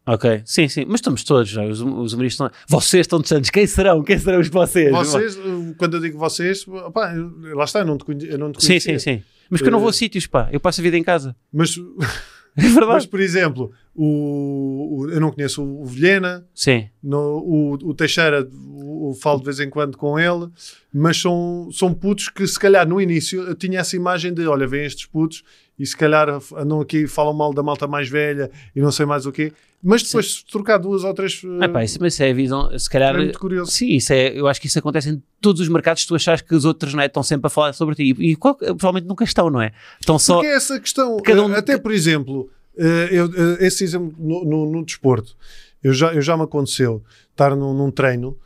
[0.06, 0.86] Ok, sim, sim.
[0.86, 1.62] Mas estamos todos, já.
[1.64, 2.50] Os, os humoristas estão.
[2.66, 3.50] Vocês estão distantes.
[3.50, 4.02] Quem serão?
[4.02, 4.90] Quem serão os vocês?
[4.90, 8.50] Vocês, uh, quando eu digo vocês, eu- lá está, eu não te, conhe- eu não
[8.52, 8.98] te Sim, conhecia.
[8.98, 9.24] sim, sim.
[9.50, 10.48] Mas porque eu não vou a Eh, sítios, pá.
[10.50, 11.36] Eu passo a vida em casa.
[11.52, 11.74] Mas,
[12.58, 12.86] É verdade.
[12.88, 16.88] mas, por exemplo, o, o- eu não conheço o Vilhena, Sim.
[17.02, 20.48] no, o, o Teixeira, o, falo de vez em quando com ele,
[20.92, 24.66] mas são, são putos que se calhar no início eu tinha essa imagem de, olha,
[24.66, 25.42] vêm estes putos
[25.78, 29.06] e se calhar andam aqui e falam mal da malta mais velha e não sei
[29.06, 29.52] mais o quê,
[29.82, 31.40] mas depois se trocar duas ou três...
[31.60, 32.76] Ah, pá, isso, mas isso é a visão.
[32.78, 33.14] Se calhar.
[33.14, 33.70] é muito curioso.
[33.70, 36.04] Sim, isso é, eu acho que isso acontece em todos os mercados.
[36.04, 38.12] Tu achas que os outros não é, estão sempre a falar sobre ti.
[38.18, 39.70] E, e qual- provavelmente nunca estão, não é?
[40.00, 40.34] Estão só.
[40.34, 41.16] Porque é essa questão.
[41.16, 45.36] Um- Eh, Até, por exemplo, eh, eu, eh, esse exemplo no, no- no desporto,
[45.80, 47.00] eu já, eu já me aconteceu
[47.30, 48.36] estar num, num treino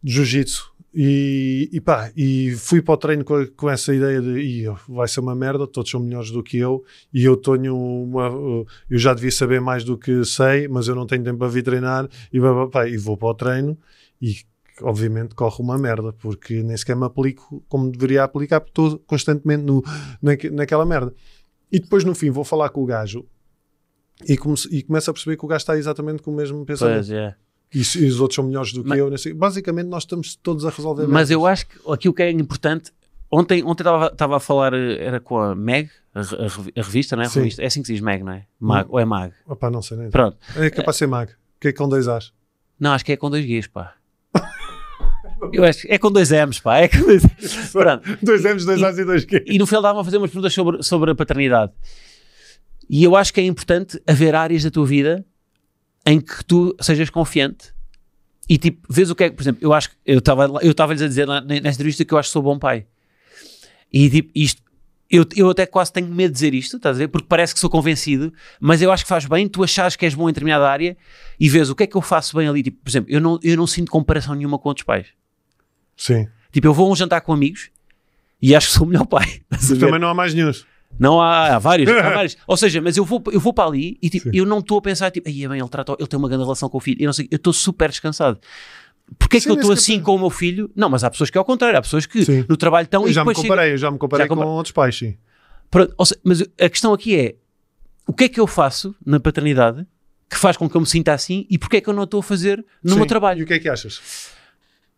[0.00, 4.38] de jiu-jitsu e, e pá, e fui para o treino com, com essa ideia de
[4.40, 6.82] "Ih, vai ser uma merda, todos são melhores do que eu
[7.12, 10.94] e eu tenho uma, uh, eu já devia saber mais do que sei, mas eu
[10.94, 13.78] não tenho tempo para vir treinar e, pá, e vou para o treino
[14.20, 14.36] e
[14.80, 19.64] obviamente corre uma merda, porque nem sequer me aplico como deveria aplicar, porque estou constantemente
[19.64, 19.82] no,
[20.22, 21.12] naque- naquela merda.
[21.70, 23.26] E depois no fim vou falar com o gajo
[24.26, 26.94] e, come e começo a perceber que o gajo está exatamente com o mesmo pensamento.
[26.96, 27.34] Pois, é.
[27.74, 29.10] E, e os outros são melhores do que Mas- eu.
[29.10, 29.32] não sei.
[29.34, 32.92] Basicamente nós estamos todos a resolver Mas eu acho que aquilo que é importante.
[33.30, 37.14] Ontem ontem estava a falar, eh, era com a Meg, a, a revi- a revista,
[37.14, 37.26] não é?
[37.28, 37.62] Revista.
[37.62, 38.46] É assim que se diz Meg, não é?
[38.58, 39.34] Mag, ou é Mag?
[39.46, 40.10] Opá, não sei nem.
[40.10, 40.38] Pronto.
[40.56, 41.30] É capaz de ser mag.
[41.60, 42.32] Que é com dois As.
[42.80, 43.94] Não, acho que é com dois Gs, pá.
[45.52, 46.78] Eu acho que é com dois M's, pá.
[46.78, 47.22] É com dois...
[47.70, 48.18] Pronto.
[48.22, 49.44] dois M's, dois As e dois Q.
[49.46, 51.72] E no final estavam a fazer umas perguntas sobre, sobre a paternidade.
[52.90, 55.24] E eu acho que é importante haver áreas da tua vida
[56.06, 57.72] em que tu sejas confiante
[58.48, 60.70] e tipo, vês o que é que, por exemplo, eu acho que eu estava eu
[60.70, 62.86] estava-lhes a dizer na- nesta entrevista que eu acho que sou bom pai.
[63.92, 64.62] E tipo, isto
[65.10, 67.08] eu, eu até quase tenho medo de dizer isto, estás a ver?
[67.08, 70.14] Porque parece que sou convencido, mas eu acho que faz bem tu achares que és
[70.14, 70.96] bom em determinada área
[71.40, 72.62] e vês o que é que eu faço bem ali.
[72.62, 75.06] Tipo, por exemplo, eu não, eu não sinto comparação nenhuma com outros pais.
[75.96, 76.28] Sim.
[76.52, 77.70] Tipo, eu vou a um jantar com amigos
[78.40, 79.40] e acho que sou o melhor pai.
[79.50, 80.52] Mas também não há mais nenhum.
[80.98, 82.36] Não há, há vários, há vários.
[82.46, 84.82] Ou seja, mas eu vou, eu vou para ali e tipo, eu não estou a
[84.82, 87.00] pensar, tipo, aí bem, ele, trata, ele tem uma grande relação com o filho.
[87.02, 88.38] Eu não sei, eu estou super descansado.
[89.18, 90.70] Porquê é que eu estou assim com o meu filho?
[90.76, 92.44] Não, mas há pessoas que é ao contrário, há pessoas que Sim.
[92.48, 94.34] no trabalho estão Eu e já me depois chega- comparei, eu já me comparei Já
[94.34, 95.16] com outros pais, sim.
[95.70, 97.34] Pronto, seja, mas a questão aqui é
[98.06, 99.86] o que é que eu faço na paternidade
[100.28, 102.20] que faz com que eu me sinta assim e porquê é que eu não estou
[102.20, 102.96] a fazer no Sim.
[102.96, 103.44] meu E trabalho?
[103.44, 104.28] o que é que achas?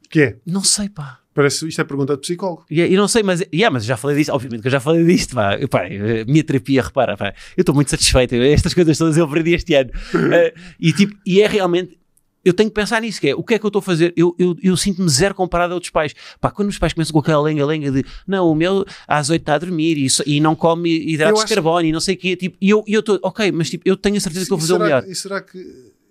[0.08, 0.36] Que é?
[0.44, 1.19] Não sei, pá.
[1.32, 2.64] Parece, isto é pergunta de psicólogo.
[2.70, 5.04] E e não sei, mas, yeah, mas já falei disto, obviamente que eu já falei
[5.04, 5.56] disto, pá.
[5.56, 9.16] Eu, pá, a minha terapia, repara, pá, eu estou muito satisfeito, eu- estas coisas todas
[9.16, 9.90] eu aprendi este ano.
[10.34, 11.96] Eh, e, tipo, e é realmente,
[12.44, 14.12] eu tenho que pensar nisso, que é, o que é que eu estou a fazer?
[14.16, 16.14] Eu, eu, eu sinto-me zero comparado a outros pais.
[16.40, 19.54] Pá, quando os pais começam com aquela lenga-lenga de, não, o meu às oito está
[19.54, 22.14] a dormir e, so- e não come hidratos Eu de acho- carbono e não sei
[22.16, 24.52] o quê, tipo, e eu eu estou, ok, mas tipo, eu tenho a certeza que
[24.52, 25.04] estou a E fazer o melhor.
[25.06, 25.58] E será que...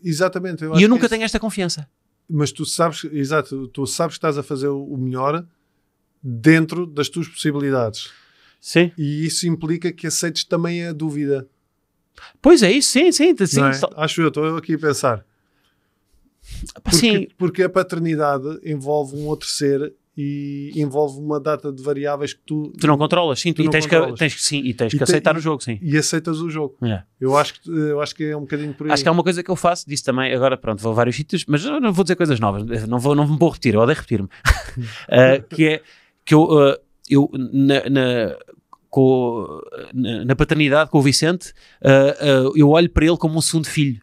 [0.02, 0.64] Exatamente.
[0.64, 1.86] Eu E acho eu nunca tenho esta confiança.
[2.30, 5.46] Mas tu sabes, exato, tu sabes que estás a fazer o melhor
[6.22, 8.12] dentro das tuas possibilidades.
[8.62, 8.92] Sim.
[8.98, 11.48] E isso implica que aceites também a dúvida.
[12.42, 13.36] Pois é isso, sim, sim.
[13.46, 13.72] sim, é?
[13.96, 15.26] Acho eu, estou aqui a pensar.
[16.84, 17.28] Porque, sim.
[17.38, 22.74] porque a paternidade envolve um outro ser e envolve uma data de variáveis que tu,
[22.78, 24.20] Tu não controlas, sim, Tu e tens que, controlas.
[24.20, 25.80] tens que, sim, e tens E que aceitar e- o jogo, sim.
[25.82, 26.76] e aceitas o jogo.
[26.84, 27.06] Yeah.
[27.22, 28.92] Eu acho que, eu acho que é um bocadinho por aí.
[28.92, 31.16] Acho que há uma coisa que eu faço, disse também, agora pronto, vou a vários
[31.16, 33.96] sítios, mas não vou dizer coisas novas, não, vou, não me vou repetir, eu odeio
[33.98, 34.28] repetir-me.
[34.28, 35.82] Uh, que é
[36.26, 36.76] que eu, uh,
[37.10, 38.36] eu na, na,
[38.90, 39.62] com,
[39.94, 44.02] na, na paternidade com o Vicente, uh, eu olho para ele como um segundo filho.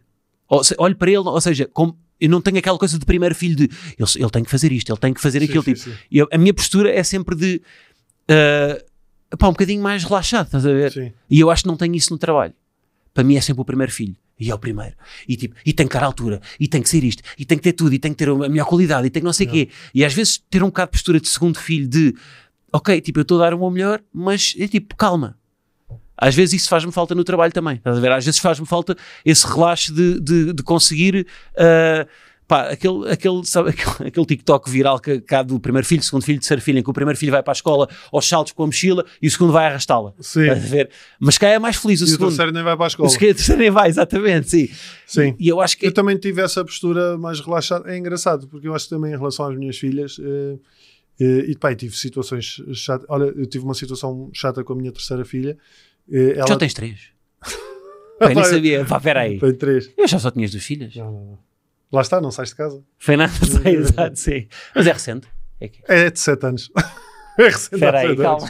[0.49, 3.55] Ou, olho para ele, ou seja, como, eu não tenho aquela coisa de primeiro filho
[3.55, 5.63] de ele, ele tem que fazer isto, ele tem que fazer Sim, aquilo.
[5.63, 5.95] sim, tipo, sim.
[6.11, 7.61] Eu- a minha postura é sempre de
[8.29, 10.91] uh, pá, um bocadinho mais relaxado, estás a ver?
[10.91, 11.11] Sim.
[11.29, 12.53] E eu acho que não tenho isso no trabalho.
[13.13, 14.15] Para mim é sempre o primeiro filho.
[14.39, 14.95] E é o primeiro.
[15.27, 16.39] E tipo, e tem que estar à altura.
[16.59, 17.23] E tem que ser isto.
[17.39, 17.91] E tem que ter tudo.
[17.95, 19.07] E tem que ter a melhor qualidade.
[19.07, 19.69] E tem que não sei o quê.
[19.95, 22.13] E às vezes ter um bocado de postura de segundo filho de
[22.71, 25.35] ok, tipo, eu estou a dar o meu melhor, mas é tipo, calma.
[26.17, 27.75] Às vezes isso faz-me falta no trabalho também.
[27.75, 28.11] Estás a ver?
[28.11, 31.27] Às vezes faz-me falta esse relaxo de, de, de conseguir.
[31.57, 32.07] ah,
[32.47, 36.39] pá, aquele, aquele, sabe, aquele, aquele TikTok viral que cá do primeiro filho, segundo filho,
[36.39, 38.65] terceiro filho, em que o primeiro filho vai para a escola aos saltos com a
[38.67, 40.13] mochila e o segundo vai arrastá-la.
[40.21, 40.53] Sim.
[40.53, 40.89] Ver?
[41.19, 42.27] Mas cá é mais feliz o E o segundo.
[42.29, 43.09] terceiro nem vai para a O escola.
[43.19, 44.69] terceiro nem vai, exatamente, sim.
[45.05, 45.35] Sim.
[45.37, 45.85] E eu acho que.
[45.85, 47.91] Eu também tive essa postura mais relaxada.
[47.91, 50.55] É engraçado, porque eu acho que também em relação às minhas filhas, eh,
[51.19, 53.05] eh, e pá, tive situações chatas.
[53.09, 55.57] Olha, eu tive uma situação chata com a minha terceira filha.
[56.11, 56.99] Eh, ela Já tens três.
[58.19, 58.85] Eu nem sabia.
[58.85, 59.39] Pá, peraí.
[59.39, 59.91] Tem três.
[59.95, 60.95] Eu já só tinha as duas filhas.
[60.95, 61.39] Não, não, não.
[61.91, 62.83] Lá está, não sais de casa.
[62.97, 64.47] Foi nada, sei, exato, sim.
[64.75, 65.27] Mas é recente.
[65.59, 65.79] É que...
[65.87, 66.71] É de 7 anos.
[67.37, 68.49] Espera aí, calma.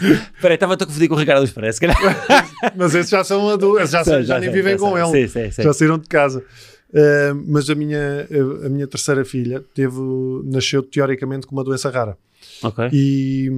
[0.00, 1.96] Espera aí, estava a confundir com o Ricardo Luz se calhar.
[2.76, 5.22] Mas esses já são adultos, já, já, já nem sei, vivem já com sei.
[5.22, 5.28] ele.
[5.28, 5.62] Sim, sim.
[5.62, 6.44] Já saíram de casa.
[6.90, 8.28] Uh, mas a minha,
[8.66, 9.98] a minha terceira filha teve,
[10.44, 12.18] nasceu teoricamente com uma doença rara
[12.62, 12.90] Ok.
[12.92, 13.50] e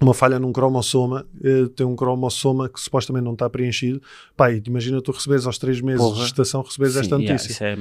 [0.00, 1.26] uma falha num cromossoma.
[1.40, 4.00] uh, tem um cromossoma que supostamente não está preenchido.
[4.36, 6.16] Pai, imagina tu receberes aos três meses Porra.
[6.16, 7.52] de gestação, receberes Sim, esta yeah, notícia.
[7.52, 7.76] isso é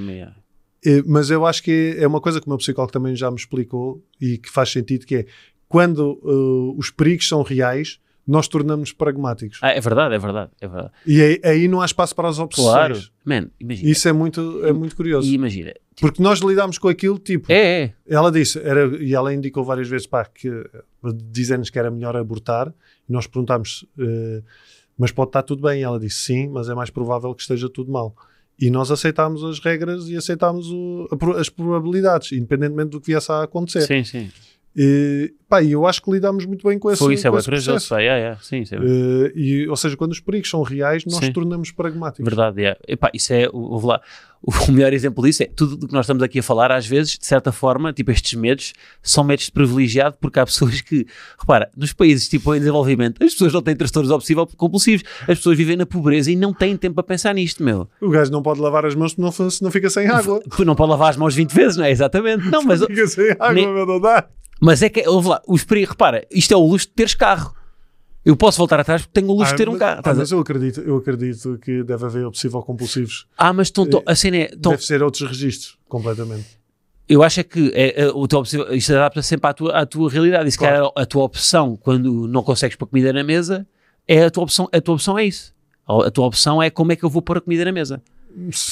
[0.85, 3.37] Eh, Mas eu acho que é uma coisa que o meu psicólogo também já me
[3.37, 5.25] explicou e que faz sentido, que é
[5.67, 9.59] quando uh, os perigos são reais, nós tornamos pragmáticos.
[9.61, 10.91] Ah, é verdade, é verdade, é verdade.
[11.05, 12.65] E aí, aí não há espaço para as opções.
[12.67, 12.99] Claro.
[13.23, 13.89] Man, imagina.
[13.89, 15.27] Isso é muito, é muito curioso.
[15.29, 15.73] E imagina.
[16.01, 17.93] Porque nós lidamos com aquilo, tipo, É, é.
[18.07, 20.49] ela disse, era, e ela indicou várias vezes, pá, que
[21.31, 22.73] dizendo-nos que era melhor abortar,
[23.07, 24.41] e nós perguntámos, eh,
[24.97, 25.79] mas pode estar tudo bem?
[25.81, 28.15] E ela disse, sim, mas é mais provável que esteja tudo mal.
[28.59, 31.07] E nós aceitámos as regras e aceitámos o-
[31.37, 33.81] as probabilidades, independentemente do que viesse a acontecer.
[33.81, 34.31] Sim, sim.
[34.77, 37.39] E, pá, eu acho que lidamos muito bem com esse, Foi isso, é com bem
[37.39, 37.89] esse processo.
[37.89, 38.41] pá, yeah, yeah.
[38.43, 41.31] Sim, isso é Eh, e, ou seja, quando os perigos são reais, nós Sim.
[41.31, 42.25] tornamos pragmáticos.
[42.25, 42.59] verdade.
[42.59, 42.79] Yeah.
[42.87, 44.01] Epá, isso é, o- lá,
[44.69, 47.17] o melhor exemplo disso é tudo o que nós estamos aqui a falar, às vezes,
[47.17, 51.07] de certa forma, tipo estes medos, são medos de privilegiado, porque há pessoas que,
[51.39, 55.57] repara, nos países tipo em desenvolvimento, as pessoas não têm transtornos obsessivos compulsivos, as pessoas
[55.57, 57.87] vivem na pobreza e não têm tempo para pensar nisto, meu.
[58.01, 60.41] O gajo não pode lavar as mãos se não, se não fica sem água.
[60.65, 61.91] Não pode lavar as mãos 20 vezes, não é?
[61.91, 62.49] Exatamente.
[62.49, 64.27] Não, mas, fica sem água, Nem- meu, não dá.
[64.61, 67.53] Mas é que, ouve lá, os perigos, repara, isto é o luxo de teres carro.
[68.23, 70.01] Eu posso voltar atrás porque tenho o luxo de ter um mas, carro.
[70.03, 73.27] ah, mas eu acredito, eu acredito que deve haver obsessivo compulsivos.
[73.37, 76.57] Ah, mas estão, estão- a cena é, estão- Deve ser outros registros, completamente.
[77.07, 78.41] eu acho é que é, é, o teu
[78.71, 80.47] isto adapta sempre à tua, à tua realidade.
[80.49, 80.75] E se Claro.
[80.75, 83.67] calhar a tua opção, quando não consegues pôr comida na mesa,
[84.07, 85.53] é a tua opção, a tua opção é isso.
[85.87, 88.01] A tua opção é como é que eu vou pôr a comida na mesa.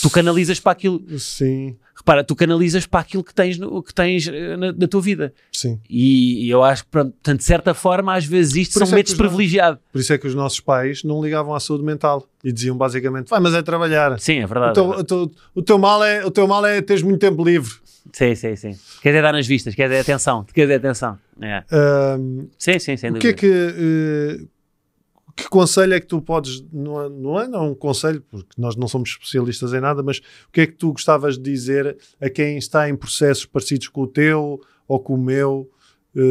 [0.02, 4.28] Tu canalizas para aquilo, Sim, repara, tu canalizas para aquilo que tens, no, que tens
[4.28, 5.34] eh, na, na tua vida.
[5.52, 5.80] sim.
[5.90, 8.96] E, e eu acho que, portanto, de certa forma, às vezes isto Por são é
[8.98, 9.80] medos que de os privilegiado.
[9.92, 13.30] Por isso é que os nossos pais não ligavam à saúde mental e diziam basicamente:
[13.30, 14.20] vai, mas é trabalhar.
[14.20, 14.74] Sim, é O verdade.
[14.74, 17.72] teu, o, teu, o teu mal é, o teu mal é teres muito tempo livre.
[18.12, 18.76] Sim, sim, sim.
[19.02, 21.18] Quer dizer, dar nas vistas, quer dizer, atenção, quer dizer, atenção.
[21.42, 21.64] É.
[21.72, 23.38] Ahm, Sim, sim, sem o que é dúvida.
[23.38, 24.42] que.
[24.44, 24.46] eh,
[25.36, 28.76] que conselho é que tu podes, não é, não é não um conselho, porque nós
[28.76, 32.30] não somos especialistas em nada, mas o que é que tu gostavas de dizer a
[32.30, 35.70] quem está em processos parecidos com o teu ou com o meu?
[36.16, 36.22] Eh,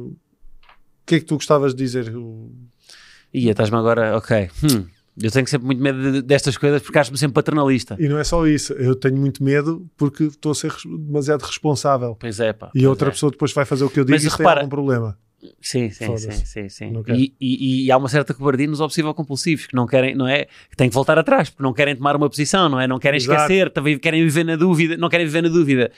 [0.00, 0.16] o
[1.06, 2.12] que é que tu gostavas de dizer?
[3.34, 4.50] Ia, estás-me agora, ok.
[4.64, 4.86] Hum,
[5.20, 7.96] eu tenho sempre muito medo de- destas coisas porque acho-me sempre paternalista.
[7.98, 12.16] E não é só isso, eu tenho muito medo porque estou a ser demasiado responsável.
[12.18, 12.70] Pois é, pá.
[12.74, 13.10] E outra é.
[13.10, 15.18] pessoa depois vai fazer o que eu digo Mas e isso tem repara- algum problema.
[15.60, 17.02] Sim, sim, sim, sim, sim.
[17.08, 20.46] E, e- e há uma certa cobardia nos obsessivo-compulsivos que não querem, não é?
[20.70, 22.86] Que têm que voltar atrás porque não querem tomar uma posição, não é?
[22.86, 23.42] Não querem Exato.
[23.42, 25.90] esquecer, também querem viver na dúvida, não querem viver na dúvida.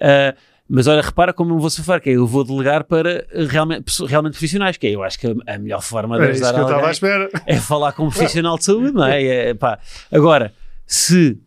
[0.00, 0.34] Ah,
[0.68, 4.04] mas olha, repara como eu vou sofrer, que é, eu vou delegar para eh, realmente,
[4.04, 6.58] realmente profissionais, que é, eu acho que a, melhor forma de É isso ajudar que
[6.58, 7.30] eu estava à alguém espera.
[7.46, 9.22] é falar com um profissional de saúde, não é?
[9.22, 9.78] É, pá.
[10.10, 10.52] Agora,
[10.84, 11.38] se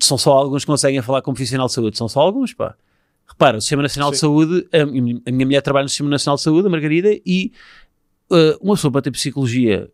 [0.00, 2.74] são só alguns que conseguem falar com um profissional de saúde, são só alguns, pá.
[3.38, 4.20] Repara, o Sistema Nacional de Sim.
[4.22, 4.86] Saúde, a, a
[5.32, 7.52] minha mulher trabalha no Sistema Nacional de Saúde, a Margarida, e
[8.32, 9.88] uh, uma pessoa para ter psicologia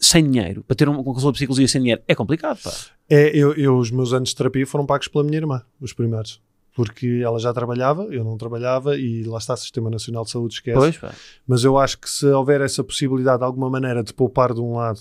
[0.00, 2.72] sem dinheiro, para ter uma consulta de psicologia sem dinheiro, é complicado, pá.
[3.08, 6.40] É, eu, eu- os meus anos de terapia foram pagos pela minha irmã, os primeiros.
[6.74, 10.54] Porque ela já trabalhava, eu não trabalhava e lá está o Sistema Nacional de Saúde,
[10.54, 10.76] esquece.
[10.76, 11.12] Pois, pá.
[11.46, 14.74] Mas eu acho que se houver essa possibilidade de alguma maneira de poupar de um
[14.76, 15.00] lado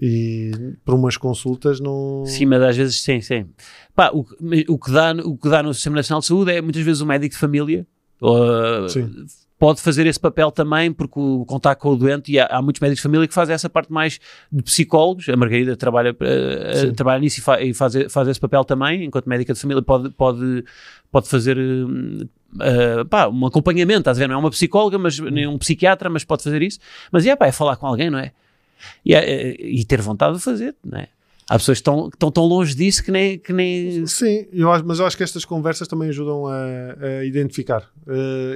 [0.00, 0.52] e
[0.84, 2.24] para umas consultas, não.
[2.26, 3.46] Sim, mas às vezes sim, sim.
[3.94, 6.60] Pá, o, que- o, que dá, o que dá no Sistema Nacional de Saúde é
[6.60, 7.86] muitas vezes o médico de família
[8.88, 9.26] Sim.
[9.58, 12.80] pode fazer esse papel também, porque o contacto com o doente, e há, há muitos
[12.80, 14.20] médicos de família que fazem essa parte mais
[14.52, 15.28] de psicólogos.
[15.28, 19.26] A Margarida trabalha, uh, trabalha nisso e, fa- e faz, faz esse papel também, enquanto
[19.28, 20.64] médica de família pode, pode,
[21.10, 21.58] pode fazer.
[21.58, 24.28] uh, pá, um acompanhamento, estás a ver?
[24.28, 26.78] Não é uma psicóloga, mas nem um psiquiatra, mas pode fazer isso.
[27.10, 28.32] Mas é, pá, é falar com alguém, não é?
[29.04, 31.08] E, é- e ter vontade de fazer, não é?
[31.50, 33.38] Há pessoas que estão, que estão tão longe disso que nem.
[33.38, 34.06] Que nem...
[34.06, 36.54] Sim, eu acho, mas eu acho que estas conversas também ajudam a,
[37.20, 37.90] a identificar,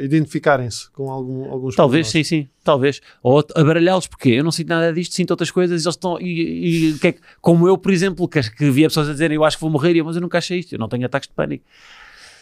[0.03, 2.29] identificarem-se com algum, alguns Talvez, pormenores.
[2.29, 3.01] sim, sim, talvez.
[3.23, 6.21] Ou a baralhá-los, porque eu não sinto nada disto, sinto outras coisas e eles estão.
[6.21, 9.45] E, e, que é como eu, por exemplo, que, que via pessoas a dizerem eu
[9.45, 11.35] acho que vou morrer, eu, mas eu nunca achei isto, eu não tenho ataques de
[11.35, 11.65] pânico.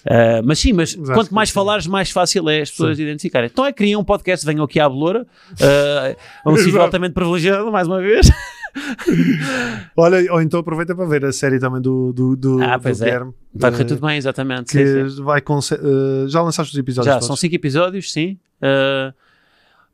[0.07, 1.55] Ah, mas sim, mas Mas quanto mais sim.
[1.55, 3.49] falares, mais fácil é as pessoas identificarem.
[3.53, 5.27] Então é criam um podcast, venham aqui à Beloura,
[5.61, 8.27] ah, a um sítio altamente privilegiado, mais uma vez.
[9.97, 12.93] Olha, ou então aproveita para ver a série também do, do, do, Ah, do é.
[12.93, 13.33] Guilherme.
[13.55, 14.73] Vai correr eh, tudo bem, exatamente.
[14.73, 15.23] Que sim, sim.
[15.23, 17.27] vai eh, já lançaste os episódios Já, todos?
[17.27, 18.39] são cinco episódios, sim.
[18.63, 19.13] Ah,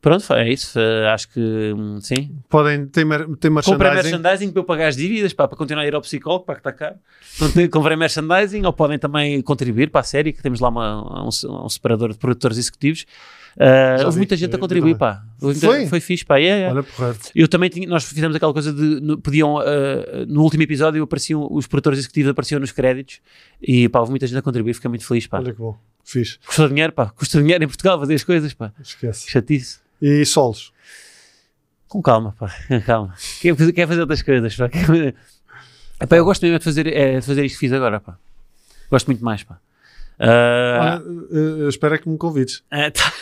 [0.07, 0.79] Pronto, é isso.
[0.79, 1.41] eh, acho que
[1.77, 2.31] hum, sim.
[2.49, 3.51] Podem, tem, mer- tem Comprei
[3.91, 4.11] merchandising.
[4.23, 6.61] merchandising para eu pagar as dívidas, pá, para continuar a ir ao psicólogo, para que
[6.61, 6.95] está caro.
[7.73, 11.29] Comprei merchandising, ou podem também contribuir para a série, que temos lá uma- um,
[11.65, 13.05] um separador de produtores executivos.
[13.59, 15.25] Já houve vi, muita gente a contribuir, pá.
[15.41, 15.87] Foi?
[15.89, 16.37] Foi fixe, pá.
[16.37, 16.73] Yeah, yeah.
[16.79, 17.19] Olha, porreiro.
[17.35, 19.65] Eu também tinha, nós fizemos aquela coisa de, no, podiam, ah,
[20.29, 23.19] no último episódio apareciam, os produtores executivos apareciam nos créditos
[23.61, 25.39] e pá, houve muita gente a contribuir, fiquei muito feliz, pá.
[25.39, 25.77] Olha que bom.
[26.05, 26.39] Fiz.
[26.47, 28.73] Custou dinheiro, pá, custa dinheiro em Portugal fazer as coisas, pá.
[28.81, 29.29] Esquece.
[29.29, 29.85] Chatice.
[30.01, 30.73] E solos.
[31.89, 33.15] Com calma, pá, com calma.
[33.41, 34.69] Quer fazer, fazer outras coisas, pá.
[36.01, 38.19] Epá, eu gosto mesmo de fazer, é, de fazer isto que fiz agora, pá.
[38.91, 39.59] Gosto muito mais, pá.
[40.19, 42.63] Ah, Ah, eh, eu espero que me convides.
[42.71, 43.13] ah, tá.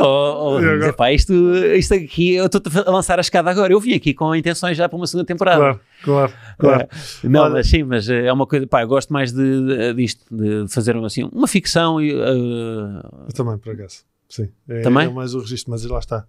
[0.00, 1.32] Oh, oh, epá, isto,
[1.76, 3.72] isto aqui, eu estou a lançar a escada agora.
[3.72, 5.58] Eu vim aqui com intenções já para uma segunda temporada.
[5.58, 6.82] Claro, claro, claro.
[7.24, 9.94] É, não, Olha- mas sim, mas é uma coisa, pá, eu gosto mais de, de-
[9.94, 12.12] disto, de fazer assim, uma ficção e.
[12.12, 14.04] ah, Eu também, por acaso.
[14.34, 14.48] Sim.
[14.68, 15.06] É, Também?
[15.06, 16.26] é mais o registro, mas lá está.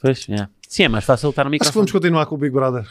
[0.00, 0.46] pois, é.
[0.68, 1.74] Sim, é mais fácil estar no Acho que microfone.
[1.80, 2.86] vamos continuar com o Big Brother.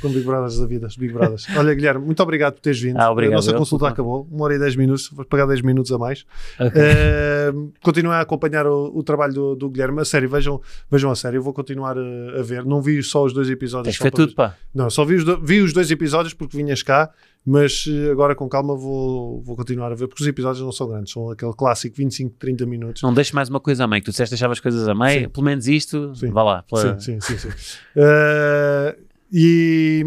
[0.00, 1.46] Com o Big Brothers da vida, os Big Brothers.
[1.56, 2.98] Olha, Guilherme, muito obrigado por teres vindo.
[2.98, 3.58] Ah, obrigado, a nossa eu.
[3.58, 4.26] consulta acabou.
[4.30, 5.08] Uma hora e dez minutos.
[5.10, 6.24] Vou pagar 10 minutos a mais.
[6.60, 6.72] Ok.
[6.80, 7.52] Eh,
[7.82, 10.00] continuem a acompanhar o, o trabalho do, do Guilherme.
[10.00, 10.60] A série, vejam,
[10.90, 11.36] vejam a série.
[11.38, 12.64] Eu vou continuar a, a ver.
[12.64, 13.94] Não vi só os dois episódios.
[13.94, 14.54] Tens só ver tudo, pá.
[14.74, 17.10] Não, só vi os, do- vi os dois episódios porque vinhas cá,
[17.48, 20.88] mas eh, agora com calma vou, vou continuar a ver, porque os episódios não são
[20.88, 23.02] grandes, são aquele clássico 25, 30 minutos.
[23.02, 25.28] Não deixes mais uma coisa a meio, que tu disseste deixavas coisas a meio, Sim.
[25.28, 26.30] pelo menos isto, Sim.
[26.32, 26.62] vá lá.
[26.64, 27.50] pela- Sim, sim, sim.
[27.50, 27.78] sim.
[27.96, 28.96] Eh,
[29.32, 30.04] e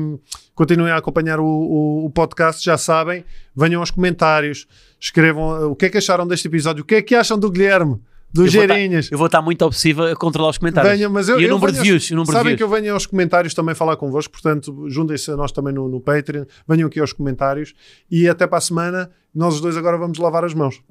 [0.55, 3.23] continuem a acompanhar o, o- o podcast, já sabem,
[3.55, 4.67] venham aos comentários,
[4.99, 7.49] escrevam eh, o que é que acharam deste episódio, o que é que acham do
[7.49, 7.99] Guilherme,
[8.33, 9.11] do Eu vou tá- Geirinhas.
[9.11, 10.93] Eu vou estar muito obsessiva a controlar os comentários.
[10.93, 12.57] Venham, mas eu, e o número de views, de Sabem views.
[12.57, 15.99] que eu venho aos comentários também falar convosco, portanto, juntem-se a nós também no, no
[15.99, 17.73] Patreon, venham aqui aos comentários
[18.09, 19.09] e até para a semana.
[19.33, 20.81] Nós os dois agora vamos lavar as mãos.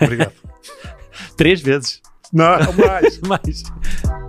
[0.00, 0.32] Obrigado.
[1.36, 2.00] Três vezes.
[2.32, 3.20] Não, mais.
[3.20, 4.23] Mais.